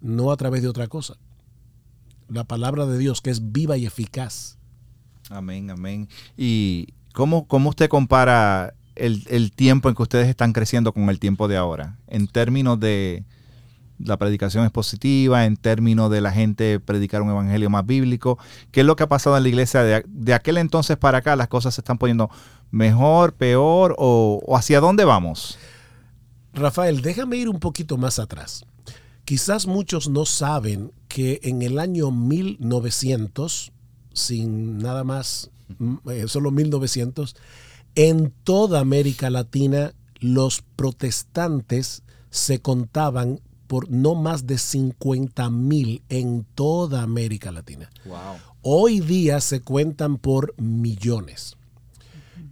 no 0.00 0.32
a 0.32 0.36
través 0.36 0.62
de 0.62 0.68
otra 0.68 0.86
cosa. 0.88 1.16
La 2.28 2.44
palabra 2.44 2.86
de 2.86 2.98
Dios 2.98 3.20
que 3.20 3.30
es 3.30 3.52
viva 3.52 3.76
y 3.76 3.86
eficaz. 3.86 4.58
Amén, 5.30 5.70
amén. 5.70 6.08
¿Y 6.36 6.88
cómo, 7.12 7.46
cómo 7.46 7.70
usted 7.70 7.88
compara 7.88 8.74
el, 8.94 9.24
el 9.28 9.52
tiempo 9.52 9.88
en 9.88 9.94
que 9.94 10.02
ustedes 10.02 10.28
están 10.28 10.52
creciendo 10.52 10.92
con 10.92 11.08
el 11.08 11.18
tiempo 11.18 11.48
de 11.48 11.56
ahora? 11.56 11.98
En 12.06 12.28
términos 12.28 12.78
de, 12.78 13.24
la 14.04 14.16
predicación 14.16 14.64
es 14.64 14.70
positiva, 14.70 15.44
en 15.46 15.56
términos 15.56 16.10
de 16.10 16.20
la 16.20 16.32
gente 16.32 16.80
predicar 16.80 17.22
un 17.22 17.30
evangelio 17.30 17.70
más 17.70 17.86
bíblico. 17.86 18.38
¿Qué 18.70 18.80
es 18.80 18.86
lo 18.86 18.96
que 18.96 19.04
ha 19.04 19.08
pasado 19.08 19.36
en 19.36 19.42
la 19.42 19.48
iglesia 19.48 19.82
de, 19.82 20.04
de 20.06 20.34
aquel 20.34 20.58
entonces 20.58 20.96
para 20.96 21.18
acá? 21.18 21.36
¿Las 21.36 21.48
cosas 21.48 21.74
se 21.74 21.80
están 21.80 21.98
poniendo 21.98 22.30
mejor, 22.70 23.34
peor 23.34 23.94
o, 23.98 24.40
o, 24.44 24.56
hacia 24.56 24.80
dónde 24.80 25.04
vamos? 25.04 25.58
Rafael, 26.52 27.02
déjame 27.02 27.36
ir 27.36 27.48
un 27.48 27.60
poquito 27.60 27.96
más 27.96 28.18
atrás. 28.18 28.64
Quizás 29.24 29.66
muchos 29.66 30.08
no 30.08 30.24
saben 30.24 30.92
que 31.08 31.40
en 31.42 31.62
el 31.62 31.78
año 31.78 32.10
1900, 32.10 33.72
sin 34.12 34.78
nada 34.78 35.04
más, 35.04 35.50
eh, 36.10 36.24
solo 36.26 36.50
1900, 36.50 37.36
en 37.94 38.32
toda 38.44 38.80
América 38.80 39.30
Latina 39.30 39.92
los 40.20 40.62
protestantes 40.76 42.02
se 42.30 42.60
contaban 42.60 43.40
por 43.70 43.88
no 43.88 44.16
más 44.16 44.48
de 44.48 44.58
50 44.58 45.48
mil 45.48 46.02
en 46.08 46.44
toda 46.56 47.02
América 47.02 47.52
Latina. 47.52 47.88
Wow. 48.04 48.16
Hoy 48.62 48.98
día 48.98 49.40
se 49.40 49.60
cuentan 49.60 50.18
por 50.18 50.60
millones. 50.60 51.56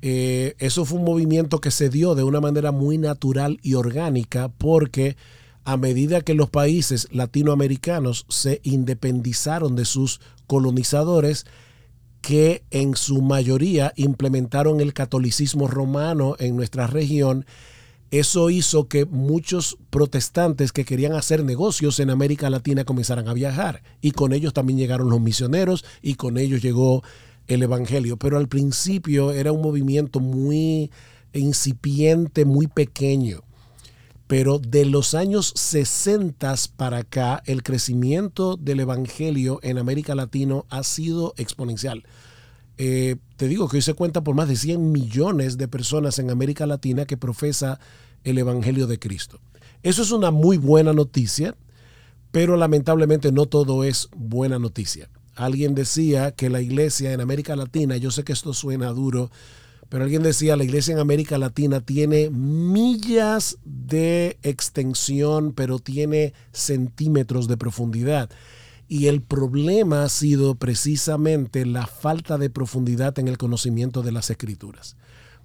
Eh, 0.01 0.55
eso 0.61 0.85
fue 0.85 1.01
un 1.01 1.05
movimiento 1.05 1.61
que 1.61 1.73
se 1.73 1.89
dio 1.89 2.15
de 2.15 2.23
una 2.23 2.41
manera 2.41 2.71
muy 2.71 2.99
natural 2.99 3.59
y 3.65 3.75
orgánica 3.75 4.49
porque 4.59 5.17
a 5.65 5.77
medida 5.77 6.21
que 6.21 6.35
los 6.35 6.51
países 6.51 7.09
latinoamericanos 7.11 8.25
se 8.29 8.61
independizaron 8.63 9.75
de 9.75 9.87
sus 9.87 10.21
colonizadores, 10.47 11.47
que 12.21 12.63
en 12.71 12.95
su 12.95 13.23
mayoría 13.23 13.93
implementaron 13.97 14.81
el 14.81 14.95
catolicismo 14.95 15.67
romano 15.67 16.37
en 16.39 16.55
nuestra 16.55 16.87
región, 16.87 17.45
eso 18.11 18.49
hizo 18.49 18.89
que 18.89 19.05
muchos 19.05 19.77
protestantes 19.91 20.73
que 20.73 20.87
querían 20.87 21.13
hacer 21.13 21.45
negocios 21.45 22.01
en 22.01 22.09
América 22.09 22.49
Latina 22.49 22.85
comenzaran 22.85 23.29
a 23.29 23.35
viajar 23.35 23.83
y 24.01 24.13
con 24.13 24.33
ellos 24.33 24.55
también 24.55 24.79
llegaron 24.79 25.11
los 25.11 25.21
misioneros 25.21 25.85
y 26.01 26.15
con 26.15 26.39
ellos 26.39 26.63
llegó 26.63 27.03
el 27.49 27.63
Evangelio. 27.63 28.17
Pero 28.17 28.39
al 28.39 28.49
principio 28.49 29.33
era 29.33 29.53
un 29.53 29.61
movimiento 29.61 30.21
muy 30.21 30.91
incipiente, 31.35 32.47
muy 32.47 32.67
pequeño. 32.67 33.43
Pero 34.27 34.59
de 34.59 34.85
los 34.85 35.15
años 35.15 35.53
60 35.57 36.55
para 36.77 36.99
acá, 36.99 37.43
el 37.47 37.63
crecimiento 37.63 38.57
del 38.57 38.81
Evangelio 38.81 39.59
en 39.63 39.79
América 39.79 40.15
Latina 40.15 40.63
ha 40.69 40.83
sido 40.83 41.35
exponencial. 41.37 42.05
Eh, 42.79 43.17
te 43.37 43.49
digo 43.49 43.69
que 43.69 43.77
hoy 43.77 43.83
se 43.83 43.95
cuenta 43.95 44.23
por 44.23 44.37
más 44.37 44.49
de 44.49 44.57
100 44.57 44.93
millones 44.93 45.59
de 45.59 45.67
personas 45.67 46.19
en 46.21 46.31
América 46.31 46.65
Latina 46.65 47.07
que 47.07 47.17
profesa 47.17 47.81
el 48.23 48.39
Evangelio 48.39 48.87
de 48.87 49.01
Cristo. 49.01 49.41
Eso 49.83 50.03
es 50.03 50.13
una 50.13 50.31
muy 50.31 50.57
buena 50.59 50.93
noticia, 50.93 51.57
pero 52.31 52.57
lamentablemente 52.57 53.33
no 53.33 53.47
todo 53.47 53.85
es 53.85 54.09
buena 54.17 54.59
noticia. 54.59 55.09
alguien 55.35 55.77
decía 55.77 56.33
que 56.33 56.51
la 56.51 56.61
iglesia 56.61 57.13
en 57.13 57.21
América 57.21 57.55
Latina, 57.55 57.97
yo 57.97 58.11
sé 58.11 58.25
que 58.25 58.33
esto 58.33 58.53
suena 58.53 58.89
duro, 58.89 59.31
pero 59.89 60.03
alguien 60.03 60.23
decía, 60.23 60.57
la 60.57 60.65
iglesia 60.65 60.93
en 60.93 60.99
América 60.99 61.39
Latina 61.39 61.81
tiene 61.81 62.29
millas 62.31 63.59
de 63.65 64.37
extensión, 64.43 65.53
pero 65.53 65.79
tiene 65.79 66.35
centímetros 66.53 67.47
de 67.47 67.57
profundidad. 67.57 68.31
Y 68.89 69.07
el 69.07 69.21
problema 69.21 70.03
ha 70.03 70.09
sido 70.09 70.55
precisamente 70.55 71.67
la 71.67 71.87
falta 71.87 72.39
de 72.39 72.49
profundidad 72.49 73.19
en 73.19 73.29
el 73.29 73.37
conocimiento 73.37 74.03
de 74.03 74.13
las 74.13 74.31
escrituras. 74.31 74.97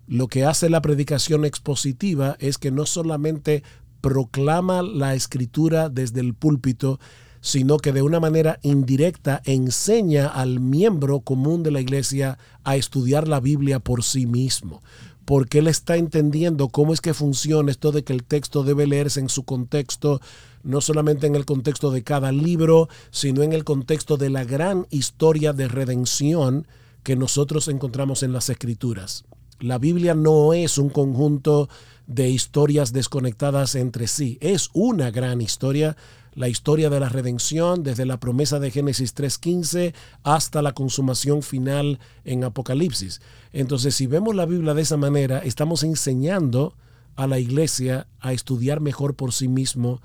Lo 0.08 0.28
que 0.28 0.46
hace 0.46 0.70
la 0.70 0.82
predicación 0.82 1.46
expositiva 1.46 2.38
es 2.40 2.58
que 2.58 2.72
no 2.72 2.86
solamente 2.86 3.64
proclama 4.02 4.82
la 4.82 5.14
escritura 5.14 5.90
desde 5.90 6.22
el 6.22 6.34
púlpito, 6.34 7.00
sino 7.44 7.78
que 7.78 7.92
de 7.92 8.02
una 8.02 8.22
manera 8.22 8.60
indirecta 8.62 9.42
enseña 9.44 10.28
al 10.28 10.62
miembro 10.62 11.20
común 11.20 11.62
de 11.64 11.72
la 11.72 11.82
iglesia 11.82 12.38
a 12.64 12.78
estudiar 12.78 13.28
la 13.28 13.42
Biblia 13.42 13.80
por 13.80 14.04
sí 14.04 14.26
mismo, 14.26 14.82
porque 15.26 15.60
él 15.60 15.68
está 15.68 15.98
entendiendo 15.98 16.70
cómo 16.70 16.94
es 16.94 17.02
que 17.02 17.14
funciona 17.14 17.72
esto 17.72 17.92
de 17.92 18.04
que 18.06 18.14
el 18.14 18.24
texto 18.24 18.64
debe 18.64 18.88
leerse 18.88 19.20
en 19.20 19.28
su 19.28 19.44
contexto, 19.44 20.22
no 20.64 20.82
solamente 20.82 21.28
en 21.28 21.36
el 21.36 21.46
contexto 21.46 21.92
de 21.92 22.04
cada 22.04 22.32
libro, 22.32 22.90
sino 23.12 23.44
en 23.44 23.54
el 23.54 23.64
contexto 23.64 24.18
de 24.18 24.30
la 24.30 24.44
gran 24.44 24.88
historia 24.90 25.54
de 25.54 25.68
redención 25.68 26.68
que 27.04 27.16
nosotros 27.16 27.68
encontramos 27.68 28.24
en 28.24 28.34
las 28.34 28.50
escrituras. 28.50 29.26
La 29.60 29.78
Biblia 29.78 30.16
no 30.16 30.54
es 30.54 30.78
un 30.78 30.90
conjunto 30.90 31.70
de 32.08 32.30
historias 32.30 32.92
desconectadas 32.92 33.76
entre 33.76 34.08
sí, 34.08 34.38
es 34.42 34.70
una 34.74 35.12
gran 35.12 35.42
historia 35.42 35.96
la 36.36 36.48
historia 36.48 36.90
de 36.90 37.00
la 37.00 37.10
redención 37.10 37.84
desde 37.84 38.06
la 38.06 38.20
promesa 38.20 38.60
de 38.60 38.72
Génesis 38.72 39.16
3.15 39.16 39.94
hasta 40.24 40.62
la 40.62 40.74
consumación 40.74 41.44
final 41.44 42.00
en 42.26 42.44
Apocalipsis. 42.44 43.22
Entonces, 43.52 43.96
si 43.96 44.08
vemos 44.08 44.36
la 44.36 44.46
Biblia 44.46 44.74
de 44.74 44.82
esa 44.82 44.98
manera, 44.98 45.40
estamos 45.40 45.84
enseñando 45.84 46.76
a 47.16 47.28
la 47.28 47.40
iglesia 47.40 48.08
a 48.20 48.34
estudiar 48.34 48.80
mejor 48.80 49.16
por 49.16 49.34
sí 49.34 49.48
mismo 49.48 50.02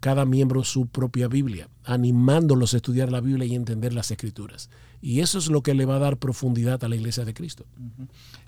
cada 0.00 0.24
miembro 0.24 0.64
su 0.64 0.86
propia 0.86 1.28
Biblia, 1.28 1.68
animándolos 1.84 2.74
a 2.74 2.78
estudiar 2.78 3.10
la 3.10 3.20
Biblia 3.20 3.46
y 3.46 3.54
entender 3.54 3.92
las 3.92 4.10
escrituras. 4.10 4.70
Y 5.00 5.20
eso 5.20 5.38
es 5.38 5.48
lo 5.48 5.62
que 5.62 5.74
le 5.74 5.84
va 5.84 5.96
a 5.96 6.00
dar 6.00 6.16
profundidad 6.16 6.82
a 6.84 6.88
la 6.88 6.96
iglesia 6.96 7.24
de 7.24 7.34
Cristo. 7.34 7.64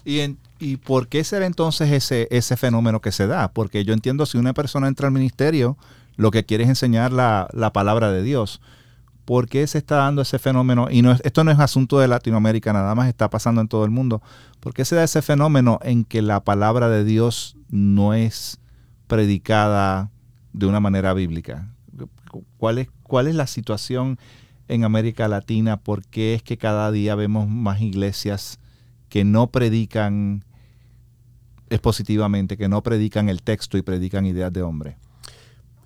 ¿Y, 0.04 0.36
¿Y 0.58 0.76
por 0.76 1.08
qué 1.08 1.24
será 1.24 1.46
entonces 1.46 1.90
ese, 1.92 2.28
ese 2.30 2.56
fenómeno 2.56 3.00
que 3.00 3.12
se 3.12 3.26
da? 3.26 3.52
Porque 3.52 3.84
yo 3.84 3.94
entiendo 3.94 4.26
si 4.26 4.38
una 4.38 4.54
persona 4.54 4.88
entra 4.88 5.08
al 5.08 5.12
ministerio, 5.12 5.76
lo 6.18 6.32
que 6.32 6.44
quiere 6.44 6.64
es 6.64 6.68
enseñar 6.68 7.12
la, 7.12 7.48
palabra 7.72 8.10
de 8.10 8.22
Dios. 8.22 8.60
¿Por 9.24 9.48
qué 9.48 9.66
se 9.66 9.78
está 9.78 9.96
dando 9.96 10.22
ese 10.22 10.38
fenómeno? 10.38 10.88
Y 10.90 11.00
no 11.00 11.12
esto 11.12 11.44
no 11.44 11.50
es 11.50 11.58
asunto 11.60 11.98
de 12.00 12.08
Latinoamérica, 12.08 12.72
nada 12.72 12.94
más 12.94 13.08
está 13.08 13.30
pasando 13.30 13.60
en 13.60 13.68
todo 13.68 13.84
el 13.84 13.90
mundo. 13.90 14.20
¿Por 14.58 14.74
qué 14.74 14.84
se 14.84 14.96
da 14.96 15.04
ese 15.04 15.22
fenómeno 15.22 15.78
en 15.82 16.04
que 16.04 16.22
la 16.22 16.42
palabra 16.42 16.88
de 16.88 17.04
Dios 17.04 17.56
no 17.70 18.14
es 18.14 18.58
predicada 19.06 20.10
de 20.58 20.66
una 20.66 20.80
manera 20.80 21.14
bíblica? 21.14 21.72
¿Cuál 22.58 22.78
es, 22.78 22.88
cuál 23.04 23.28
es 23.28 23.34
la 23.34 23.46
situación 23.46 24.18
en 24.66 24.84
América 24.84 25.28
Latina? 25.28 25.78
¿Por 25.78 26.04
qué 26.04 26.34
es 26.34 26.42
que 26.42 26.58
cada 26.58 26.90
día 26.90 27.14
vemos 27.14 27.48
más 27.48 27.80
iglesias 27.80 28.58
que 29.08 29.24
no 29.24 29.46
predican 29.46 30.44
expositivamente, 31.70 32.56
que 32.56 32.68
no 32.68 32.82
predican 32.82 33.28
el 33.28 33.42
texto 33.42 33.78
y 33.78 33.82
predican 33.82 34.26
ideas 34.26 34.52
de 34.52 34.62
hombre? 34.62 34.96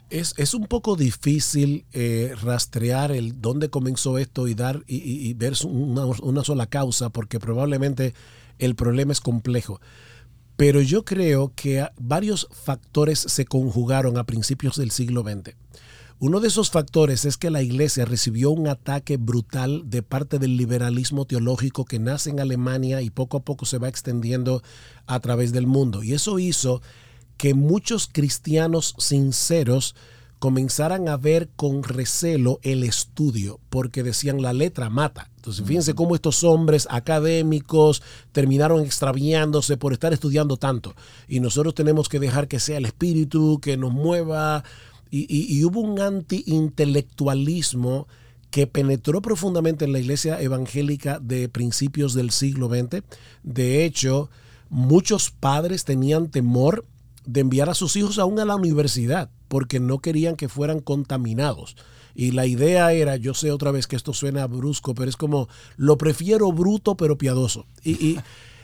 Es, 0.08 0.52
un 0.52 0.66
poco 0.66 0.94
difícil 0.94 1.86
eh, 1.92 2.34
rastrear 2.42 3.12
el 3.12 3.40
dónde 3.40 3.70
comenzó 3.70 4.18
esto 4.18 4.46
y 4.46 4.54
dar 4.54 4.82
y, 4.86 5.32
ver 5.34 5.54
una, 5.64 6.04
una, 6.04 6.44
sola 6.44 6.66
causa, 6.66 7.08
porque 7.08 7.40
probablemente 7.40 8.12
el 8.58 8.74
problema 8.74 9.12
es 9.12 9.22
complejo. 9.22 9.80
Pero 10.56 10.80
yo 10.80 11.04
creo 11.04 11.52
que 11.54 11.86
varios 11.98 12.48
factores 12.50 13.18
se 13.18 13.44
conjugaron 13.44 14.18
a 14.18 14.24
principios 14.24 14.76
del 14.76 14.90
siglo 14.90 15.22
XX. 15.22 15.54
Uno 16.24 16.38
de 16.38 16.46
esos 16.46 16.70
factores 16.70 17.24
es 17.24 17.36
que 17.36 17.50
la 17.50 17.62
iglesia 17.62 18.04
recibió 18.04 18.52
un 18.52 18.68
ataque 18.68 19.16
brutal 19.16 19.82
de 19.90 20.04
parte 20.04 20.38
del 20.38 20.56
liberalismo 20.56 21.24
teológico 21.24 21.84
que 21.84 21.98
nace 21.98 22.30
en 22.30 22.38
Alemania 22.38 23.02
y 23.02 23.10
poco 23.10 23.38
a 23.38 23.42
poco 23.42 23.66
se 23.66 23.78
va 23.78 23.88
extendiendo 23.88 24.62
a 25.06 25.18
través 25.18 25.52
del 25.52 25.66
mundo. 25.66 26.04
Y 26.04 26.12
eso 26.12 26.38
hizo 26.38 26.80
que 27.38 27.54
muchos 27.54 28.08
cristianos 28.12 28.94
sinceros 28.98 29.96
comenzaran 30.42 31.08
a 31.08 31.16
ver 31.16 31.48
con 31.54 31.84
recelo 31.84 32.58
el 32.64 32.82
estudio, 32.82 33.60
porque 33.70 34.02
decían 34.02 34.42
la 34.42 34.52
letra 34.52 34.90
mata. 34.90 35.30
Entonces, 35.36 35.64
fíjense 35.64 35.94
cómo 35.94 36.16
estos 36.16 36.42
hombres 36.42 36.88
académicos 36.90 38.02
terminaron 38.32 38.84
extraviándose 38.84 39.76
por 39.76 39.92
estar 39.92 40.12
estudiando 40.12 40.56
tanto. 40.56 40.96
Y 41.28 41.38
nosotros 41.38 41.76
tenemos 41.76 42.08
que 42.08 42.18
dejar 42.18 42.48
que 42.48 42.58
sea 42.58 42.78
el 42.78 42.86
espíritu 42.86 43.60
que 43.62 43.76
nos 43.76 43.92
mueva. 43.92 44.64
Y, 45.12 45.26
y 45.28 45.64
hubo 45.64 45.78
un 45.78 46.00
anti-intelectualismo 46.00 48.08
que 48.50 48.66
penetró 48.66 49.22
profundamente 49.22 49.84
en 49.84 49.92
la 49.92 50.00
iglesia 50.00 50.42
evangélica 50.42 51.20
de 51.20 51.48
principios 51.48 52.14
del 52.14 52.32
siglo 52.32 52.68
XX. 52.68 53.04
De 53.44 53.84
hecho, 53.84 54.28
muchos 54.70 55.30
padres 55.30 55.84
tenían 55.84 56.32
temor 56.32 56.84
de 57.26 57.42
enviar 57.42 57.70
a 57.70 57.74
sus 57.74 57.94
hijos 57.94 58.18
aún 58.18 58.40
a 58.40 58.44
la 58.44 58.56
universidad 58.56 59.30
porque 59.52 59.80
no 59.80 59.98
querían 59.98 60.36
que 60.36 60.48
fueran 60.48 60.80
contaminados. 60.80 61.76
Y 62.14 62.30
la 62.30 62.46
idea 62.46 62.94
era, 62.94 63.16
yo 63.16 63.34
sé 63.34 63.50
otra 63.50 63.70
vez 63.70 63.86
que 63.86 63.96
esto 63.96 64.14
suena 64.14 64.46
brusco, 64.46 64.94
pero 64.94 65.10
es 65.10 65.18
como, 65.18 65.46
lo 65.76 65.98
prefiero 65.98 66.50
bruto 66.52 66.96
pero 66.96 67.18
piadoso. 67.18 67.66
Y, 67.84 68.18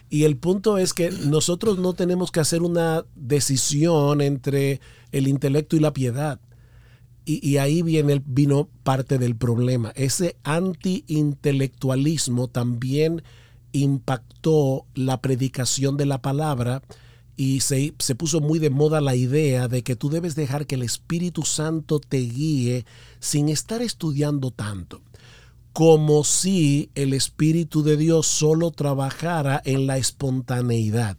y, 0.09 0.25
el 0.25 0.39
punto 0.39 0.79
es 0.79 0.95
que 0.95 1.11
nosotros 1.11 1.77
no 1.77 1.93
tenemos 1.93 2.31
que 2.31 2.41
hacer 2.41 2.63
una 2.63 3.05
decisión 3.15 4.23
entre 4.23 4.81
el 5.13 5.29
intelecto 5.29 5.77
y 5.77 5.81
la 5.81 5.93
piedad. 5.93 6.41
Y, 7.27 7.47
y 7.47 7.59
ahí 7.59 7.83
viene, 7.83 8.23
vino 8.25 8.71
parte 8.83 9.19
del 9.19 9.37
problema. 9.37 9.93
Ese 9.95 10.37
anti-intelectualismo 10.43 12.49
también 12.49 13.23
impactó 13.73 14.87
la 14.95 15.21
predicación 15.21 15.99
de 15.99 16.07
la 16.07 16.23
palabra 16.23 16.81
y 17.39 17.61
se, 17.61 17.95
se, 18.01 18.17
puso 18.17 18.41
muy 18.41 18.59
de 18.59 18.69
moda 18.69 19.01
la 19.01 19.15
idea 19.15 19.69
de 19.69 19.85
que 19.85 19.95
tú 19.95 20.11
debes 20.11 20.35
dejar 20.35 20.67
que 20.67 20.75
el 20.75 20.83
Espíritu 20.83 21.45
Santo 21.45 22.01
te 22.01 22.19
guíe 22.19 22.85
sin 23.21 23.49
estar 23.49 23.81
estudiando 23.81 24.51
tanto, 24.51 25.03
como 25.73 26.25
si 26.25 26.91
el 26.97 27.15
Espíritu 27.15 27.85
de 27.85 27.97
Dios 27.97 28.27
solo 28.27 28.73
trabajara 28.73 29.63
en 29.65 29.87
la 29.87 29.99
espontaneidad. 29.99 31.17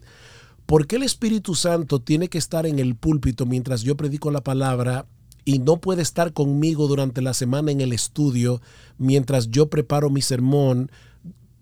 ¿Por 0.65 0.87
qué 0.87 0.97
el 0.97 1.03
Espíritu 1.03 1.55
Santo 1.55 2.01
tiene 2.01 2.27
que 2.27 2.37
estar 2.37 2.65
en 2.65 2.79
el 2.79 2.95
púlpito 2.95 3.45
mientras 3.45 3.83
yo 3.83 3.95
predico 3.95 4.29
la 4.29 4.41
palabra 4.41 5.05
y 5.45 5.59
no 5.59 5.77
puede 5.77 6.01
estar 6.01 6.33
conmigo 6.33 6.89
durante 6.89 7.21
la 7.21 7.33
semana 7.33 7.71
en 7.71 7.79
el 7.79 7.93
estudio 7.93 8.61
mientras 8.97 9.51
yo 9.51 9.69
preparo 9.69 10.09
mi 10.09 10.21
sermón? 10.21 10.91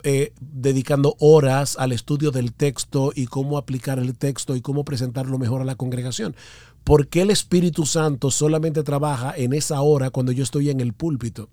Eh, 0.03 0.31
dedicando 0.39 1.15
horas 1.19 1.75
al 1.79 1.91
estudio 1.91 2.29
del 2.29 2.53
texto 2.53 3.11
y 3.15 3.25
cómo 3.25 3.57
aplicar 3.57 3.97
el 3.97 4.15
texto 4.15 4.55
y 4.55 4.61
cómo 4.61 4.85
presentarlo 4.85 5.39
mejor 5.39 5.61
a 5.61 5.65
la 5.65 5.75
congregación. 5.75 6.35
¿Por 6.83 7.07
qué 7.07 7.23
el 7.23 7.31
Espíritu 7.31 7.85
Santo 7.85 8.29
solamente 8.29 8.83
trabaja 8.83 9.33
en 9.35 9.53
esa 9.53 9.81
hora 9.81 10.11
cuando 10.11 10.31
yo 10.31 10.43
estoy 10.43 10.69
en 10.69 10.81
el 10.81 10.93
púlpito? 10.93 11.49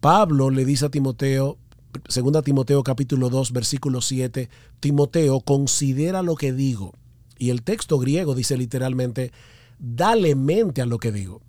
Pablo 0.00 0.48
le 0.48 0.64
dice 0.64 0.86
a 0.86 0.88
Timoteo, 0.88 1.58
2 2.08 2.42
Timoteo 2.42 2.82
capítulo 2.82 3.28
2, 3.28 3.52
versículo 3.52 4.00
7, 4.00 4.48
Timoteo, 4.80 5.40
considera 5.40 6.22
lo 6.22 6.36
que 6.36 6.52
digo. 6.52 6.94
Y 7.38 7.50
el 7.50 7.62
texto 7.62 7.98
griego 7.98 8.34
dice 8.34 8.56
literalmente, 8.56 9.30
dale 9.78 10.34
mente 10.34 10.80
a 10.80 10.86
lo 10.86 10.98
que 10.98 11.12
digo. 11.12 11.42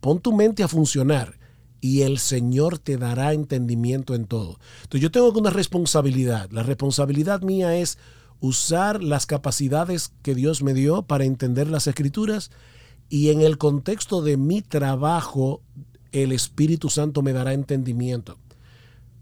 Pon 0.00 0.20
tu 0.20 0.32
mente 0.34 0.62
a 0.62 0.68
funcionar 0.68 1.38
y 1.86 2.02
el 2.02 2.18
Señor 2.18 2.80
te 2.80 2.96
dará 2.96 3.32
entendimiento 3.32 4.16
en 4.16 4.24
todo. 4.24 4.58
Entonces 4.82 5.02
yo 5.02 5.12
tengo 5.12 5.30
una 5.38 5.50
responsabilidad. 5.50 6.50
La 6.50 6.64
responsabilidad 6.64 7.42
mía 7.42 7.76
es 7.76 7.96
usar 8.40 9.04
las 9.04 9.24
capacidades 9.24 10.10
que 10.22 10.34
Dios 10.34 10.64
me 10.64 10.74
dio 10.74 11.02
para 11.02 11.24
entender 11.24 11.68
las 11.68 11.86
escrituras 11.86 12.50
y 13.08 13.30
en 13.30 13.40
el 13.40 13.56
contexto 13.56 14.20
de 14.20 14.36
mi 14.36 14.62
trabajo 14.62 15.62
el 16.10 16.32
Espíritu 16.32 16.90
Santo 16.90 17.22
me 17.22 17.32
dará 17.32 17.52
entendimiento. 17.52 18.36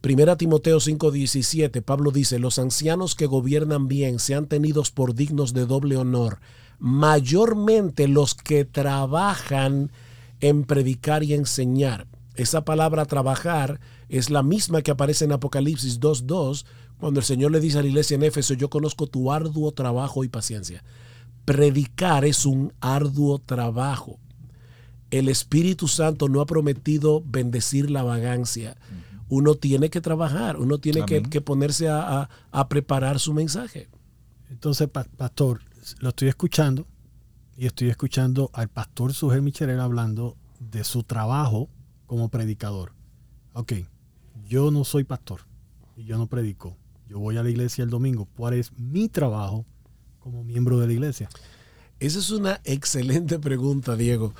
Primera 0.00 0.36
Timoteo 0.38 0.80
5:17, 0.80 1.82
Pablo 1.82 2.12
dice, 2.12 2.38
los 2.38 2.58
ancianos 2.58 3.14
que 3.14 3.26
gobiernan 3.26 3.88
bien 3.88 4.18
sean 4.18 4.46
tenidos 4.46 4.90
por 4.90 5.14
dignos 5.14 5.52
de 5.52 5.66
doble 5.66 5.98
honor, 5.98 6.40
mayormente 6.78 8.08
los 8.08 8.34
que 8.34 8.64
trabajan 8.64 9.92
en 10.40 10.64
predicar 10.64 11.24
y 11.24 11.34
enseñar. 11.34 12.06
Esa 12.34 12.64
palabra 12.64 13.04
trabajar 13.04 13.80
es 14.08 14.28
la 14.28 14.42
misma 14.42 14.82
que 14.82 14.90
aparece 14.90 15.24
en 15.24 15.32
Apocalipsis 15.32 16.00
2.2, 16.00 16.64
cuando 16.98 17.20
el 17.20 17.26
Señor 17.26 17.52
le 17.52 17.60
dice 17.60 17.78
a 17.78 17.82
la 17.82 17.88
iglesia 17.88 18.16
en 18.16 18.24
Éfeso, 18.24 18.54
yo 18.54 18.70
conozco 18.70 19.06
tu 19.06 19.30
arduo 19.30 19.72
trabajo 19.72 20.24
y 20.24 20.28
paciencia. 20.28 20.82
Predicar 21.44 22.24
es 22.24 22.44
un 22.44 22.72
arduo 22.80 23.38
trabajo. 23.38 24.18
El 25.10 25.28
Espíritu 25.28 25.86
Santo 25.86 26.28
no 26.28 26.40
ha 26.40 26.46
prometido 26.46 27.22
bendecir 27.24 27.90
la 27.90 28.02
vagancia. 28.02 28.76
uno 29.28 29.54
tiene 29.54 29.90
que 29.90 30.00
trabajar, 30.00 30.58
uno 30.58 30.78
tiene 30.78 31.04
que, 31.04 31.40
ponerse 31.40 31.88
a, 31.88 32.28
preparar 32.68 33.20
su 33.20 33.32
mensaje. 33.32 33.88
Entonces, 34.50 34.88
pastor, 34.88 35.60
lo 36.00 36.08
estoy 36.08 36.28
escuchando 36.28 36.86
y 37.56 37.66
estoy 37.66 37.90
escuchando 37.90 38.50
al 38.52 38.68
pastor 38.68 39.12
Sujel 39.12 39.42
Michelel 39.42 39.80
hablando 39.80 40.36
de 40.58 40.82
su 40.82 41.04
trabajo 41.04 41.68
como 42.06 42.28
predicador. 42.28 42.92
Ok, 43.52 43.72
yo 44.46 44.70
no 44.70 44.84
soy 44.84 45.04
pastor 45.04 45.40
y 45.96 46.04
yo 46.04 46.18
no 46.18 46.26
predico. 46.26 46.76
Yo 47.08 47.18
voy 47.18 47.36
a 47.36 47.42
la 47.42 47.50
iglesia 47.50 47.84
el 47.84 47.90
domingo. 47.90 48.28
¿Cuál 48.36 48.54
es 48.54 48.72
mi 48.78 49.08
trabajo 49.08 49.64
como 50.20 50.42
miembro 50.42 50.78
de 50.80 50.86
la 50.86 50.92
iglesia? 50.92 51.28
Esa 52.00 52.18
es 52.18 52.30
una 52.30 52.60
excelente 52.64 53.38
pregunta, 53.38 53.96
Diego. 53.96 54.34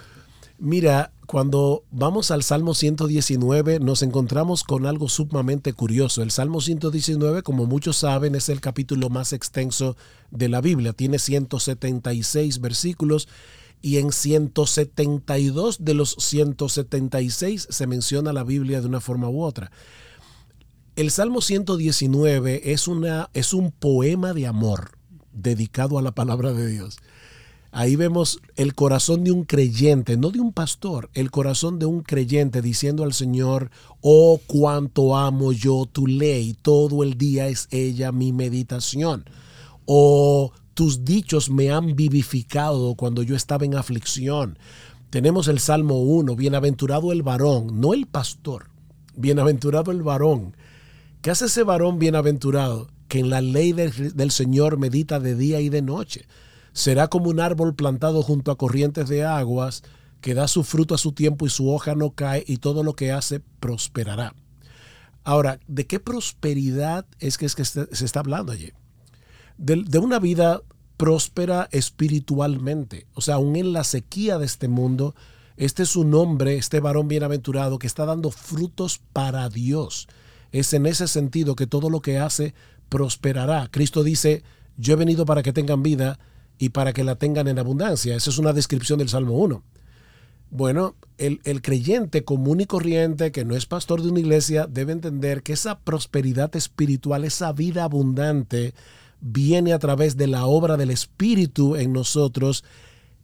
Mira, 0.59 1.13
cuando 1.27 1.85
vamos 1.91 2.31
al 2.31 2.43
Salmo 2.43 2.75
119 2.75 3.81
nos 3.81 4.03
encontramos 4.03 4.63
con 4.63 4.87
algo 4.87 5.09
sumamente 5.09 5.73
curioso. 5.73 6.23
El 6.23 6.31
Salmo 6.31 6.61
119, 6.61 7.43
como 7.43 7.67
muchos 7.67 7.97
saben, 7.97 8.35
es 8.35 8.49
el 8.49 8.61
capítulo 8.61 9.11
más 9.11 9.33
extenso 9.33 9.97
de 10.31 10.49
la 10.49 10.61
Biblia. 10.61 10.93
Tiene 10.93 11.19
176 11.19 12.61
versículos 12.61 13.29
y 13.85 13.99
en 13.99 14.13
172 14.13 15.85
de 15.85 15.93
los 15.93 16.17
176 16.19 17.67
se 17.69 17.87
menciona 17.87 18.33
la 18.33 18.43
Biblia 18.43 18.81
de 18.81 18.87
una 18.87 19.03
forma 19.03 19.29
u 19.29 19.43
otra. 19.43 19.71
El 20.97 21.11
Salmo 21.11 21.43
119 21.43 22.73
es, 22.73 22.89
una, 22.89 23.29
es 23.35 23.53
un 23.53 23.73
poema 23.73 24.33
de 24.33 24.47
amor 24.47 24.93
dedicado 25.35 25.99
a 25.99 26.03
la 26.03 26.13
palabra 26.13 26.55
de 26.55 26.67
Dios. 26.67 26.97
Ahí 27.73 27.95
vemos 27.95 28.41
el 28.57 28.75
corazón 28.75 29.23
de 29.23 29.33
un 29.33 29.45
creyente, 29.45 30.17
no 30.17 30.31
de 30.31 30.41
un 30.41 30.55
pastor, 30.55 31.11
el 31.13 31.31
corazón 31.31 31.79
de 31.79 31.85
un 31.85 32.01
creyente 32.01 32.63
diciendo 32.63 33.05
al 33.05 33.13
Señor, 33.13 33.71
oh 34.01 34.41
cuánto 34.47 35.15
amo 35.15 35.53
yo 35.53 35.85
tu 35.85 36.07
ley, 36.07 36.57
todo 36.63 37.03
el 37.03 37.19
día 37.19 37.49
es 37.49 37.69
ella 37.71 38.13
mi 38.13 38.33
meditación. 38.33 39.27
Oh, 39.85 40.53
tus 40.75 41.05
dichos 41.05 41.51
me 41.51 41.71
han 41.71 41.97
vivificado 41.97 42.95
cuando 42.97 43.23
yo 43.23 43.37
estaba 43.37 43.65
en 43.65 43.77
aflicción. 43.77 44.59
Tenemos 45.11 45.49
el 45.49 45.61
Salmo 45.61 46.03
1, 46.03 46.35
bienaventurado 46.37 47.13
el 47.13 47.23
varón, 47.23 47.81
no 47.81 47.95
el 47.95 48.07
pastor, 48.07 48.71
bienaventurado 49.17 49.93
el 49.93 50.03
varón. 50.03 50.57
¿Qué 51.23 51.31
hace 51.31 51.47
ese 51.47 51.63
varón 51.63 51.99
bienaventurado? 51.99 52.89
Que 53.09 53.21
en 53.21 53.31
la 53.31 53.41
ley 53.41 53.73
del 53.73 54.31
Señor 54.31 54.79
medita 54.79 55.21
de 55.21 55.37
día 55.37 55.61
y 55.61 55.69
de 55.69 55.83
noche 55.83 56.27
será 56.75 57.09
como 57.09 57.31
un 57.31 57.41
árbol 57.41 57.75
plantado 57.75 58.23
junto 58.23 58.51
a 58.51 58.59
corrientes 58.59 59.09
de 59.09 59.25
aguas, 59.25 59.85
que 60.21 60.35
da 60.35 60.49
su 60.49 60.65
fruto 60.65 60.95
a 60.95 60.99
su 60.99 61.13
tiempo 61.13 61.47
y 61.47 61.51
su 61.51 61.71
hoja 61.71 61.95
no 61.95 62.11
cae 62.11 62.45
y 62.47 62.59
todo 62.59 62.83
lo 62.83 62.95
que 62.95 63.13
hace 63.13 63.41
prosperará. 63.61 64.35
Ahora, 65.23 65.61
¿de 65.69 65.87
qué 65.87 66.01
prosperidad 66.01 67.07
es 67.21 67.39
que, 67.39 67.47
es 67.47 67.55
que 67.55 67.65
se 67.65 68.05
está 68.05 68.21
hablando 68.21 68.53
allí? 68.53 68.73
De, 69.57 69.99
una 69.99 70.19
vida 70.19 70.63
próspera 70.97 71.69
espiritualmente. 71.73 73.07
O 73.15 73.21
sea, 73.21 73.37
aún 73.37 73.57
en 73.57 73.73
la 73.73 73.85
sequía 73.85 74.39
de 74.39 74.47
este 74.47 74.69
mundo, 74.69 75.15
este 75.57 75.83
es 75.83 75.97
un 75.97 76.15
hombre, 76.15 76.57
este 76.57 76.81
varón 76.81 77.09
bienaventurado, 77.09 77.79
que 77.79 77.87
está 77.87 78.05
dando 78.05 78.31
frutos 78.31 79.01
para 79.13 79.49
Dios. 79.49 80.09
Es 80.53 80.73
en 80.73 80.87
ese 80.87 81.09
sentido 81.09 81.57
que 81.57 81.67
todo 81.67 81.91
lo 81.91 82.01
que 82.01 82.19
hace 82.19 82.55
prosperará. 82.89 83.69
Cristo 83.71 84.05
dice, 84.05 84.43
yo 84.77 84.95
he 84.95 84.97
venido 84.97 85.25
para 85.27 85.43
que 85.43 85.53
tengan 85.53 85.83
vida 85.83 86.19
y 86.59 86.71
para 86.71 86.93
que 86.93 87.05
la 87.05 87.17
tengan 87.17 87.49
en 87.49 87.59
abundancia. 87.59 88.17
Esa 88.17 88.31
es 88.31 88.39
una 88.39 88.53
descripción 88.53 88.99
del 88.99 89.09
Salmo 89.09 89.35
1. 89.35 89.63
Bueno, 90.51 90.95
el, 91.19 91.41
creyente 91.63 92.23
común 92.23 92.61
y 92.61 92.67
corriente 92.67 93.33
que 93.33 93.45
no 93.45 93.57
es 93.57 93.67
pastor 93.67 94.03
de 94.03 94.11
una 94.11 94.21
iglesia 94.21 94.69
debe 94.69 94.93
entender 94.93 95.43
que 95.43 95.53
esa 95.53 95.81
prosperidad 95.81 96.55
espiritual, 96.55 97.25
esa 97.25 97.53
vida 97.53 97.83
abundante, 97.83 98.73
viene 99.27 99.73
a 99.73 99.79
través 99.79 100.19
de 100.19 100.27
la 100.27 100.45
obra 100.45 100.77
del 100.77 100.91
Espíritu 100.91 101.77
en 101.77 101.95
nosotros, 101.95 102.63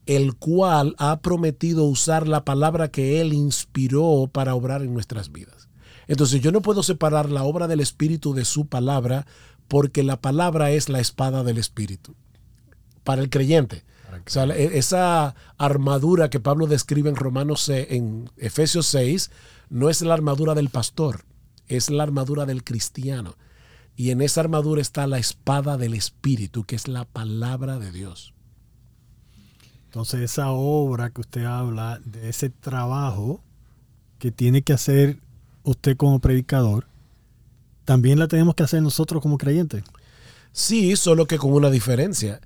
el 0.07 0.35
cual 0.35 0.95
ha 0.99 1.21
prometido 1.21 1.85
usar 1.85 2.27
la 2.27 2.43
palabra 2.43 2.91
que 2.91 3.21
Él 3.21 3.35
inspiró 3.35 4.29
para 4.33 4.55
obrar 4.55 4.81
en 4.81 4.95
nuestras 4.95 5.31
vidas. 5.31 5.69
Entonces 6.09 6.41
yo 6.41 6.53
no 6.53 6.63
puedo 6.63 6.83
separar 6.83 7.31
la 7.31 7.45
obra 7.45 7.69
del 7.69 7.81
Espíritu 7.81 8.33
de 8.33 8.47
su 8.47 8.67
palabra 8.67 9.27
porque 9.69 10.03
la 10.03 10.21
palabra 10.21 10.71
es 10.71 10.89
la 10.89 11.01
espada 11.01 11.45
del 11.45 11.59
Espíritu 11.59 12.17
para 13.05 13.21
el 13.21 13.29
creyente. 13.29 13.85
O 14.27 14.31
sea, 14.31 14.45
e, 14.45 14.79
esa 14.79 15.35
armadura 15.59 16.31
que 16.31 16.41
Pablo 16.41 16.67
describe 16.67 17.11
en 17.11 17.17
Romanos 17.17 17.69
en 17.69 18.31
Efesios 18.39 18.87
6 18.87 19.31
no 19.69 19.91
es 19.91 20.01
la 20.01 20.15
armadura 20.15 20.55
del 20.55 20.71
pastor, 20.71 21.25
es 21.69 21.91
la 21.91 22.05
armadura 22.05 22.47
del 22.47 22.65
cristiano. 22.65 23.37
Y 24.01 24.13
en 24.13 24.23
esa 24.23 24.41
armadura 24.41 24.81
está 24.81 25.07
la 25.07 25.19
espada 25.19 25.77
del 25.77 25.93
Espíritu, 25.93 26.65
que 26.65 26.75
es 26.75 26.89
la 26.89 27.05
palabra 27.05 27.79
de 27.79 27.93
Dios. 27.93 28.33
Entonces 29.85 30.23
esa 30.23 30.53
obra 30.53 31.11
que 31.11 31.21
usted 31.21 31.45
habla, 31.45 32.01
de 32.07 32.31
ese 32.31 32.49
trabajo 32.49 33.45
que 34.19 34.31
tiene 34.31 34.63
que 34.63 34.73
hacer 34.73 35.19
usted 35.65 35.99
como 35.99 36.19
predicador, 36.19 36.87
también 37.85 38.19
la 38.19 38.27
tenemos 38.27 38.55
que 38.55 38.63
hacer 38.63 38.81
nosotros 38.81 39.21
como 39.21 39.37
creyentes. 39.37 39.85
Sí, 40.51 40.97
solo 40.97 41.27
que 41.27 41.37
con 41.37 41.53
una 41.53 41.69
diferencia. 41.69 42.41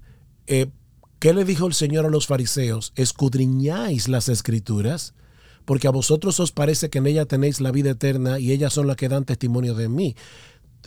Eh, 0.49 0.73
¿qué 1.21 1.35
le 1.35 1.45
dijo 1.45 1.69
el 1.69 1.75
Señor 1.75 2.05
a 2.05 2.11
los 2.11 2.27
fariseos? 2.27 2.93
Escudriñáis 2.97 4.09
las 4.09 4.29
escrituras, 4.29 5.15
porque 5.67 5.87
a 5.87 5.93
vosotros 5.93 6.41
os 6.41 6.51
parece 6.51 6.91
que 6.91 6.99
en 6.99 7.07
ella 7.07 7.27
tenéis 7.27 7.61
la 7.61 7.71
vida 7.71 7.91
eterna 7.91 8.41
y 8.41 8.51
ellas 8.51 8.73
son 8.73 8.89
las 8.89 8.97
que 8.97 9.09
dan 9.09 9.25
testimonio 9.25 9.75
de 9.75 9.89
mí. 9.89 10.17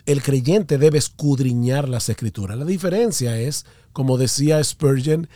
El 0.06 0.22
creyente 0.22 0.78
debe 0.78 0.98
escudriñar 0.98 1.88
las 1.88 2.08
escrituras. 2.08 2.58
La 2.58 2.64
diferencia 2.64 3.38
es, 3.38 3.66
como 3.92 4.18
decía 4.18 4.62
Spurgeon, 4.62 5.28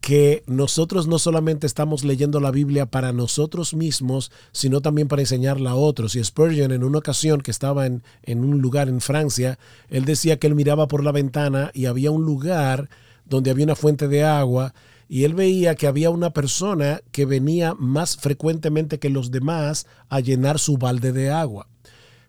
que 0.00 0.44
nosotros 0.46 1.08
no 1.08 1.18
solamente 1.18 1.66
estamos 1.66 2.04
leyendo 2.04 2.38
la 2.38 2.50
Biblia 2.50 2.86
para 2.86 3.12
nosotros 3.12 3.74
mismos, 3.74 4.30
sino 4.52 4.80
también 4.80 5.08
para 5.08 5.22
enseñarla 5.22 5.70
a 5.70 5.74
otros. 5.74 6.14
Y 6.14 6.22
Spurgeon 6.22 6.70
en 6.72 6.84
una 6.84 6.98
ocasión 6.98 7.40
que 7.40 7.50
estaba 7.50 7.86
en, 7.86 8.02
en 8.22 8.44
un 8.44 8.60
lugar 8.60 8.88
en 8.88 9.00
Francia, 9.00 9.58
él 9.88 10.04
decía 10.04 10.38
que 10.38 10.46
él 10.46 10.54
miraba 10.54 10.86
por 10.86 11.02
la 11.02 11.12
ventana 11.12 11.70
y 11.74 11.86
había 11.86 12.10
un 12.10 12.24
lugar 12.24 12.88
donde 13.24 13.50
había 13.50 13.64
una 13.64 13.74
fuente 13.74 14.06
de 14.06 14.22
agua 14.22 14.74
y 15.08 15.24
él 15.24 15.34
veía 15.34 15.74
que 15.74 15.86
había 15.86 16.10
una 16.10 16.30
persona 16.30 17.00
que 17.12 17.26
venía 17.26 17.74
más 17.74 18.16
frecuentemente 18.16 18.98
que 18.98 19.10
los 19.10 19.30
demás 19.30 19.86
a 20.08 20.20
llenar 20.20 20.58
su 20.58 20.78
balde 20.78 21.12
de 21.12 21.30
agua. 21.30 21.68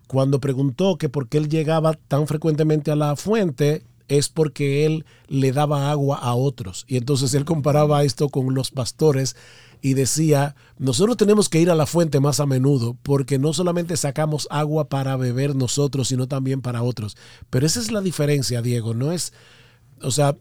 Cuando 0.08 0.40
preguntó 0.40 0.98
que 0.98 1.10
por 1.10 1.28
qué 1.28 1.38
él 1.38 1.50
llegaba 1.50 1.94
tan 1.94 2.28
frecuentemente 2.28 2.92
a 2.92 2.96
la 2.96 3.16
fuente, 3.16 3.84
es 4.08 4.30
porque 4.30 4.86
él 4.86 5.06
le 5.28 5.52
daba 5.52 5.92
agua 5.92 6.18
a 6.18 6.34
otros. 6.34 6.86
Y 6.88 6.98
entonces 6.98 7.34
él 7.34 7.46
comparaba 7.46 8.04
esto 8.04 8.30
con 8.30 8.54
los 8.54 8.72
pastores 8.72 9.36
y 9.82 9.94
decía, 9.94 10.56
nosotros 10.78 11.18
tenemos 11.18 11.50
que 11.50 11.60
ir 11.60 11.70
a 11.70 11.76
la 11.76 11.86
fuente 11.86 12.20
más 12.20 12.40
a 12.40 12.46
menudo 12.46 12.98
porque 13.04 13.38
no 13.38 13.54
solamente 13.54 13.96
sacamos 13.98 14.48
agua 14.50 14.90
para 14.90 15.18
beber 15.18 15.56
nosotros, 15.56 16.08
sino 16.08 16.28
también 16.28 16.62
para 16.62 16.84
otros. 16.84 17.18
Pero 17.50 17.66
esa 17.66 17.80
es 17.80 17.92
la 17.92 18.02
diferencia, 18.02 18.62
Diego, 18.62 18.94
no 18.94 19.12
es, 19.12 19.34
o 20.02 20.12
sea, 20.12 20.36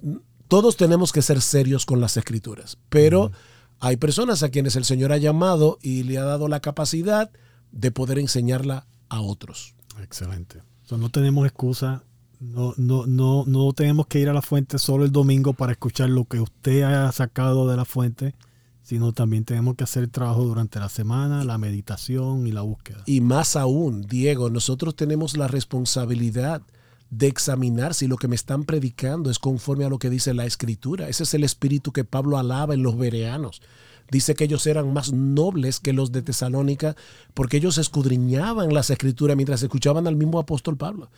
todos 0.49 0.77
tenemos 0.77 1.13
que 1.13 1.23
ser 1.23 1.43
serios 1.43 1.85
con 1.87 2.01
las 2.01 2.17
escrituras, 2.17 2.79
pero 2.89 3.33
hay 3.81 3.97
personas 3.97 4.43
a 4.43 4.49
quienes 4.49 4.77
el 4.77 4.85
Señor 4.85 5.13
ha 5.13 5.19
llamado 5.19 5.79
y 5.83 6.05
le 6.05 6.19
ha 6.19 6.25
dado 6.25 6.49
la 6.49 6.61
capacidad 6.61 7.31
de 7.73 7.91
poder 7.91 8.19
enseñarla 8.19 8.87
a 9.09 9.21
otros. 9.21 9.75
Excelente. 10.01 10.63
no 10.91 11.11
tenemos 11.11 11.47
excusa, 11.47 12.05
no, 12.41 12.75
no, 12.77 13.07
no, 13.07 13.45
no 13.47 13.73
tenemos 13.73 14.07
que 14.07 14.21
ir 14.21 14.29
a 14.29 14.35
la 14.35 14.43
fuente 14.43 14.79
solo 14.79 15.05
el 15.05 15.13
domingo 15.13 15.55
para 15.55 15.73
escuchar 15.73 16.11
lo 16.11 16.25
que 16.25 16.41
usted 16.41 16.83
ha 16.83 17.11
sacado 17.13 17.69
de 17.69 17.77
la 17.77 17.85
fuente, 17.85 18.35
sino 18.83 19.13
también 19.13 19.45
tenemos 19.45 19.75
que 19.75 19.85
hacer 19.85 20.05
el 20.05 20.11
trabajo 20.11 20.45
durante 20.45 20.79
la 20.79 20.89
semana, 20.89 21.45
la 21.45 21.59
meditación 21.59 22.47
y 22.47 22.53
la 22.53 22.61
búsqueda. 22.61 23.03
Y 23.07 23.21
más 23.21 23.57
aún, 23.57 24.03
Diego, 24.03 24.51
nosotros 24.51 24.95
tenemos 24.95 25.37
la 25.37 25.49
responsabilidad 25.49 26.63
de 27.11 27.27
examinar 27.29 27.95
si 27.95 28.07
lo 28.07 28.17
que 28.17 28.29
me 28.29 28.37
están 28.37 28.65
predicando 28.65 29.31
es 29.31 29.39
conforme 29.39 29.85
a 29.85 29.89
lo 29.89 29.99
que 29.99 30.11
dice 30.11 30.35
la 30.35 30.45
escritura. 30.45 31.09
Ese 31.09 31.23
es 31.23 31.35
el 31.35 31.45
espíritu 31.45 31.93
que 31.93 32.05
Pablo 32.05 32.39
alaba 32.39 32.75
en 32.75 32.83
los 32.83 32.99
bereanos. 32.99 33.63
Dice 34.11 34.35
que 34.35 34.45
ellos 34.45 34.67
eran 34.67 34.93
más 34.93 35.13
nobles 35.13 35.81
que 35.81 35.93
los 35.93 36.13
de 36.13 36.23
Tesalónica 36.23 36.97
porque 37.35 37.57
ellos 37.57 37.79
escudriñaban 37.79 38.73
las 38.73 38.91
escrituras 38.91 39.37
mientras 39.37 39.63
escuchaban 39.63 40.07
al 40.07 40.17
mismo 40.17 40.39
apóstol 40.39 40.77
Pablo. 40.77 41.11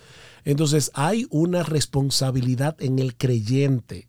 Entonces 0.44 0.90
hay 0.94 1.26
una 1.30 1.62
responsabilidad 1.62 2.76
en 2.80 2.98
el 2.98 3.16
creyente 3.16 4.06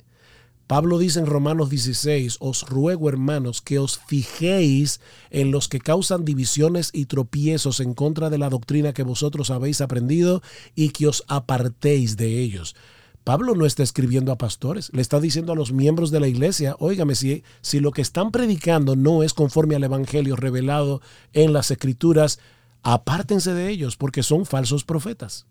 Pablo 0.70 1.00
dice 1.00 1.18
en 1.18 1.26
Romanos 1.26 1.72
16, 1.72 2.38
os 2.42 2.70
ruego 2.70 3.10
hermanos 3.10 3.60
que 3.60 3.80
os 3.80 3.98
fijéis 4.06 5.02
en 5.32 5.50
los 5.50 5.68
que 5.68 5.80
causan 5.80 6.26
divisiones 6.26 6.92
y 6.94 7.06
tropiezos 7.06 7.80
en 7.80 7.96
contra 7.96 8.30
de 8.30 8.38
la 8.38 8.52
doctrina 8.52 8.94
que 8.94 9.02
vosotros 9.02 9.50
habéis 9.50 9.82
aprendido 9.82 10.44
y 10.76 10.90
que 10.90 11.08
os 11.08 11.24
apartéis 11.28 12.18
de 12.18 12.38
ellos. 12.38 12.76
Pablo 13.24 13.54
no 13.54 13.66
está 13.66 13.84
escribiendo 13.84 14.32
a 14.32 14.38
pastores, 14.38 14.90
le 14.94 15.02
está 15.02 15.20
diciendo 15.20 15.54
a 15.54 15.56
los 15.56 15.72
miembros 15.72 16.10
de 16.10 16.20
la 16.20 16.28
iglesia, 16.28 16.76
óigame, 16.80 17.16
si, 17.16 17.44
si 17.62 17.80
lo 17.80 17.92
que 17.92 18.02
están 18.02 18.32
predicando 18.32 18.96
no 18.96 19.24
es 19.24 19.34
conforme 19.34 19.76
al 19.76 19.84
Evangelio 19.84 20.36
revelado 20.36 21.02
en 21.34 21.54
las 21.54 21.70
Escrituras, 21.70 22.40
apártense 22.82 23.54
de 23.54 23.70
ellos 23.70 23.98
porque 23.98 24.24
son 24.24 24.46
falsos 24.46 24.84
profetas. 24.84 25.46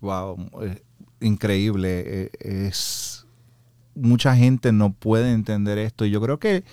Wow, 0.00 0.50
eh, 0.62 0.82
increíble. 1.20 2.04
Eh, 2.06 2.30
es 2.40 3.24
mucha 3.94 4.36
gente 4.36 4.72
no 4.72 4.92
puede 4.92 5.32
entender 5.32 5.78
esto. 5.78 6.04
Y 6.04 6.10
yo 6.10 6.20
creo 6.20 6.38
que 6.38 6.64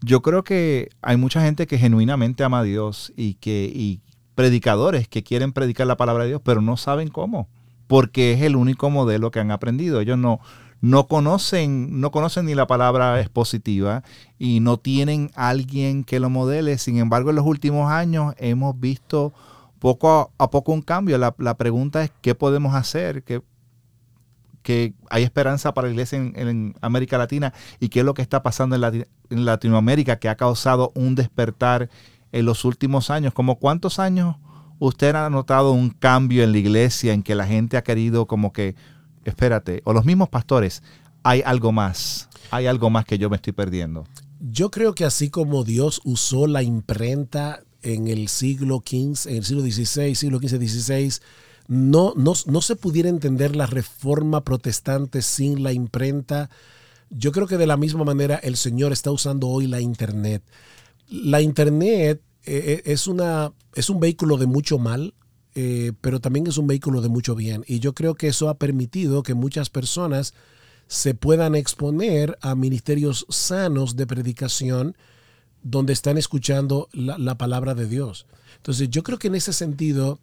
yo 0.00 0.20
creo 0.20 0.42
que 0.42 0.90
hay 1.00 1.16
mucha 1.16 1.42
gente 1.42 1.66
que 1.66 1.78
genuinamente 1.78 2.42
ama 2.42 2.60
a 2.60 2.64
Dios 2.64 3.12
y 3.16 3.34
que 3.34 3.70
y 3.72 4.00
predicadores 4.34 5.06
que 5.06 5.22
quieren 5.22 5.52
predicar 5.52 5.86
la 5.86 5.96
palabra 5.96 6.24
de 6.24 6.30
Dios, 6.30 6.42
pero 6.44 6.60
no 6.60 6.76
saben 6.76 7.08
cómo, 7.08 7.48
porque 7.92 8.32
es 8.32 8.40
el 8.40 8.56
único 8.56 8.88
modelo 8.88 9.30
que 9.30 9.38
han 9.38 9.50
aprendido. 9.50 10.00
Ellos 10.00 10.16
no 10.16 10.40
no 10.80 11.08
conocen, 11.08 12.00
no 12.00 12.10
conocen 12.10 12.46
ni 12.46 12.54
la 12.54 12.66
palabra 12.66 13.20
expositiva 13.20 14.02
y 14.38 14.60
no 14.60 14.78
tienen 14.78 15.30
alguien 15.34 16.02
que 16.02 16.18
lo 16.18 16.30
modele. 16.30 16.78
Sin 16.78 16.96
embargo, 16.96 17.28
en 17.28 17.36
los 17.36 17.44
últimos 17.44 17.92
años 17.92 18.34
hemos 18.38 18.80
visto 18.80 19.34
poco 19.78 20.32
a, 20.38 20.50
poco 20.50 20.72
un 20.72 20.80
cambio. 20.80 21.18
La, 21.18 21.56
pregunta 21.58 22.02
es 22.02 22.10
qué 22.22 22.34
podemos 22.34 22.74
hacer, 22.74 23.24
que, 23.24 23.42
que 24.62 24.94
hay 25.10 25.22
esperanza 25.22 25.74
para 25.74 25.88
la 25.88 25.92
iglesia 25.92 26.16
en, 26.16 26.74
América 26.80 27.18
Latina 27.18 27.52
y 27.78 27.90
qué 27.90 27.98
es 27.98 28.06
lo 28.06 28.14
que 28.14 28.22
está 28.22 28.42
pasando 28.42 28.74
en, 28.74 29.06
en, 29.28 29.44
Latinoamérica 29.44 30.16
que 30.16 30.30
ha 30.30 30.36
causado 30.36 30.92
un 30.94 31.14
despertar 31.14 31.90
en 32.32 32.46
los 32.46 32.64
últimos 32.64 33.10
años. 33.10 33.34
¿Como 33.34 33.56
cuántos 33.56 33.98
años 33.98 34.36
usted 34.86 35.14
ha 35.14 35.30
notado 35.30 35.72
un 35.72 35.90
cambio 35.90 36.42
en 36.42 36.52
la 36.52 36.58
iglesia 36.58 37.12
en 37.12 37.22
que 37.22 37.34
la 37.36 37.46
gente 37.46 37.76
ha 37.76 37.84
querido 37.84 38.26
como 38.26 38.52
que 38.52 38.74
espérate, 39.24 39.80
o 39.84 39.92
los 39.92 40.04
mismos 40.04 40.28
pastores, 40.28 40.82
hay 41.22 41.42
algo 41.44 41.70
más, 41.70 42.28
hay 42.50 42.66
algo 42.66 42.90
más 42.90 43.04
que 43.04 43.18
yo 43.18 43.30
me 43.30 43.36
estoy 43.36 43.52
perdiendo. 43.52 44.04
Yo 44.40 44.70
creo 44.70 44.94
que 44.94 45.04
así 45.04 45.30
como 45.30 45.62
Dios 45.62 46.00
usó 46.04 46.48
la 46.48 46.64
imprenta 46.64 47.62
en 47.82 48.08
el 48.08 48.28
siglo 48.28 48.82
XV, 48.84 49.28
en 49.30 49.36
el 49.36 49.44
siglo 49.44 49.62
XVI, 49.62 50.14
siglo 50.16 50.38
XV, 50.38 50.68
XVI, 50.68 51.12
no, 51.68 52.12
no, 52.16 52.32
no 52.46 52.60
se 52.60 52.74
pudiera 52.74 53.08
entender 53.08 53.54
la 53.54 53.66
reforma 53.66 54.42
protestante 54.42 55.22
sin 55.22 55.62
la 55.62 55.72
imprenta. 55.72 56.50
Yo 57.08 57.30
creo 57.30 57.46
que 57.46 57.56
de 57.56 57.68
la 57.68 57.76
misma 57.76 58.02
manera 58.02 58.36
el 58.36 58.56
Señor 58.56 58.92
está 58.92 59.12
usando 59.12 59.46
hoy 59.46 59.68
la 59.68 59.80
Internet. 59.80 60.42
La 61.08 61.40
Internet 61.40 62.20
eh, 62.44 62.82
eh, 62.84 62.92
es, 62.92 63.06
una, 63.06 63.52
es 63.74 63.90
un 63.90 64.00
vehículo 64.00 64.36
de 64.36 64.46
mucho 64.46 64.78
mal, 64.78 65.14
eh, 65.54 65.92
pero 66.00 66.20
también 66.20 66.46
es 66.46 66.58
un 66.58 66.66
vehículo 66.66 67.00
de 67.00 67.08
mucho 67.08 67.34
bien. 67.34 67.64
Y 67.66 67.78
yo 67.78 67.94
creo 67.94 68.14
que 68.14 68.28
eso 68.28 68.48
ha 68.48 68.58
permitido 68.58 69.22
que 69.22 69.34
muchas 69.34 69.70
personas 69.70 70.34
se 70.86 71.14
puedan 71.14 71.54
exponer 71.54 72.38
a 72.40 72.54
ministerios 72.54 73.26
sanos 73.28 73.96
de 73.96 74.06
predicación 74.06 74.96
donde 75.62 75.92
están 75.92 76.18
escuchando 76.18 76.88
la, 76.92 77.36
palabra 77.36 77.74
de 77.74 77.86
Dios. 77.86 78.26
Entonces 78.56 78.90
yo 78.90 79.02
creo 79.02 79.18
que 79.18 79.28
en 79.28 79.36
ese 79.36 79.52
sentido, 79.52 80.18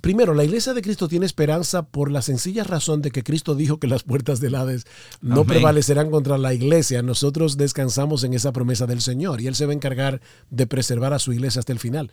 primero, 0.00 0.34
la 0.34 0.44
iglesia 0.44 0.74
de 0.74 0.82
Cristo 0.82 1.08
tiene 1.08 1.26
esperanza 1.26 1.82
por 1.82 2.10
la 2.10 2.22
sencilla 2.22 2.64
razón 2.64 3.02
de 3.02 3.10
que 3.10 3.22
Cristo 3.22 3.54
dijo 3.54 3.78
que 3.78 3.86
las 3.86 4.02
puertas 4.02 4.40
del 4.40 4.54
Hades 4.54 4.84
no 5.20 5.44
prevalecerán 5.44 6.10
contra 6.10 6.38
la 6.38 6.54
iglesia. 6.54 7.02
Nosotros 7.02 7.56
descansamos 7.56 8.24
en 8.24 8.34
esa 8.34 8.52
promesa 8.52 8.86
del 8.86 9.00
Señor 9.00 9.40
y 9.40 9.46
Él 9.46 9.54
se 9.54 9.66
va 9.66 9.72
a 9.72 9.74
encargar 9.74 10.20
de 10.50 10.66
preservar 10.66 11.12
a 11.12 11.18
su 11.18 11.32
iglesia 11.32 11.60
hasta 11.60 11.72
el 11.72 11.78
final 11.78 12.12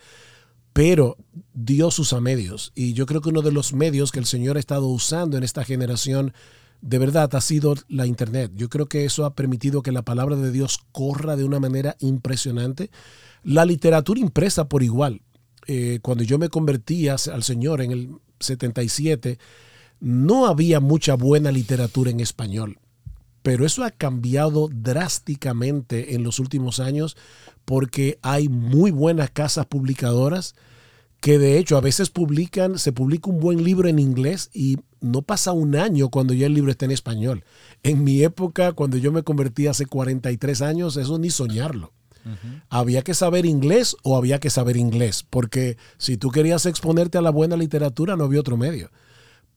pero 0.72 1.18
Dios 1.54 1.98
usa 2.00 2.22
medios. 2.22 2.72
Y 2.76 2.94
yo 2.94 3.06
creo 3.06 3.22
que 3.22 3.30
uno 3.30 3.42
de 3.42 3.52
los 3.52 3.74
medios 3.74 4.12
que 4.12 4.20
el 4.20 4.26
Señor 4.26 4.56
ha 4.56 4.60
estado 4.60 4.88
usando 4.88 5.36
en 5.36 5.44
esta 5.44 5.66
generación 5.66 6.32
de 6.82 6.98
verdad 6.98 7.34
ha 7.36 7.42
sido 7.42 7.76
la 7.88 8.06
Internet. 8.06 8.52
Yo 8.56 8.70
creo 8.70 8.88
que 8.88 9.06
eso 9.06 9.26
ha 9.26 9.34
permitido 9.34 9.82
que 9.82 9.92
la 9.92 10.04
palabra 10.04 10.36
de 10.36 10.52
Dios 10.52 10.80
corra 10.92 11.36
de 11.36 11.44
una 11.44 11.60
manera 11.60 11.96
impresionante. 12.00 12.90
La 13.44 13.66
literatura 13.66 14.20
impresa 14.20 14.70
por 14.70 14.84
igual. 14.84 15.22
Eh, 15.72 16.00
cuando 16.02 16.24
yo 16.24 16.40
me 16.40 16.50
convertí 16.50 17.10
al 17.10 17.44
Señor 17.44 17.82
en 17.82 17.92
el 17.92 18.10
77, 18.40 19.38
no 20.00 20.48
había 20.48 20.80
mucha 20.80 21.14
buena 21.14 21.52
literatura 21.52 22.10
en 22.10 22.22
español. 22.22 22.80
Pero 23.44 23.68
eso 23.68 23.84
ha 23.84 23.92
cambiado 23.92 24.68
drásticamente 24.74 26.16
en 26.16 26.24
los 26.24 26.40
últimos 26.40 26.80
años 26.80 27.18
porque 27.66 28.18
hay 28.24 28.50
muy 28.50 28.90
buenas 28.90 29.30
casas 29.30 29.68
publicadoras 29.68 30.56
que 31.22 31.38
de 31.38 31.60
hecho 31.60 31.78
a 31.78 31.82
veces 31.82 32.10
publican, 32.10 32.80
se 32.80 32.92
publica 32.92 33.30
un 33.30 33.40
buen 33.40 33.64
libro 33.64 33.88
en 33.88 34.00
inglés 34.00 34.50
y 34.52 34.78
no 35.02 35.22
pasa 35.22 35.52
un 35.52 35.76
año 35.76 36.10
cuando 36.10 36.34
ya 36.34 36.48
el 36.48 36.56
libro 36.56 36.72
está 36.72 36.86
en 36.86 36.92
español. 36.92 37.44
En 37.84 38.04
mi 38.04 38.24
época, 38.24 38.72
cuando 38.72 38.98
yo 38.98 39.12
me 39.12 39.22
convertí 39.22 39.68
hace 39.68 39.86
43 39.86 40.64
años, 40.64 40.98
eso 40.98 41.20
ni 41.20 41.30
soñarlo. 41.30 41.94
Había 42.70 43.02
que 43.02 43.14
saber 43.14 43.46
inglés 43.46 43.96
o 44.04 44.18
había 44.18 44.40
que 44.40 44.50
saber 44.50 44.78
inglés, 44.78 45.26
porque 45.30 45.78
si 45.98 46.18
tú 46.18 46.30
querías 46.30 46.66
exponerte 46.66 47.18
a 47.18 47.22
la 47.22 47.32
buena 47.32 47.56
literatura 47.56 48.16
no 48.16 48.26
había 48.26 48.40
otro 48.40 48.58
medio. 48.58 48.92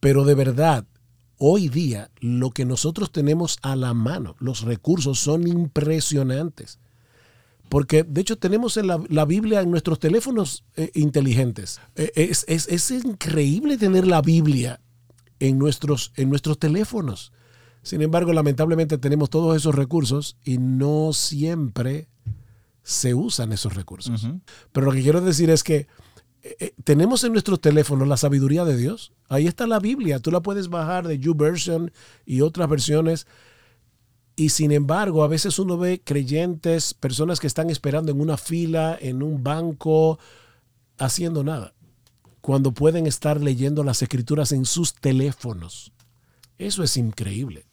Pero 0.00 0.24
de 0.24 0.34
verdad, 0.34 0.86
hoy 1.38 1.68
día 1.68 2.10
lo 2.20 2.50
que 2.50 2.64
nosotros 2.64 3.12
tenemos 3.12 3.58
a 3.62 3.76
la 3.76 3.94
mano, 3.94 4.36
los 4.38 4.62
recursos 4.62 5.18
son 5.18 5.46
impresionantes. 5.46 6.78
Porque 7.68 8.04
de 8.04 8.20
hecho 8.20 8.36
tenemos 8.36 8.76
en 8.76 8.86
la, 8.86 9.24
Biblia 9.24 9.62
en 9.62 9.70
nuestros 9.70 9.98
teléfonos 9.98 10.64
eh, 10.76 10.90
inteligentes. 10.94 11.80
Eh, 11.96 12.12
es, 12.16 12.90
increíble 12.90 13.78
tener 13.78 14.06
la 14.06 14.20
Biblia 14.20 14.80
en 15.40 15.58
nuestros, 15.58 16.12
en 16.16 16.28
nuestros 16.28 16.58
teléfonos. 16.58 17.32
Sin 17.82 18.02
embargo, 18.02 18.32
lamentablemente 18.32 18.98
tenemos 18.98 19.30
todos 19.30 19.56
esos 19.56 19.74
recursos 19.74 20.36
y 20.44 20.58
no 20.58 21.12
siempre 21.14 22.08
se 22.82 23.14
usan 23.14 23.52
esos 23.52 23.74
recursos. 23.74 24.28
Pero 24.72 24.86
lo 24.86 24.92
que 24.92 25.02
quiero 25.02 25.20
decir 25.20 25.50
es 25.50 25.62
que 25.62 25.86
eh, 26.42 26.74
tenemos 26.84 27.22
en 27.24 27.32
nuestros 27.32 27.60
teléfonos 27.60 28.08
la 28.08 28.16
sabiduría 28.16 28.64
de 28.64 28.76
Dios. 28.76 29.12
Ahí 29.28 29.46
está 29.46 29.66
la 29.66 29.78
Biblia. 29.78 30.18
Tú 30.18 30.30
la 30.30 30.40
puedes 30.40 30.68
bajar 30.68 31.06
de 31.06 31.18
YouVersion 31.18 31.92
y 32.26 32.40
otras 32.40 32.68
versiones 32.68 33.26
y 34.34 34.48
sin 34.48 34.72
embargo, 34.72 35.24
a 35.24 35.28
veces 35.28 35.58
uno 35.58 35.76
ve 35.76 36.00
creyentes, 36.02 36.94
personas 36.94 37.38
que 37.38 37.46
están 37.46 37.70
esperando 37.70 38.12
en 38.12 38.20
una 38.20 38.36
fila, 38.36 38.96
en 39.00 39.22
un 39.22 39.42
banco, 39.42 40.18
haciendo 40.98 41.44
nada, 41.44 41.74
cuando 42.40 42.72
pueden 42.72 43.06
estar 43.06 43.40
leyendo 43.40 43.84
las 43.84 44.02
escrituras 44.02 44.52
en 44.52 44.64
sus 44.64 44.94
teléfonos. 44.94 45.92
Eso 46.58 46.82
es 46.82 46.96
increíble. 46.96 47.66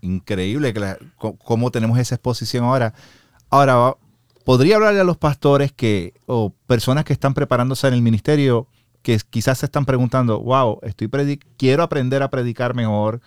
increíble 0.00 0.74
cómo 1.16 1.70
tenemos 1.70 1.98
esa 1.98 2.16
exposición 2.16 2.64
ahora. 2.64 2.92
Ahora, 3.48 3.96
podría 4.46 4.76
hablarle 4.76 5.00
a 5.00 5.04
los 5.04 5.16
pastores 5.16 5.72
que, 5.72 6.14
o 6.26 6.54
personas 6.68 7.04
que 7.04 7.12
están 7.12 7.34
preparándose 7.34 7.88
en 7.88 7.94
el 7.94 8.00
ministerio, 8.00 8.68
que 9.02 9.18
quizás 9.28 9.58
se 9.58 9.66
están 9.66 9.84
preguntando, 9.84 10.40
wow, 10.40 10.78
estoy 10.82 11.08
quiero 11.56 11.82
aprender 11.82 12.22
a 12.22 12.30
predicar 12.30 12.72
mejor. 12.72 13.20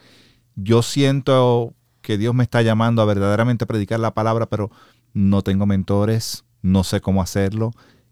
Yo 0.56 0.82
siento 0.82 1.74
que 2.02 2.18
Dios 2.18 2.34
me 2.34 2.44
está 2.44 2.62
llamando 2.62 3.02
a 3.02 3.06
verdaderamente 3.06 3.66
predicar 3.66 4.00
la 4.00 4.14
palabra, 4.14 4.46
pero 4.46 4.72
no 5.14 5.42
tengo 5.42 5.66
mentores, 5.66 6.46
no 6.62 6.86
sé 6.86 7.02
cómo 7.02 7.22
hacerlo. 7.22 7.72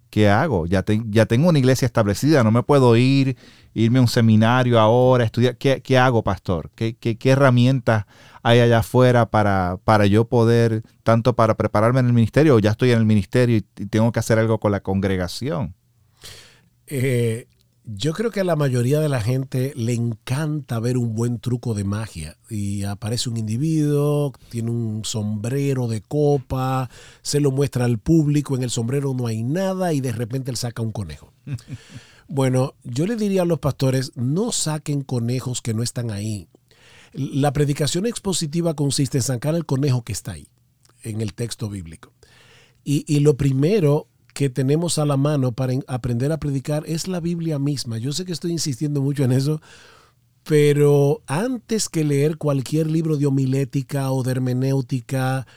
¿Qué 0.09 0.29
hago? 0.29 0.65
Ya, 0.65 0.85
ya 1.09 1.25
tengo 1.25 1.49
una 1.49 1.59
iglesia 1.59 1.85
establecida, 1.85 2.43
no 2.43 2.51
me 2.51 2.63
puedo 2.63 2.95
ir, 2.95 3.37
irme 3.73 3.99
a 3.99 4.01
un 4.01 4.07
seminario 4.07 4.79
ahora, 4.79 5.25
estudiar. 5.25 5.57
¿Qué, 5.57 5.97
hago, 5.97 6.23
pastor? 6.23 6.71
¿Qué, 6.75 6.95
qué, 6.95 7.17
herramientas 7.29 8.05
hay 8.41 8.59
allá 8.59 8.79
afuera 8.79 9.29
para, 9.29 9.77
para 9.83 10.05
yo 10.05 10.25
poder, 10.25 10.83
tanto 11.03 11.35
para 11.35 11.55
prepararme 11.57 11.99
en 11.99 12.07
el 12.07 12.13
ministerio, 12.13 12.55
o 12.55 12.59
ya 12.59 12.71
estoy 12.71 12.91
en 12.91 12.99
el 12.99 13.05
ministerio 13.05 13.57
y, 13.57 13.61
tengo 13.61 14.11
que 14.11 14.19
hacer 14.19 14.39
algo 14.39 14.59
con 14.59 14.71
la 14.71 14.79
congregación? 14.79 15.75
Eh, 16.87 17.47
yo 17.89 18.11
creo 18.11 18.31
que 18.31 18.41
a 18.41 18.43
la 18.43 18.57
mayoría 18.57 18.99
de 18.99 19.07
la 19.07 19.21
gente 19.21 19.71
le 19.77 19.93
encanta 19.93 20.77
ver 20.81 20.97
un 20.97 21.15
buen 21.15 21.39
truco 21.39 21.73
de 21.73 21.85
magia. 21.85 22.37
Y 22.49 22.83
aparece 22.83 23.29
un 23.29 23.37
individuo, 23.37 24.33
tiene 24.49 24.71
un 24.71 25.05
sombrero 25.05 25.87
de 25.87 26.01
copa, 26.01 26.89
se 27.21 27.39
lo 27.39 27.49
muestra 27.49 27.85
al 27.85 27.97
público, 27.97 28.57
en 28.57 28.63
el 28.63 28.71
sombrero 28.71 29.13
no 29.13 29.27
hay 29.27 29.41
nada 29.41 29.93
y 29.93 30.01
de 30.01 30.11
repente 30.11 30.51
él 30.51 30.57
saca 30.57 30.81
un 30.81 30.91
conejo. 30.91 31.33
Bueno, 32.29 32.75
yo 32.83 33.07
le 33.07 33.15
diría 33.15 33.43
a 33.43 33.45
los 33.45 33.59
pastores, 33.59 34.11
no 34.15 34.51
saquen 34.51 35.01
conejos 35.01 35.61
que 35.61 35.73
no 35.73 35.81
están 35.81 36.11
ahí. 36.11 36.49
La 37.13 37.53
predicación 37.53 38.05
expositiva 38.05 38.73
consiste 38.73 39.19
en 39.19 39.23
sacar 39.23 39.55
el 39.55 39.65
conejo 39.65 40.01
que 40.01 40.11
está 40.11 40.33
ahí, 40.33 40.49
en 41.03 41.21
el 41.21 41.33
texto 41.33 41.69
bíblico. 41.69 42.11
Y, 42.83 43.05
y 43.07 43.21
lo 43.21 43.37
primero 43.37 44.09
que 44.37 44.51
tenemos 44.51 44.99
a 44.99 45.05
la 45.07 45.17
mano 45.17 45.51
para 45.51 45.73
aprender 45.87 46.31
a 46.31 46.37
predicar 46.37 46.83
es 46.85 47.07
la 47.07 47.19
Biblia 47.19 47.57
misma. 47.57 47.97
Yo 47.97 48.13
sé 48.13 48.23
que 48.23 48.31
estoy 48.31 48.51
insistiendo 48.51 49.01
mucho 49.01 49.23
en 49.23 49.31
eso, 49.31 49.61
pero 50.43 51.23
antes 51.25 51.89
que 51.89 52.03
leer 52.03 52.37
cualquier 52.37 52.85
libro 52.85 53.17
de 53.17 53.25
homilética 53.25 54.11
o 54.11 54.21
de 54.21 54.29
hermenéutica, 54.29 55.47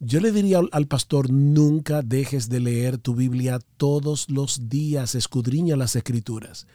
yo 0.00 0.18
le 0.20 0.32
diría 0.32 0.62
al 0.72 0.86
pastor, 0.86 1.30
nunca 1.30 2.00
dejes 2.00 2.48
de 2.48 2.60
leer 2.60 2.96
tu 2.96 3.14
Biblia 3.14 3.58
todos 3.76 4.30
los 4.30 4.70
días, 4.70 5.14
escudriña 5.14 5.76
las 5.76 5.94
escrituras. 5.94 6.66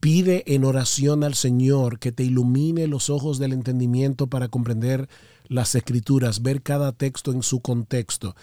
Pide 0.00 0.42
en 0.52 0.64
oración 0.64 1.22
al 1.22 1.36
Señor 1.36 2.00
que 2.00 2.10
te 2.10 2.24
ilumine 2.24 2.88
los 2.88 3.10
ojos 3.10 3.38
del 3.38 3.52
entendimiento 3.52 4.26
para 4.26 4.48
comprender 4.48 5.08
las 5.46 5.76
escrituras, 5.76 6.42
ver 6.42 6.62
cada 6.62 6.90
texto 6.90 7.30
en 7.30 7.44
su 7.44 7.60
contexto. 7.60 8.34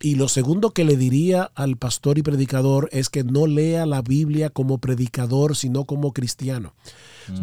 Y 0.00 0.16
lo 0.16 0.28
segundo 0.28 0.72
que 0.72 0.84
le 0.84 0.96
diría 0.96 1.50
al 1.54 1.76
pastor 1.76 2.18
y 2.18 2.22
predicador 2.22 2.88
es 2.92 3.08
que 3.08 3.24
no 3.24 3.46
lea 3.46 3.86
la 3.86 4.02
Biblia 4.02 4.50
como 4.50 4.78
predicador, 4.78 5.56
sino 5.56 5.84
como 5.84 6.12
cristiano. 6.12 6.74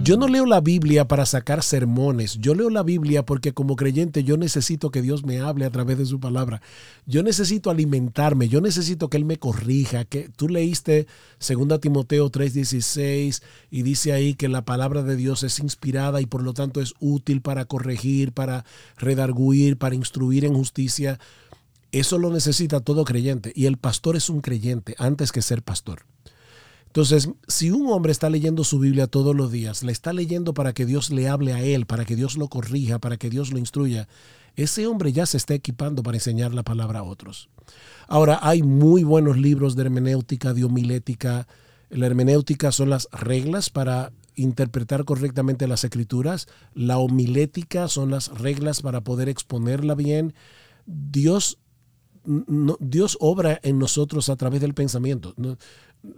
Yo 0.04 0.16
no 0.16 0.28
leo 0.28 0.45
la 0.45 0.62
Biblia 0.62 1.08
para 1.08 1.26
sacar 1.26 1.62
sermones. 1.62 2.38
Yo 2.39 2.56
leo 2.56 2.70
la 2.70 2.84
Biblia 2.84 3.26
porque 3.26 3.51
como 3.51 3.76
creyente 3.76 4.24
yo 4.24 4.38
necesito 4.38 4.91
que 4.91 5.01
Dios 5.01 5.26
me 5.26 5.39
hable 5.39 5.66
a 5.66 5.72
través 5.72 5.97
de 5.97 6.06
su 6.06 6.20
palabra. 6.20 6.62
Yo 7.06 7.22
necesito 7.22 7.70
alimentarme. 7.70 8.47
Yo 8.47 8.62
necesito 8.62 9.10
que 9.10 9.18
Él 9.18 9.26
me 9.26 9.38
corrija. 9.38 10.06
Que 10.06 10.30
tú 10.30 10.47
leíste 10.47 11.08
2 11.45 11.82
Timoteo 11.82 12.32
3:16 12.32 13.41
y 13.72 13.82
dice 13.82 14.14
ahí 14.14 14.36
que 14.36 14.47
la 14.47 14.64
palabra 14.64 15.04
de 15.04 15.18
Dios 15.18 15.43
es 15.43 15.60
inspirada 15.60 16.22
y 16.22 16.28
por 16.28 16.43
lo 16.43 16.54
tanto 16.54 16.80
es 16.80 16.93
útil 16.99 17.41
para 17.41 17.66
corregir, 17.66 18.32
para 18.32 18.64
redarguir, 18.97 19.78
para 19.78 19.95
instruir 19.95 20.45
en 20.45 20.54
justicia. 20.54 21.20
Eso 21.94 22.18
lo 22.18 22.32
necesita 22.32 22.80
todo 22.80 23.06
creyente 23.06 23.54
y 23.56 23.68
el 23.68 23.78
pastor 23.78 24.16
es 24.16 24.28
un 24.28 24.41
creyente 24.41 24.96
antes 24.98 25.32
que 25.32 25.44
ser 25.44 25.62
pastor. 25.62 26.08
Entonces, 26.88 27.30
si 27.48 27.70
un 27.70 27.88
hombre 27.91 28.12
está 28.12 28.32
leyendo 28.32 28.64
su 28.64 28.80
Biblia 28.80 29.06
todos 29.06 29.36
los 29.36 29.52
días, 29.52 29.84
la 29.84 29.91
está 29.91 30.12
leyendo 30.12 30.56
para 30.56 30.74
que 30.74 30.88
Dios 30.88 31.12
le 31.12 31.30
hable 31.30 31.54
a 31.54 31.62
él, 31.62 31.86
para 31.86 32.04
que 32.04 32.16
Dios 32.16 32.36
lo 32.36 32.48
corrija, 32.48 32.98
para 32.98 33.18
que 33.18 33.30
Dios 33.30 33.54
lo 33.54 33.60
instruya, 33.60 34.08
ese 34.56 34.88
hombre 34.88 35.14
ya 35.14 35.28
se 35.28 35.38
está 35.38 35.54
equipando 35.54 36.02
para 36.02 36.18
enseñar 36.18 36.52
la 36.56 36.64
palabra 36.64 37.00
a 37.00 37.04
otros. 37.04 37.50
Ahora, 38.08 38.39
hay 38.41 38.64
muy 38.64 39.04
buenos 39.04 39.38
libros 39.38 39.76
de 39.76 39.84
hermenéutica, 39.84 40.56
de 40.56 40.64
homilética. 40.64 41.48
La 41.91 42.08
hermenéutica 42.08 42.72
son 42.72 42.89
las 42.89 43.08
reglas 43.12 43.70
para 43.70 44.12
interpretar 44.34 45.06
correctamente 45.06 45.68
las 45.68 45.84
escrituras. 45.84 46.48
La 46.74 46.98
homilética 46.98 47.88
son 47.88 48.10
las 48.10 48.30
reglas 48.30 48.82
para 48.82 49.02
poder 49.02 49.30
exponerla 49.30 49.94
bien. 49.94 50.34
Dios 50.86 51.60
Dios 52.26 53.18
obra 53.20 53.60
en 53.64 53.80
nosotros 53.80 54.30
a 54.30 54.36
través 54.36 54.62
del 54.62 54.74
pensamiento 54.74 55.34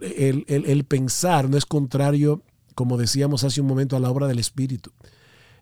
el, 0.00 0.84
pensar 0.84 1.48
no 1.48 1.56
es 1.56 1.66
contrario, 1.66 2.42
como 2.74 2.96
decíamos 2.96 3.44
hace 3.44 3.60
un 3.60 3.66
momento, 3.66 3.96
a 3.96 4.00
la 4.00 4.10
obra 4.10 4.26
del 4.26 4.38
Espíritu. 4.38 4.92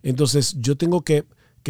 Entonces 0.02 0.56
yo 0.58 0.76
tengo 0.76 1.02
que, 1.02 1.24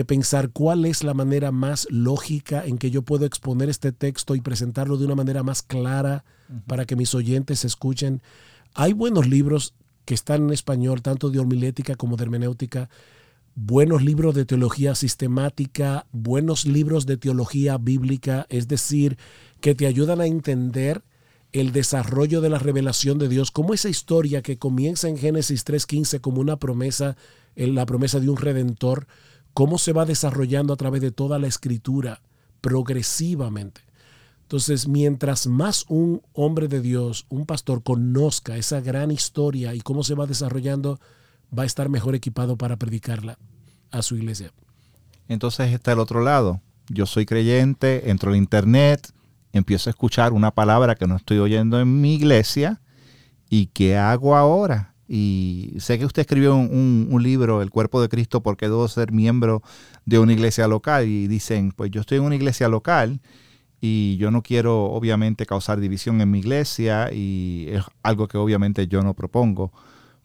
pensar 0.06 0.50
cuál 0.50 0.86
es 0.86 1.04
la 1.04 1.14
manera 1.14 1.52
más 1.52 1.86
lógica 1.88 2.64
en 2.66 2.78
que 2.78 2.90
yo 2.90 3.02
puedo 3.02 3.26
exponer 3.26 3.68
este 3.68 3.92
texto 3.92 4.34
y 4.34 4.40
presentarlo 4.40 4.96
de 4.96 5.04
una 5.04 5.14
manera 5.14 5.44
más 5.44 5.62
clara 5.62 6.24
para 6.66 6.84
que 6.84 6.96
mis 6.96 7.14
oyentes 7.14 7.64
escuchen. 7.64 8.20
Hay 8.74 8.92
buenos 8.92 9.28
libros 9.28 9.74
que 10.04 10.14
están 10.14 10.44
en 10.44 10.52
español, 10.52 11.00
tanto 11.00 11.30
de 11.30 11.38
homilética 11.38 11.94
como 11.94 12.16
de 12.16 12.24
hermenéutica, 12.24 12.90
buenos 13.54 14.02
libros 14.02 14.34
de 14.34 14.44
teología 14.44 14.94
sistemática, 14.94 16.06
buenos 16.12 16.66
libros 16.66 17.06
de 17.06 17.16
teología 17.16 17.78
bíblica, 17.78 18.46
es 18.48 18.68
decir, 18.68 19.16
que 19.60 19.74
te 19.74 19.86
ayudan 19.86 20.20
a 20.20 20.26
entender 20.26 21.02
el 21.52 21.72
desarrollo 21.72 22.40
de 22.40 22.50
la 22.50 22.58
revelación 22.58 23.18
de 23.18 23.28
Dios, 23.28 23.52
como 23.52 23.74
esa 23.74 23.88
historia 23.88 24.42
que 24.42 24.58
comienza 24.58 25.08
en 25.08 25.16
Génesis 25.16 25.64
3.15 25.64 26.20
como 26.20 26.40
una 26.40 26.56
promesa, 26.56 27.16
la 27.54 27.86
promesa 27.86 28.18
de 28.18 28.28
un 28.28 28.36
redentor, 28.36 29.06
cómo 29.52 29.78
se 29.78 29.92
va 29.92 30.04
desarrollando 30.04 30.72
a 30.72 30.76
través 30.76 31.00
de 31.00 31.12
toda 31.12 31.38
la 31.38 31.46
escritura 31.46 32.20
progresivamente. 32.60 33.82
Entonces, 34.42 34.88
mientras 34.88 35.46
más 35.46 35.84
un 35.88 36.22
hombre 36.32 36.66
de 36.66 36.80
Dios, 36.80 37.24
un 37.28 37.46
pastor, 37.46 37.84
conozca 37.84 38.56
esa 38.56 38.80
gran 38.80 39.12
historia 39.12 39.74
y 39.74 39.80
cómo 39.80 40.02
se 40.02 40.14
va 40.14 40.26
desarrollando, 40.26 40.98
va 41.56 41.64
a 41.64 41.66
estar 41.66 41.88
mejor 41.88 42.14
equipado 42.14 42.56
para 42.56 42.76
predicarla 42.76 43.38
a 43.90 44.02
su 44.02 44.16
iglesia. 44.16 44.52
Entonces 45.28 45.72
está 45.72 45.92
el 45.92 45.98
otro 45.98 46.22
lado. 46.22 46.60
Yo 46.88 47.06
soy 47.06 47.24
creyente, 47.26 48.10
entro 48.10 48.30
al 48.30 48.36
internet, 48.36 49.12
empiezo 49.52 49.88
a 49.88 49.92
escuchar 49.92 50.32
una 50.32 50.50
palabra 50.50 50.94
que 50.94 51.06
no 51.06 51.16
estoy 51.16 51.38
oyendo 51.38 51.80
en 51.80 52.00
mi 52.00 52.14
iglesia 52.14 52.80
y 53.48 53.66
qué 53.66 53.96
hago 53.96 54.36
ahora. 54.36 54.94
Y 55.06 55.74
sé 55.78 55.98
que 55.98 56.06
usted 56.06 56.22
escribió 56.22 56.56
un, 56.56 57.22
libro, 57.22 57.62
El 57.62 57.70
cuerpo 57.70 58.00
de 58.00 58.08
Cristo, 58.08 58.42
porque 58.42 58.66
debo 58.66 58.88
ser 58.88 59.12
miembro 59.12 59.62
de 60.06 60.18
una 60.18 60.32
iglesia 60.32 60.66
local. 60.66 61.06
Y 61.06 61.28
dicen, 61.28 61.72
pues 61.72 61.90
yo 61.90 62.00
estoy 62.00 62.18
en 62.18 62.24
una 62.24 62.34
iglesia 62.34 62.68
local 62.68 63.20
y 63.80 64.16
yo 64.16 64.30
no 64.30 64.42
quiero 64.42 64.84
obviamente 64.86 65.44
causar 65.44 65.78
división 65.78 66.20
en 66.20 66.30
mi 66.30 66.38
iglesia 66.38 67.12
y 67.12 67.66
es 67.68 67.84
algo 68.02 68.28
que 68.28 68.38
obviamente 68.38 68.86
yo 68.88 69.02
no 69.02 69.14
propongo. 69.14 69.72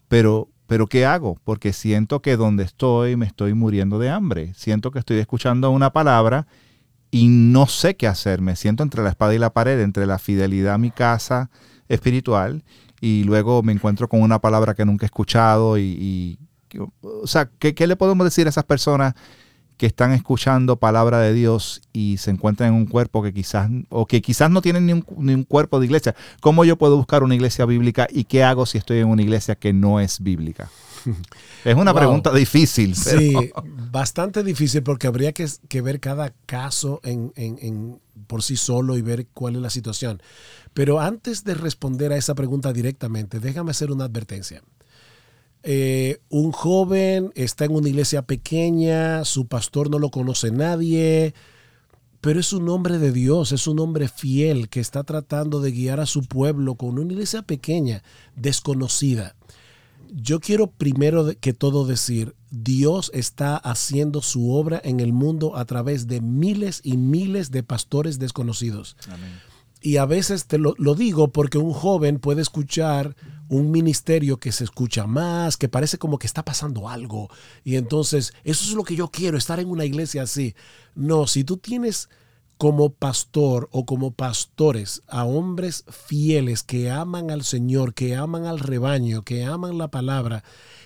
Pero, 0.08 0.48
pero 0.70 0.86
¿qué 0.86 1.04
hago? 1.04 1.36
Porque 1.42 1.72
siento 1.72 2.22
que 2.22 2.36
donde 2.36 2.62
estoy 2.62 3.16
me 3.16 3.26
estoy 3.26 3.54
muriendo 3.54 3.98
de 3.98 4.08
hambre. 4.08 4.52
Siento 4.54 4.92
que 4.92 5.00
estoy 5.00 5.18
escuchando 5.18 5.68
una 5.72 5.92
palabra 5.92 6.46
y 7.10 7.26
no 7.26 7.66
sé 7.66 7.96
qué 7.96 8.06
hacer. 8.06 8.40
Me 8.40 8.54
siento 8.54 8.84
entre 8.84 9.02
la 9.02 9.08
espada 9.08 9.34
y 9.34 9.38
la 9.38 9.52
pared, 9.52 9.80
entre 9.80 10.06
la 10.06 10.20
fidelidad 10.20 10.74
a 10.74 10.78
mi 10.78 10.92
casa 10.92 11.50
espiritual 11.88 12.62
y 13.00 13.24
luego 13.24 13.64
me 13.64 13.72
encuentro 13.72 14.08
con 14.08 14.22
una 14.22 14.38
palabra 14.38 14.74
que 14.74 14.84
nunca 14.84 15.04
he 15.04 15.08
escuchado 15.08 15.76
y, 15.76 16.38
o 17.00 17.26
sea, 17.26 17.50
¿qué, 17.58 17.74
le 17.88 17.96
podemos 17.96 18.24
decir 18.24 18.46
a 18.46 18.50
esas 18.50 18.62
personas 18.62 19.14
que 19.80 19.86
están 19.86 20.12
escuchando 20.12 20.76
palabra 20.76 21.20
de 21.20 21.32
Dios 21.32 21.80
y 21.94 22.18
se 22.18 22.30
encuentran 22.30 22.68
en 22.68 22.74
un 22.74 22.84
cuerpo 22.84 23.22
que 23.22 23.32
quizás, 23.32 23.70
o 23.88 24.04
que 24.04 24.20
quizás 24.20 24.50
no 24.50 24.60
tienen 24.60 24.84
ni 24.84 24.92
un, 24.92 25.06
ni 25.16 25.32
un, 25.32 25.44
cuerpo 25.44 25.80
de 25.80 25.86
iglesia. 25.86 26.14
¿Cómo 26.42 26.66
yo 26.66 26.76
puedo 26.76 26.98
buscar 26.98 27.22
una 27.22 27.34
iglesia 27.34 27.64
bíblica 27.64 28.06
y 28.10 28.24
qué 28.24 28.44
hago 28.44 28.66
si 28.66 28.76
estoy 28.76 28.98
en 28.98 29.08
una 29.08 29.22
iglesia 29.22 29.54
que 29.54 29.72
no 29.72 29.98
es 29.98 30.20
bíblica? 30.20 30.70
Es 31.64 31.74
una 31.74 31.94
pregunta 31.94 32.30
difícil. 32.30 32.94
Sí, 32.94 33.34
bastante 33.90 34.42
difícil 34.42 34.82
porque 34.82 35.06
habría 35.06 35.32
que, 35.32 35.80
ver 35.80 35.98
cada 35.98 36.34
caso 36.44 37.00
por 38.26 38.42
sí 38.42 38.56
solo 38.56 38.98
y 38.98 39.02
ver 39.02 39.28
cuál 39.32 39.56
es 39.56 39.62
la 39.62 39.70
situación. 39.70 40.22
Pero 40.74 41.00
antes 41.00 41.42
de 41.44 41.54
responder 41.54 42.12
a 42.12 42.18
esa 42.18 42.34
pregunta 42.34 42.74
directamente, 42.74 43.40
déjame 43.40 43.70
hacer 43.70 43.90
una 43.90 44.04
advertencia. 44.04 44.62
Eh, 45.62 46.20
un 46.28 46.52
joven 46.52 47.32
está 47.34 47.64
en 47.66 47.74
una 47.74 47.88
iglesia 47.88 48.22
pequeña, 48.22 49.24
su 49.24 49.46
pastor 49.46 49.90
no 49.90 49.98
lo 49.98 50.10
conoce 50.10 50.50
nadie, 50.50 51.34
pero 52.20 52.40
es 52.40 52.52
un 52.52 52.68
hombre 52.68 52.98
de 52.98 53.12
Dios, 53.12 53.52
es 53.52 53.66
un 53.66 53.78
hombre 53.78 54.08
fiel 54.08 54.68
que 54.68 54.80
está 54.80 55.04
tratando 55.04 55.60
de 55.60 55.72
guiar 55.72 56.00
a 56.00 56.06
su 56.06 56.22
pueblo 56.22 56.76
con 56.76 56.98
una 56.98 57.12
iglesia 57.12 57.42
pequeña, 57.42 58.02
desconocida 58.36 59.36
yo 60.12 60.40
quiero 60.40 60.70
primero 60.70 61.28
que 61.40 61.52
todo 61.52 61.86
decir, 61.86 62.34
Dios 62.50 63.10
está 63.14 63.56
haciendo 63.56 64.22
su 64.22 64.52
obra 64.52 64.80
en 64.82 65.00
el 65.00 65.12
mundo 65.12 65.56
a 65.56 65.64
través 65.64 66.06
de 66.06 66.20
miles 66.20 66.80
y 66.82 66.96
miles 66.96 67.50
de 67.50 67.62
pastores 67.62 68.18
desconocidos. 68.18 68.96
Y 69.80 69.96
a 69.96 70.04
veces 70.04 70.46
te 70.46 70.58
lo, 70.58 70.74
digo 70.94 71.28
porque 71.28 71.58
un 71.58 71.72
joven 71.72 72.18
puede 72.18 72.42
escuchar 72.42 73.16
un 73.48 73.70
ministerio 73.70 74.38
que 74.38 74.52
se 74.52 74.64
escucha 74.64 75.06
más, 75.06 75.56
que 75.56 75.68
parece 75.68 75.98
como 75.98 76.18
que 76.18 76.26
está 76.26 76.44
pasando 76.44 76.88
algo. 76.88 77.30
Y 77.64 77.76
entonces, 77.76 78.34
eso 78.44 78.64
es 78.64 78.74
lo 78.74 78.84
que 78.84 78.94
yo 78.96 79.08
quiero, 79.08 79.38
estar 79.38 79.58
en 79.58 79.70
una 79.70 79.86
iglesia 79.86 80.22
así. 80.22 80.54
No, 80.94 81.26
si 81.26 81.44
tú 81.44 81.56
tienes 81.56 82.10
como 82.58 82.90
pastor 82.90 83.70
o 83.72 83.86
como 83.86 84.10
pastores 84.10 85.02
a 85.08 85.24
hombres 85.24 85.84
fieles 85.88 86.62
que 86.62 86.90
aman 86.90 87.30
al 87.30 87.42
Señor, 87.42 87.94
que 87.94 88.16
aman 88.16 88.44
al 88.44 88.58
rebaño, 88.58 89.22
que 89.22 89.46
aman 89.46 89.78
la 89.78 89.88
palabra 89.88 90.44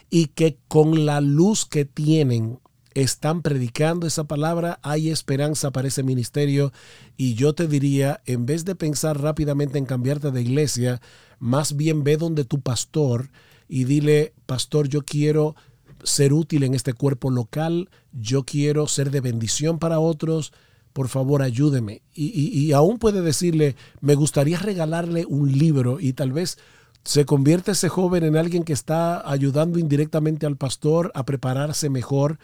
y 0.09 0.26
que 0.28 0.61
con 0.68 1.05
la 1.05 1.20
luz 1.20 1.66
que 1.66 1.84
tienen 1.84 2.61
están 2.95 3.42
predicando 3.42 4.07
esa 4.07 4.24
palabra, 4.24 4.78
hay 4.82 5.11
esperanza 5.11 5.70
para 5.70 5.88
ese 5.88 6.03
ministerio 6.03 6.72
y 7.16 7.34
yo 7.34 7.55
te 7.55 7.66
diría, 7.66 8.20
en 8.26 8.47
vez 8.47 8.64
de 8.64 8.74
pensar 8.74 9.20
rápidamente 9.20 9.78
en 9.78 9.86
cambiarte 9.86 10.30
de 10.30 10.42
iglesia, 10.42 11.01
más 11.38 11.76
bien 11.76 12.05
ve 12.05 12.16
donde 12.16 12.45
tu 12.45 12.61
pastor 12.61 13.30
y 13.68 13.84
dile, 13.84 14.32
pastor, 14.47 14.88
yo 14.88 15.03
quiero 15.03 15.57
ser 16.05 16.32
útil 16.32 16.62
en 16.62 16.74
este 16.74 16.92
cuerpo 16.92 17.30
local, 17.30 17.88
yo 18.12 18.45
quiero 18.45 18.86
ser 18.86 19.11
de 19.11 19.20
bendición 19.20 19.78
para 19.78 19.99
otros, 19.99 20.53
por 20.92 21.09
favor 21.09 21.42
ayúdeme. 21.42 22.03
Y, 22.14 22.70
aún 22.72 22.99
puede 22.99 23.20
decirle, 23.20 23.74
me 24.01 24.14
gustaría 24.14 24.59
regalarle 24.59 25.26
un 25.26 25.51
libro 25.59 25.99
y 25.99 26.12
tal 26.12 26.32
vez 26.32 26.59
se 27.03 27.26
convierte 27.26 27.72
ese 27.72 27.88
joven 27.88 28.24
en 28.24 28.36
alguien 28.36 28.62
que 28.62 28.72
está 28.72 29.28
ayudando 29.28 29.78
indirectamente 29.78 30.47
al 30.47 30.57
pastor 30.57 31.11
a 31.14 31.24
prepararse 31.24 31.90
mejor 31.90 32.38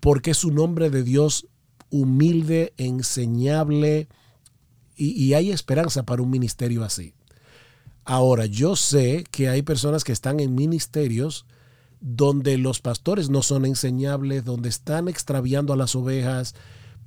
porque 0.00 0.32
es 0.32 0.44
un 0.44 0.58
hombre 0.58 0.90
de 0.90 1.02
Dios 1.02 1.46
humilde, 1.90 2.72
enseñable 2.76 4.08
y, 4.96 5.10
y 5.10 5.34
hay 5.34 5.50
esperanza 5.50 6.04
para 6.04 6.22
un 6.22 6.30
ministerio 6.30 6.84
así. 6.84 7.14
Ahora, 8.04 8.46
yo 8.46 8.76
sé 8.76 9.24
que 9.30 9.48
hay 9.48 9.62
personas 9.62 10.04
que 10.04 10.12
están 10.12 10.40
en 10.40 10.54
ministerios 10.54 11.46
donde 12.00 12.56
los 12.56 12.80
pastores 12.80 13.28
no 13.28 13.42
son 13.42 13.66
enseñables, 13.66 14.44
donde 14.44 14.68
están 14.68 15.08
extraviando 15.08 15.72
a 15.72 15.76
las 15.76 15.94
ovejas, 15.94 16.54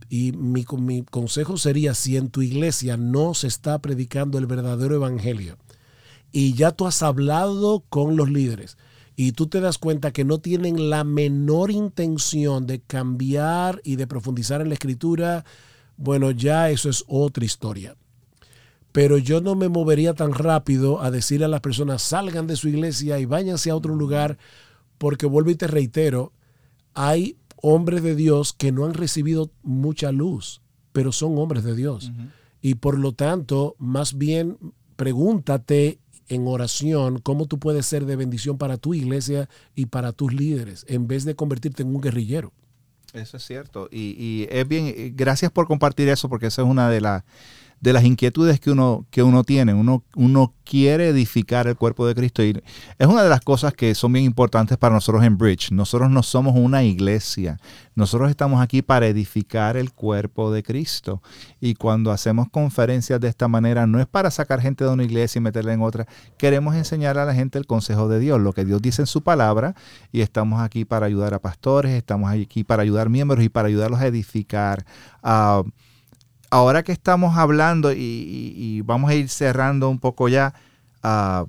y 0.09 0.31
mi, 0.33 0.63
consejo 0.63 1.57
sería, 1.57 1.93
si 1.93 2.17
en 2.17 2.29
tu 2.29 2.41
iglesia 2.41 2.97
no 2.97 3.33
se 3.33 3.47
está 3.47 3.79
predicando 3.79 4.37
el 4.37 4.45
verdadero 4.45 4.95
evangelio 4.95 5.57
y 6.31 6.53
ya 6.53 6.71
tú 6.71 6.85
has 6.85 7.01
hablado 7.01 7.83
con 7.89 8.15
los 8.15 8.29
líderes 8.29 8.77
y 9.15 9.33
tú 9.33 9.47
te 9.47 9.61
das 9.61 9.77
cuenta 9.77 10.11
que 10.11 10.25
no 10.25 10.39
tienen 10.39 10.89
la 10.89 11.03
menor 11.03 11.71
intención 11.71 12.65
de 12.65 12.81
cambiar 12.81 13.81
y 13.83 13.95
de 13.95 14.07
profundizar 14.07 14.61
en 14.61 14.69
la 14.69 14.73
escritura, 14.73 15.45
bueno, 15.97 16.31
ya 16.31 16.69
eso 16.69 16.89
es 16.89 17.03
otra 17.07 17.45
historia. 17.45 17.95
Pero 18.91 19.17
yo 19.17 19.41
no 19.41 19.55
me 19.55 19.69
movería 19.69 20.13
tan 20.13 20.33
rápido 20.33 21.01
a 21.01 21.11
decirle 21.11 21.45
a 21.45 21.49
las 21.49 21.61
personas 21.61 22.01
salgan 22.01 22.47
de 22.47 22.55
su 22.55 22.69
iglesia 22.69 23.19
y 23.19 23.25
váyanse 23.25 23.69
a 23.69 23.75
otro 23.75 23.95
lugar, 23.95 24.37
porque 24.97 25.25
vuelvo 25.25 25.49
y 25.51 25.55
te 25.55 25.67
reitero, 25.67 26.31
hay 26.93 27.37
hombres 27.61 28.03
de 28.03 28.15
Dios 28.15 28.53
que 28.53 28.71
no 28.71 28.85
han 28.85 28.93
recibido 28.93 29.51
mucha 29.63 30.11
luz, 30.11 30.61
pero 30.91 31.11
son 31.11 31.37
hombres 31.37 31.63
de 31.63 31.75
Dios. 31.75 32.11
Y 32.61 32.75
por 32.75 32.97
lo 32.97 33.13
tanto, 33.13 33.75
más 33.79 34.17
bien 34.17 34.57
pregúntate 34.95 35.99
en 36.27 36.47
oración 36.47 37.19
cómo 37.19 37.45
tú 37.45 37.59
puedes 37.59 37.85
ser 37.85 38.05
de 38.05 38.15
bendición 38.15 38.57
para 38.57 38.77
tu 38.77 38.93
iglesia 38.93 39.49
y 39.75 39.87
para 39.87 40.11
tus 40.11 40.33
líderes, 40.33 40.85
en 40.87 41.07
vez 41.07 41.25
de 41.25 41.35
convertirte 41.35 41.83
en 41.83 41.95
un 41.95 42.01
guerrillero. 42.01 42.51
Eso 43.13 43.37
es 43.37 43.45
cierto. 43.45 43.87
Y, 43.91 44.47
es 44.49 44.67
bien, 44.67 45.13
gracias 45.15 45.51
por 45.51 45.67
compartir 45.67 46.09
eso, 46.09 46.29
porque 46.29 46.47
esa 46.47 46.63
es 46.63 46.67
una 46.67 46.89
de 46.89 47.01
las 47.01 47.23
de 47.83 47.91
las 47.91 48.05
inquietudes 48.05 48.61
que 48.61 48.71
uno, 48.71 49.05
que 49.11 49.23
uno 49.23 49.43
tiene. 49.43 49.73
Uno, 49.73 50.05
uno 50.15 50.53
quiere 50.63 51.09
edificar 51.09 51.67
el 51.67 51.75
cuerpo 51.75 52.07
de 52.07 52.15
Cristo 52.15 52.41
y 52.41 52.57
es 52.97 53.07
una 53.07 53.23
de 53.23 53.27
las 53.27 53.41
cosas 53.41 53.73
que 53.73 53.93
son 53.93 54.13
bien 54.13 54.23
importantes 54.23 54.77
para 54.77 54.95
nosotros 54.95 55.21
en 55.25 55.37
Bridge. 55.37 55.69
Nosotros 55.73 56.09
no 56.09 56.23
somos 56.23 56.55
una 56.55 56.83
iglesia. 56.83 57.59
Nosotros 57.93 58.29
estamos 58.29 58.61
aquí 58.61 58.81
para 58.81 59.07
edificar 59.07 59.75
el 59.75 59.91
cuerpo 59.91 60.49
de 60.53 60.63
Cristo. 60.63 61.21
Y 61.59 61.73
cuando 61.73 62.11
hacemos 62.11 62.47
conferencias 62.49 63.19
de 63.19 63.27
esta 63.27 63.49
manera, 63.49 63.85
no 63.85 63.99
es 63.99 64.07
para 64.07 64.31
sacar 64.31 64.61
gente 64.61 64.85
de 64.85 64.89
una 64.89 65.03
iglesia 65.03 65.39
y 65.39 65.41
meterla 65.41 65.73
en 65.73 65.81
otra. 65.81 66.07
Queremos 66.37 66.75
enseñar 66.75 67.17
a 67.17 67.25
la 67.25 67.33
gente 67.33 67.59
el 67.59 67.67
consejo 67.67 68.07
de 68.07 68.19
Dios, 68.19 68.39
lo 68.39 68.53
que 68.53 68.63
Dios 68.63 68.81
dice 68.81 69.01
en 69.01 69.07
su 69.07 69.23
palabra. 69.23 69.75
Y 70.13 70.21
estamos 70.21 70.61
aquí 70.61 70.85
para 70.85 71.05
ayudar 71.05 71.33
a 71.33 71.39
pastores, 71.39 71.91
estamos 71.91 72.31
aquí 72.31 72.63
para 72.63 72.83
ayudar 72.83 73.09
miembros 73.09 73.43
y 73.43 73.49
para 73.49 73.67
ayudarlos 73.67 73.99
a 73.99 74.07
edificar. 74.07 74.85
a 75.21 75.63
ahora 76.53 76.83
que 76.83 76.91
estamos 76.91 77.35
hablando 77.35 77.91
y, 77.93 78.81
vamos 78.85 79.09
a 79.09 79.15
ir 79.15 79.27
cerrando 79.27 79.89
un 79.89 79.97
poco 79.97 80.29
ya, 80.29 80.53
ah, 81.01 81.45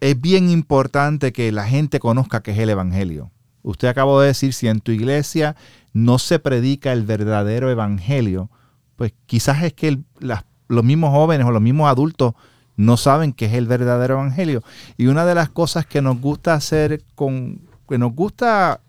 es 0.00 0.18
bien 0.18 0.48
importante 0.48 1.30
que 1.30 1.52
la 1.52 1.66
gente 1.66 2.00
conozca 2.00 2.42
qué 2.42 2.52
es 2.52 2.58
el 2.58 2.70
Evangelio. 2.70 3.30
Usted 3.62 3.88
acabó 3.88 4.18
de 4.18 4.28
decir, 4.28 4.54
si 4.54 4.66
en 4.66 4.80
tu 4.80 4.92
iglesia 4.92 5.56
no 5.92 6.18
se 6.18 6.38
predica 6.38 6.90
el 6.92 7.04
verdadero 7.04 7.70
Evangelio, 7.70 8.48
pues 8.96 9.12
quizás 9.26 9.62
es 9.62 9.74
que 9.74 9.98
los 10.20 10.84
mismos 10.84 11.10
jóvenes 11.10 11.46
o 11.46 11.50
los 11.50 11.60
mismos 11.60 11.90
adultos 11.90 12.32
no 12.76 12.96
saben 12.96 13.34
qué 13.34 13.44
es 13.44 13.52
el 13.52 13.66
verdadero 13.66 14.14
Evangelio. 14.14 14.62
Y 14.96 15.08
una 15.08 15.26
de 15.26 15.34
las 15.34 15.50
cosas 15.50 15.84
que 15.84 16.00
nos 16.00 16.18
gusta 16.18 16.54
hacer 16.54 17.02
con, 17.14 17.60
que 17.86 17.98
nos 17.98 18.14
gusta 18.14 18.80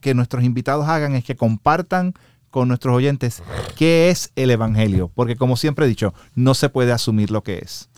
que 0.00 0.14
nuestros 0.14 0.44
invitados 0.44 0.86
hagan 0.86 1.16
es 1.16 1.24
que 1.24 1.34
compartan 1.34 2.14
con 2.56 2.68
nuestros 2.68 2.96
oyentes 2.96 3.42
qué 3.76 4.08
es 4.08 4.32
el 4.34 4.50
Evangelio, 4.50 5.10
porque 5.14 5.36
como 5.36 5.58
siempre 5.58 5.84
he 5.84 5.88
dicho, 5.90 6.14
no 6.34 6.54
se 6.54 6.70
puede 6.70 6.90
asumir 6.90 7.30
lo 7.30 7.42
que 7.42 7.58
es. 7.58 7.90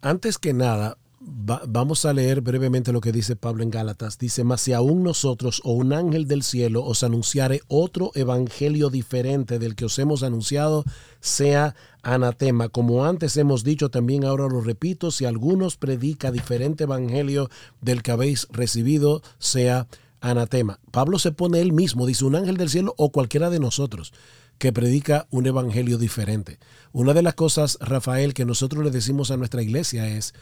Antes 0.00 0.38
que 0.38 0.54
nada, 0.54 0.96
vamos 1.20 2.06
a 2.06 2.14
leer 2.14 2.40
brevemente 2.40 2.94
lo 2.94 3.02
que 3.02 3.12
dice 3.12 3.36
Pablo 3.36 3.62
en 3.62 3.70
Gálatas. 3.70 4.16
Dice, 4.16 4.42
mas 4.42 4.62
si 4.62 4.72
aún 4.72 5.02
nosotros 5.02 5.60
o 5.64 5.72
un 5.72 5.92
ángel 5.92 6.26
del 6.26 6.42
cielo 6.42 6.82
os 6.82 7.02
anunciare 7.02 7.60
otro 7.68 8.10
evangelio 8.14 8.88
diferente 8.88 9.58
del 9.58 9.74
que 9.74 9.84
os 9.84 9.98
hemos 9.98 10.22
anunciado, 10.22 10.84
sea 11.20 11.74
anatema. 12.02 12.70
Como 12.70 13.04
antes 13.04 13.36
hemos 13.36 13.64
dicho, 13.64 13.90
también 13.90 14.24
ahora 14.24 14.48
lo 14.48 14.62
repito, 14.62 15.10
si 15.10 15.26
algunos 15.26 15.76
predica 15.76 16.32
diferente 16.32 16.84
evangelio 16.84 17.50
del 17.82 18.02
que 18.02 18.12
habéis 18.12 18.48
recibido, 18.50 19.20
sea 19.38 19.80
anatema 19.80 20.03
anatema. 20.30 20.80
Pablo 20.90 21.18
se 21.18 21.32
pone 21.32 21.60
él 21.60 21.72
mismo, 21.72 22.06
dice 22.06 22.24
un 22.24 22.34
ángel 22.34 22.56
del 22.56 22.70
cielo 22.70 22.94
o 22.96 23.12
cualquiera 23.12 23.50
de 23.50 23.60
nosotros 23.60 24.12
que 24.58 24.72
predica 24.72 25.26
un 25.30 25.46
evangelio 25.46 25.98
diferente. 25.98 26.58
Una 26.92 27.12
de 27.12 27.22
las 27.22 27.34
cosas, 27.34 27.76
Rafael, 27.80 28.34
que 28.34 28.44
nosotros 28.44 28.84
le 28.84 28.90
decimos 28.90 29.30
a 29.30 29.36
nuestra 29.36 29.62
iglesia 29.62 30.08
es, 30.08 30.32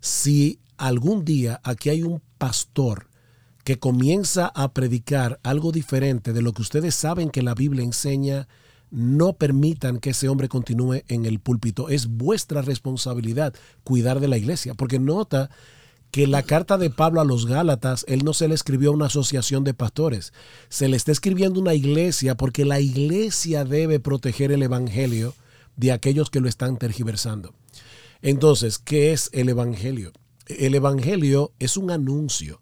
si 0.00 0.60
algún 0.76 1.24
día 1.24 1.60
aquí 1.64 1.88
hay 1.88 2.02
un 2.02 2.22
pastor 2.38 3.08
que 3.64 3.78
comienza 3.78 4.46
a 4.54 4.72
predicar 4.72 5.40
algo 5.42 5.72
diferente 5.72 6.32
de 6.32 6.42
lo 6.42 6.52
que 6.52 6.62
ustedes 6.62 6.94
saben 6.94 7.30
que 7.30 7.42
la 7.42 7.54
Biblia 7.54 7.84
enseña, 7.84 8.48
no 8.90 9.32
permitan 9.32 9.98
que 9.98 10.10
ese 10.10 10.28
hombre 10.28 10.48
continúe 10.48 11.02
en 11.08 11.24
el 11.24 11.40
púlpito. 11.40 11.88
Es 11.88 12.08
vuestra 12.08 12.62
responsabilidad 12.62 13.54
cuidar 13.84 14.20
de 14.20 14.28
la 14.28 14.36
iglesia, 14.36 14.74
porque 14.74 14.98
nota 14.98 15.50
que 16.12 16.26
la 16.26 16.42
carta 16.42 16.76
de 16.76 16.90
Pablo 16.90 17.22
a 17.22 17.24
los 17.24 17.46
Gálatas, 17.46 18.04
él 18.06 18.22
no 18.22 18.34
se 18.34 18.46
le 18.46 18.54
escribió 18.54 18.90
a 18.90 18.94
una 18.94 19.06
asociación 19.06 19.64
de 19.64 19.72
pastores, 19.72 20.34
se 20.68 20.86
le 20.86 20.96
está 20.96 21.10
escribiendo 21.10 21.58
una 21.58 21.72
iglesia 21.72 22.36
porque 22.36 22.66
la 22.66 22.80
iglesia 22.80 23.64
debe 23.64 23.98
proteger 23.98 24.52
el 24.52 24.62
Evangelio 24.62 25.34
de 25.74 25.90
aquellos 25.90 26.28
que 26.28 26.40
lo 26.40 26.50
están 26.50 26.76
tergiversando. 26.76 27.54
Entonces, 28.20 28.78
¿qué 28.78 29.12
es 29.12 29.30
el 29.32 29.48
Evangelio? 29.48 30.12
El 30.46 30.74
Evangelio 30.74 31.52
es 31.58 31.78
un 31.78 31.90
anuncio 31.90 32.60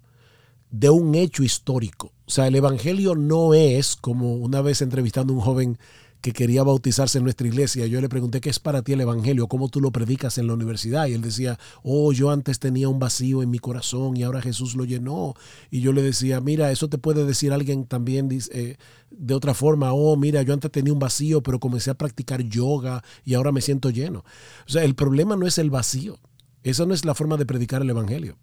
de 0.70 0.90
un 0.90 1.16
hecho 1.16 1.42
histórico. 1.42 2.12
O 2.26 2.30
sea, 2.30 2.46
el 2.46 2.55
Evangelio 2.55 3.16
no 3.16 3.55
es, 3.55 3.96
como 3.96 4.34
una 4.34 4.62
vez 4.62 4.80
entrevistando 4.80 5.32
a 5.32 5.36
un 5.36 5.42
joven 5.42 5.78
que 6.21 6.33
quería 6.33 6.62
bautizarse 6.62 7.18
en 7.18 7.25
nuestra 7.25 7.47
iglesia. 7.47 7.87
Yo 7.87 8.01
le 8.01 8.09
pregunté, 8.09 8.41
¿qué 8.41 8.51
es 8.51 8.59
para 8.59 8.83
ti 8.83 8.93
el 8.93 9.01
Evangelio? 9.01 9.49
¿Cómo 9.49 9.68
tú 9.68 9.81
lo 9.81 9.91
predicas 9.91 10.39
en 10.39 10.47
la 10.47 10.55
universidad? 10.55 11.07
Y 11.07 11.14
él 11.14 11.23
decía, 11.23 11.59
oh, 11.83 12.12
yo 12.12 12.31
antes 12.31 12.59
tenía 12.59 12.89
un 12.89 12.99
vacío 12.99 13.43
en 13.43 13.51
mi 13.51 13.59
corazón 13.59 14.16
y 14.16 14.23
ahora 14.23 14.43
Jesús 14.43 14.75
lo 14.75 14.85
llenó. 14.85 15.35
Y 15.71 15.81
yo 15.81 15.93
le 15.93 16.03
decía, 16.03 16.41
mira, 16.41 16.71
eso 16.71 16.89
te 16.89 16.99
puede 16.99 17.25
decir 17.25 17.53
alguien 17.53 17.87
también 17.87 18.29
eh, 18.53 18.77
de 19.11 19.35
otra 19.35 19.55
forma, 19.55 19.93
oh, 19.93 20.16
mira, 20.16 20.43
yo 20.43 20.53
antes 20.53 20.71
tenía 20.71 20.93
un 20.93 20.99
vacío, 20.99 21.43
pero 21.43 21.59
comencé 21.59 21.91
a 21.91 21.95
practicar 21.95 22.43
yoga 22.43 23.03
y 23.25 23.35
ahora 23.35 23.53
me 23.53 23.61
siento 23.61 23.91
lleno. 23.91 24.25
O 24.66 24.71
sea, 24.71 24.85
el 24.85 24.95
problema 24.95 25.37
no 25.37 25.47
es 25.47 25.59
el 25.59 25.71
vacío. 25.71 26.18
Esa 26.62 26.85
no 26.85 26.93
es 26.93 27.05
la 27.05 27.14
forma 27.14 27.37
de 27.39 27.47
predicar 27.47 27.81
el 27.81 27.91
Evangelio. 27.91 28.37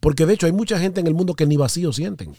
Porque 0.00 0.26
de 0.26 0.34
hecho 0.34 0.46
hay 0.46 0.52
mucha 0.52 0.78
gente 0.78 1.00
en 1.00 1.08
el 1.08 1.14
mundo 1.14 1.34
que 1.34 1.46
ni 1.46 1.56
vacío 1.56 1.92
sienten. 1.92 2.34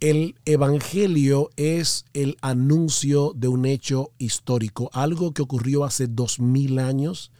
El 0.00 0.36
Evangelio 0.44 1.50
es 1.56 2.04
el 2.14 2.36
anuncio 2.40 3.32
de 3.34 3.48
un 3.48 3.66
hecho 3.66 4.12
histórico, 4.18 4.90
algo 4.92 5.32
que 5.32 5.42
ocurrió 5.42 5.82
hace 5.82 6.06
dos 6.06 6.38
mil 6.38 6.78
años, 6.78 7.32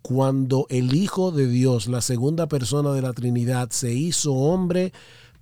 cuando 0.00 0.66
el 0.70 0.94
Hijo 0.94 1.32
de 1.32 1.46
Dios, 1.46 1.88
la 1.88 2.00
segunda 2.00 2.48
persona 2.48 2.92
de 2.92 3.02
la 3.02 3.12
Trinidad, 3.12 3.68
se 3.72 3.92
hizo 3.92 4.32
hombre 4.32 4.94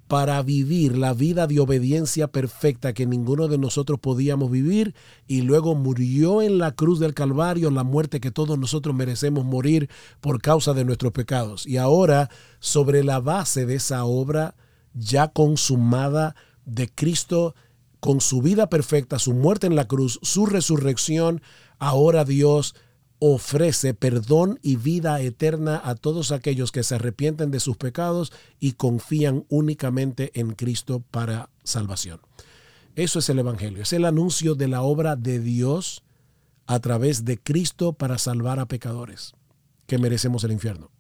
para 0.09 0.43
vivir 0.43 0.99
la 0.99 1.15
vida 1.15 1.47
de 1.47 1.61
obediencia 1.61 2.27
perfecta 2.27 2.95
que 2.95 3.07
ninguno 3.07 3.47
de 3.47 3.57
nosotros 3.57 4.01
podíamos 4.01 4.51
vivir 4.51 4.97
y 5.29 5.43
luego 5.43 5.77
murió 5.77 6.43
en 6.43 6.59
la 6.59 6.73
cruz 6.73 6.99
del 6.99 7.15
Calvario, 7.15 7.71
la 7.71 7.85
muerte 7.85 8.19
que 8.19 8.33
todos 8.33 8.59
nosotros 8.59 8.93
merecemos 8.93 9.45
morir 9.45 9.89
por 10.21 10.43
causa 10.43 10.75
de 10.75 10.85
nuestros 10.85 11.13
pecados. 11.13 11.65
Y 11.65 11.77
ahora, 11.77 12.29
sobre 12.59 13.05
la 13.05 13.21
base 13.21 13.67
de 13.67 13.77
esa 13.77 14.05
obra, 14.05 14.57
ya 14.95 15.29
consumada 15.29 16.35
de 16.65 16.89
Cristo 16.89 17.55
con 18.01 18.21
su 18.21 18.43
vida 18.43 18.69
perfecta, 18.69 19.19
su 19.19 19.35
muerte 19.35 19.67
en 19.67 19.77
la 19.77 19.87
cruz, 19.87 20.19
su 20.23 20.47
resurrección, 20.47 21.43
ahora 21.79 22.25
Dios 22.25 22.75
ofrece 23.19 23.93
perdón 23.93 24.59
y 24.63 24.77
vida 24.77 25.21
eterna 25.21 25.81
a 25.85 25.95
todos 25.95 26.33
aquellos 26.33 26.73
que 26.73 26.83
se 26.83 26.95
arrepienten 26.95 27.51
de 27.51 27.61
sus 27.61 27.77
pecados 27.77 28.33
y 28.59 28.73
confían 28.73 29.45
únicamente 29.51 30.31
en 30.41 30.55
Cristo 30.55 31.05
para 31.11 31.51
salvación. 31.63 32.21
Eso 32.97 33.19
es 33.19 33.29
el 33.29 33.39
Evangelio, 33.39 33.83
es 33.83 33.93
el 33.93 34.07
anuncio 34.07 34.55
de 34.55 34.69
la 34.69 34.83
obra 34.83 35.17
de 35.17 35.39
Dios 35.39 36.03
a 36.67 36.81
través 36.81 37.25
de 37.25 37.39
Cristo 37.39 37.93
para 37.93 38.17
salvar 38.17 38.59
a 38.59 38.67
pecadores 38.67 39.35
que 39.87 39.99
merecemos 39.99 40.43
el 40.45 40.53
infierno. 40.53 40.91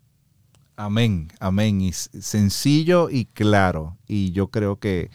Amén, 0.80 1.28
amén. 1.40 1.82
Y 1.82 1.92
sencillo 1.92 3.10
y 3.10 3.26
claro. 3.26 3.98
Y 4.06 4.32
yo 4.32 4.48
creo 4.48 4.78
que 4.78 5.10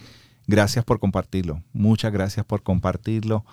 gracias 0.45 0.85
por 0.85 0.99
compartirlo. 0.99 1.63
Muchas 1.73 2.13
gracias 2.13 2.45
por 2.45 2.61
compartirlo 2.61 3.43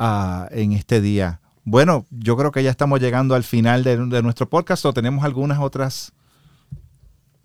uh, 0.00 0.46
en 0.50 0.72
este 0.72 1.00
día. 1.00 1.40
Bueno, 1.62 2.04
yo 2.10 2.36
creo 2.36 2.50
que 2.50 2.64
ya 2.64 2.70
estamos 2.70 2.98
llegando 2.98 3.36
al 3.36 3.44
final 3.44 3.84
de, 3.84 3.96
de 3.96 4.22
nuestro 4.22 4.48
podcast 4.48 4.84
o 4.86 4.92
tenemos 4.92 5.24
algunas 5.24 5.60
otras 5.60 6.12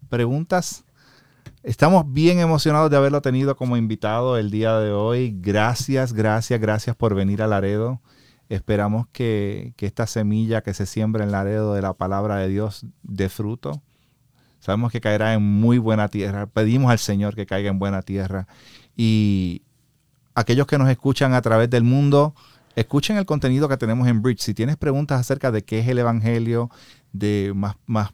preguntas. 0.10 0.84
Estamos 1.62 2.12
bien 2.12 2.40
emocionados 2.40 2.90
de 2.90 2.98
haberlo 2.98 3.22
tenido 3.22 3.56
como 3.56 3.78
invitado 3.78 4.36
el 4.40 4.50
día 4.50 4.80
de 4.80 4.92
hoy. 4.92 5.38
Gracias, 5.40 6.14
gracias, 6.14 6.60
gracias 6.60 6.96
por 6.96 7.14
venir 7.14 7.44
a 7.44 7.48
Laredo. 7.48 8.02
Esperamos 8.50 9.06
que, 9.12 9.76
que, 9.78 9.86
esta 9.86 10.08
semilla 10.08 10.62
que 10.62 10.74
se 10.74 10.88
siembra 10.88 11.24
en 11.24 11.32
Laredo 11.32 11.76
de 11.76 11.84
la 11.84 11.94
palabra 11.94 12.38
de 12.38 12.48
Dios 12.48 12.88
dé 13.04 13.30
fruto. 13.30 13.84
Sabemos 14.62 14.92
que 14.94 15.02
caerá 15.02 15.34
en 15.34 15.44
muy 15.44 15.78
buena 15.78 16.08
tierra. 16.08 16.46
Pedimos 16.46 16.90
al 16.90 17.00
Señor 17.00 17.36
que 17.36 17.46
caiga 17.46 17.70
en 17.70 17.80
buena 17.80 18.02
tierra. 18.02 18.48
Y 18.96 19.64
aquellos 20.34 20.68
que 20.68 20.78
nos 20.78 20.90
escuchan 20.90 21.34
a 21.34 21.42
través 21.42 21.70
del 21.70 21.84
mundo, 21.84 22.34
escuchen 22.76 23.18
el 23.18 23.26
contenido 23.26 23.68
que 23.68 23.76
tenemos 23.76 24.08
en 24.08 24.22
Bridge. 24.22 24.40
Si 24.40 24.54
tienes 24.54 24.78
preguntas 24.78 25.20
acerca 25.20 25.52
de 25.52 25.64
qué 25.64 25.80
es 25.80 25.88
el 25.90 26.00
Evangelio, 26.00 26.70
de 27.12 27.52
más, 27.54 27.76
más 27.86 28.14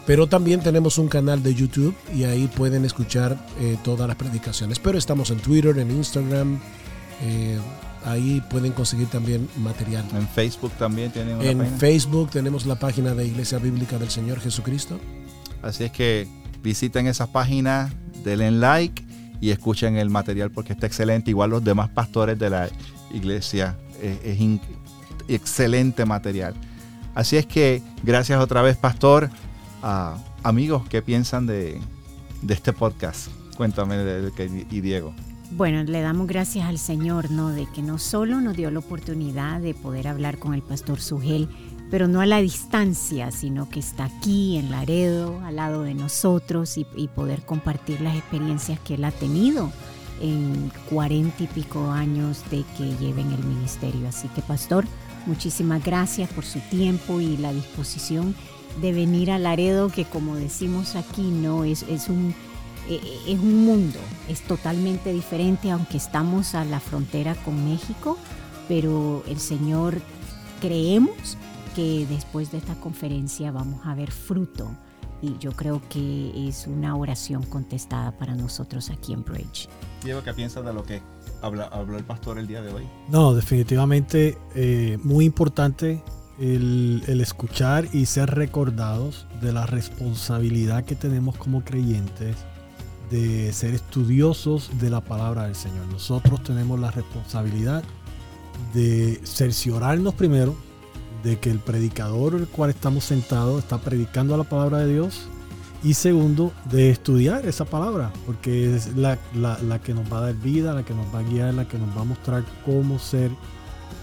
Pero 0.05 0.27
también 0.27 0.61
tenemos 0.61 0.97
un 0.99 1.07
canal 1.07 1.41
de 1.43 1.53
YouTube 1.53 1.95
y 2.15 2.23
ahí 2.23 2.47
pueden 2.47 2.85
escuchar 2.85 3.37
eh, 3.59 3.77
todas 3.83 4.07
las 4.07 4.15
predicaciones. 4.15 4.79
Pero 4.79 4.97
estamos 4.97 5.31
en 5.31 5.39
Twitter, 5.39 5.77
en 5.79 5.91
Instagram. 5.91 6.59
Eh, 7.23 7.57
ahí 8.05 8.41
pueden 8.49 8.71
conseguir 8.71 9.07
también 9.07 9.49
material. 9.57 10.05
En 10.13 10.27
Facebook 10.27 10.71
también 10.73 11.11
tienen 11.11 11.37
una 11.37 11.49
En 11.49 11.65
Facebook 11.77 12.29
tenemos 12.29 12.65
la 12.65 12.75
página 12.75 13.15
de 13.15 13.25
Iglesia 13.25 13.57
Bíblica 13.57 13.97
del 13.97 14.09
Señor 14.09 14.39
Jesucristo. 14.39 14.99
Así 15.61 15.85
es 15.85 15.91
que 15.91 16.27
visiten 16.61 17.07
esas 17.07 17.29
páginas, 17.29 17.91
denle 18.23 18.51
like 18.51 19.03
y 19.41 19.51
escuchen 19.51 19.97
el 19.97 20.09
material 20.09 20.51
porque 20.51 20.73
está 20.73 20.87
excelente. 20.87 21.31
Igual 21.31 21.51
los 21.51 21.63
demás 21.63 21.89
pastores 21.89 22.37
de 22.37 22.49
la 22.49 22.69
iglesia 23.11 23.77
eh, 24.01 24.19
es 24.23 25.29
excelente 25.29 26.05
material. 26.05 26.53
Así 27.15 27.37
es 27.37 27.45
que 27.45 27.81
gracias 28.03 28.39
otra 28.39 28.61
vez, 28.61 28.77
pastor 28.77 29.29
amigos, 30.43 30.83
¿qué 30.89 31.01
piensan 31.01 31.45
de, 31.45 31.79
este 32.47 32.73
podcast? 32.73 33.29
Cuéntame, 33.55 33.97
de, 33.97 34.65
y 34.69 34.81
Diego. 34.81 35.13
Bueno, 35.51 35.83
le 35.83 36.01
damos 36.01 36.27
gracias 36.27 36.65
al 36.65 36.77
Señor, 36.77 37.31
¿no? 37.31 37.49
De 37.49 37.65
que 37.67 37.81
no 37.81 37.97
solo 37.97 38.41
nos 38.41 38.57
dio 38.57 38.69
la 38.69 38.79
oportunidad 38.79 39.61
de 39.61 39.73
poder 39.73 40.07
hablar 40.07 40.39
con 40.39 40.53
el 40.53 40.61
pastor 40.61 40.99
Sugel, 40.99 41.47
pero 41.89 42.07
no 42.07 42.19
a 42.21 42.25
la 42.25 42.41
distancia, 42.41 43.31
sino 43.31 43.69
que 43.69 43.79
está 43.79 44.05
aquí 44.05 44.57
en 44.57 44.71
Laredo, 44.71 45.39
al 45.45 45.55
lado 45.55 45.83
de 45.83 45.93
nosotros 45.93 46.77
y, 46.77 46.85
poder 47.07 47.43
compartir 47.43 48.01
las 48.01 48.15
experiencias 48.15 48.79
que 48.79 48.95
él 48.95 49.05
ha 49.05 49.11
tenido 49.11 49.71
en 50.21 50.71
cuarenta 50.89 51.43
y 51.43 51.47
pico 51.47 51.89
años 51.91 52.43
de 52.51 52.63
que 52.77 52.95
lleve 52.97 53.21
en 53.21 53.31
el 53.31 53.43
ministerio. 53.43 54.07
Así 54.07 54.27
que, 54.29 54.41
pastor, 54.41 54.85
muchísimas 55.25 55.83
gracias 55.83 56.29
por 56.31 56.43
su 56.43 56.59
tiempo 56.69 57.21
y 57.21 57.37
la 57.37 57.53
disposición 57.53 58.35
de 58.81 58.91
venir 58.91 59.31
a 59.31 59.39
Laredo, 59.39 59.89
que 59.89 60.05
como 60.05 60.35
decimos 60.35 60.95
aquí, 60.95 61.21
no 61.21 61.63
es, 61.63 61.83
es, 61.83 62.09
un, 62.09 62.35
e, 62.89 62.95
e, 62.95 63.33
es 63.33 63.39
un 63.39 63.65
mundo, 63.65 63.99
es 64.27 64.41
totalmente 64.41 65.13
diferente, 65.13 65.71
aunque 65.71 65.97
estamos 65.97 66.53
a 66.53 66.65
la 66.65 66.79
frontera 66.79 67.35
con 67.35 67.69
México, 67.69 68.17
pero 68.67 69.23
el 69.27 69.39
Señor 69.39 70.01
creemos 70.59 71.37
que 71.77 72.07
después 72.09 72.51
de 72.51 72.57
esta 72.57 72.73
conferencia 72.73 73.51
vamos 73.51 73.85
a 73.85 73.93
ver 73.93 74.09
fruto 74.09 74.75
y 75.21 75.37
yo 75.37 75.51
creo 75.51 75.79
que 75.89 76.47
es 76.47 76.65
una 76.65 76.95
oración 76.95 77.43
contestada 77.43 78.17
para 78.17 78.33
nosotros 78.33 78.89
aquí 78.89 79.13
en 79.13 79.23
Bridge. 79.23 79.69
Diego, 80.03 80.23
¿qué 80.23 80.33
piensas 80.33 80.65
de 80.65 80.73
lo 80.73 80.81
que 80.81 81.03
habló 81.39 81.95
el 81.95 82.03
pastor 82.03 82.39
el 82.39 82.47
día 82.47 82.63
de 82.63 82.73
hoy? 82.73 82.83
No, 83.09 83.35
definitivamente 83.35 84.39
eh, 84.55 84.97
muy 85.03 85.25
importante 85.25 86.03
el, 86.39 87.03
escuchar 87.21 87.87
y 87.93 88.07
ser 88.07 88.31
recordados 88.31 89.27
de 89.39 89.53
la 89.53 89.67
responsabilidad 89.67 90.83
que 90.83 90.95
tenemos 90.95 91.37
como 91.37 91.63
creyentes 91.63 92.37
de 93.11 93.53
ser 93.53 93.75
estudiosos 93.75 94.71
de 94.79 94.89
la 94.89 95.01
palabra 95.01 95.43
del 95.43 95.53
Señor. 95.53 95.85
Nosotros 95.91 96.41
tenemos 96.41 96.79
la 96.79 96.89
responsabilidad 96.89 97.83
de 98.73 99.21
cerciorarnos 99.23 100.15
primero 100.15 100.65
de 101.23 101.39
que 101.39 101.49
el 101.49 101.59
predicador 101.59 102.35
el 102.35 102.47
cual 102.47 102.69
estamos 102.69 103.03
sentados 103.03 103.63
está 103.63 103.77
predicando 103.77 104.37
la 104.37 104.43
palabra 104.43 104.79
de 104.79 104.93
Dios 104.93 105.27
y 105.83 105.93
segundo 105.93 106.51
de 106.65 106.89
estudiar 106.89 107.45
esa 107.45 107.65
palabra 107.65 108.11
porque 108.25 108.75
es 108.75 108.95
la, 108.95 109.17
la 109.33 109.79
que 109.79 109.93
nos 109.93 110.11
va 110.11 110.19
a 110.19 110.21
dar 110.21 110.35
vida, 110.35 110.73
la 110.73 110.83
que 110.83 110.93
nos 110.93 111.05
va 111.13 111.19
a 111.19 111.23
guiar, 111.23 111.53
la 111.53 111.67
que 111.67 111.77
nos 111.77 111.95
va 111.95 112.01
a 112.01 112.05
mostrar 112.05 112.43
cómo 112.65 112.99
ser 112.99 113.31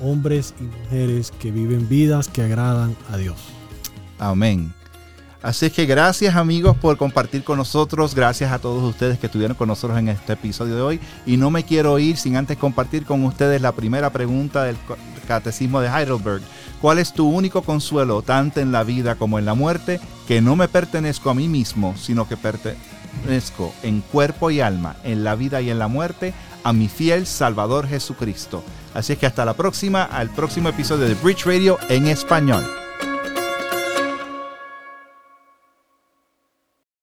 hombres 0.01 0.55
y 0.61 0.65
mujeres 0.65 1.33
que 1.39 1.51
viven 1.51 1.89
vidas 1.89 2.29
que 2.29 2.43
agradan 2.43 2.97
a 3.11 3.17
Dios. 3.17 3.37
Amén. 4.19 4.73
Así 5.43 5.69
que 5.69 5.85
gracias 5.85 6.37
amigos 6.37 6.75
por 6.75 6.97
compartir 6.97 7.45
con 7.45 7.59
nosotros, 7.59 8.15
gracias 8.15 8.51
a 8.51 8.59
todos 8.59 8.83
ustedes 8.83 9.19
que 9.19 9.27
estuvieron 9.27 9.55
con 9.55 9.69
nosotros 9.69 9.99
en 9.99 10.09
este 10.09 10.33
episodio 10.33 10.75
de 10.75 10.81
hoy. 10.81 11.01
Y 11.27 11.37
no 11.37 11.51
me 11.51 11.65
quiero 11.65 11.99
ir 11.99 12.17
sin 12.17 12.37
antes 12.37 12.57
compartir 12.57 13.05
con 13.05 13.23
ustedes 13.25 13.61
la 13.61 13.73
primera 13.73 14.11
pregunta 14.11 14.65
del 14.65 14.77
Catecismo 15.25 15.81
de 15.81 15.89
Heidelberg. 15.89 16.43
¿Cuál 16.81 16.99
es 16.99 17.13
tu 17.13 17.29
único 17.29 17.63
consuelo, 17.63 18.23
tanto 18.23 18.61
en 18.61 18.73
la 18.73 18.85
vida 18.85 19.15
como 19.15 19.39
en 19.39 19.47
la 19.47 19.55
muerte? 19.55 20.01
Que 20.29 20.41
no 20.41 20.57
me 20.57 20.69
pertenezco 20.69 21.31
a 21.31 21.35
mí 21.35 21.49
mismo, 21.49 21.95
sino 21.97 22.29
que 22.29 22.37
pertenezco 22.37 23.75
en 23.83 24.01
cuerpo 24.01 24.51
y 24.51 24.61
alma, 24.61 24.97
en 25.05 25.25
la 25.25 25.35
vida 25.35 25.61
y 25.61 25.71
en 25.71 25.79
la 25.79 25.89
muerte, 25.89 26.35
a 26.63 26.73
mi 26.73 26.89
fiel 26.89 27.27
Salvador 27.27 27.89
Jesucristo. 27.89 28.63
Así 28.95 29.15
es 29.15 29.19
que 29.19 29.27
hasta 29.27 29.45
la 29.45 29.55
próxima, 29.55 30.05
al 30.05 30.31
próximo 30.31 30.69
episodio 30.69 31.07
de 31.07 31.15
Bridge 31.15 31.45
Radio 31.45 31.79
en 31.89 32.07
español. 32.07 32.84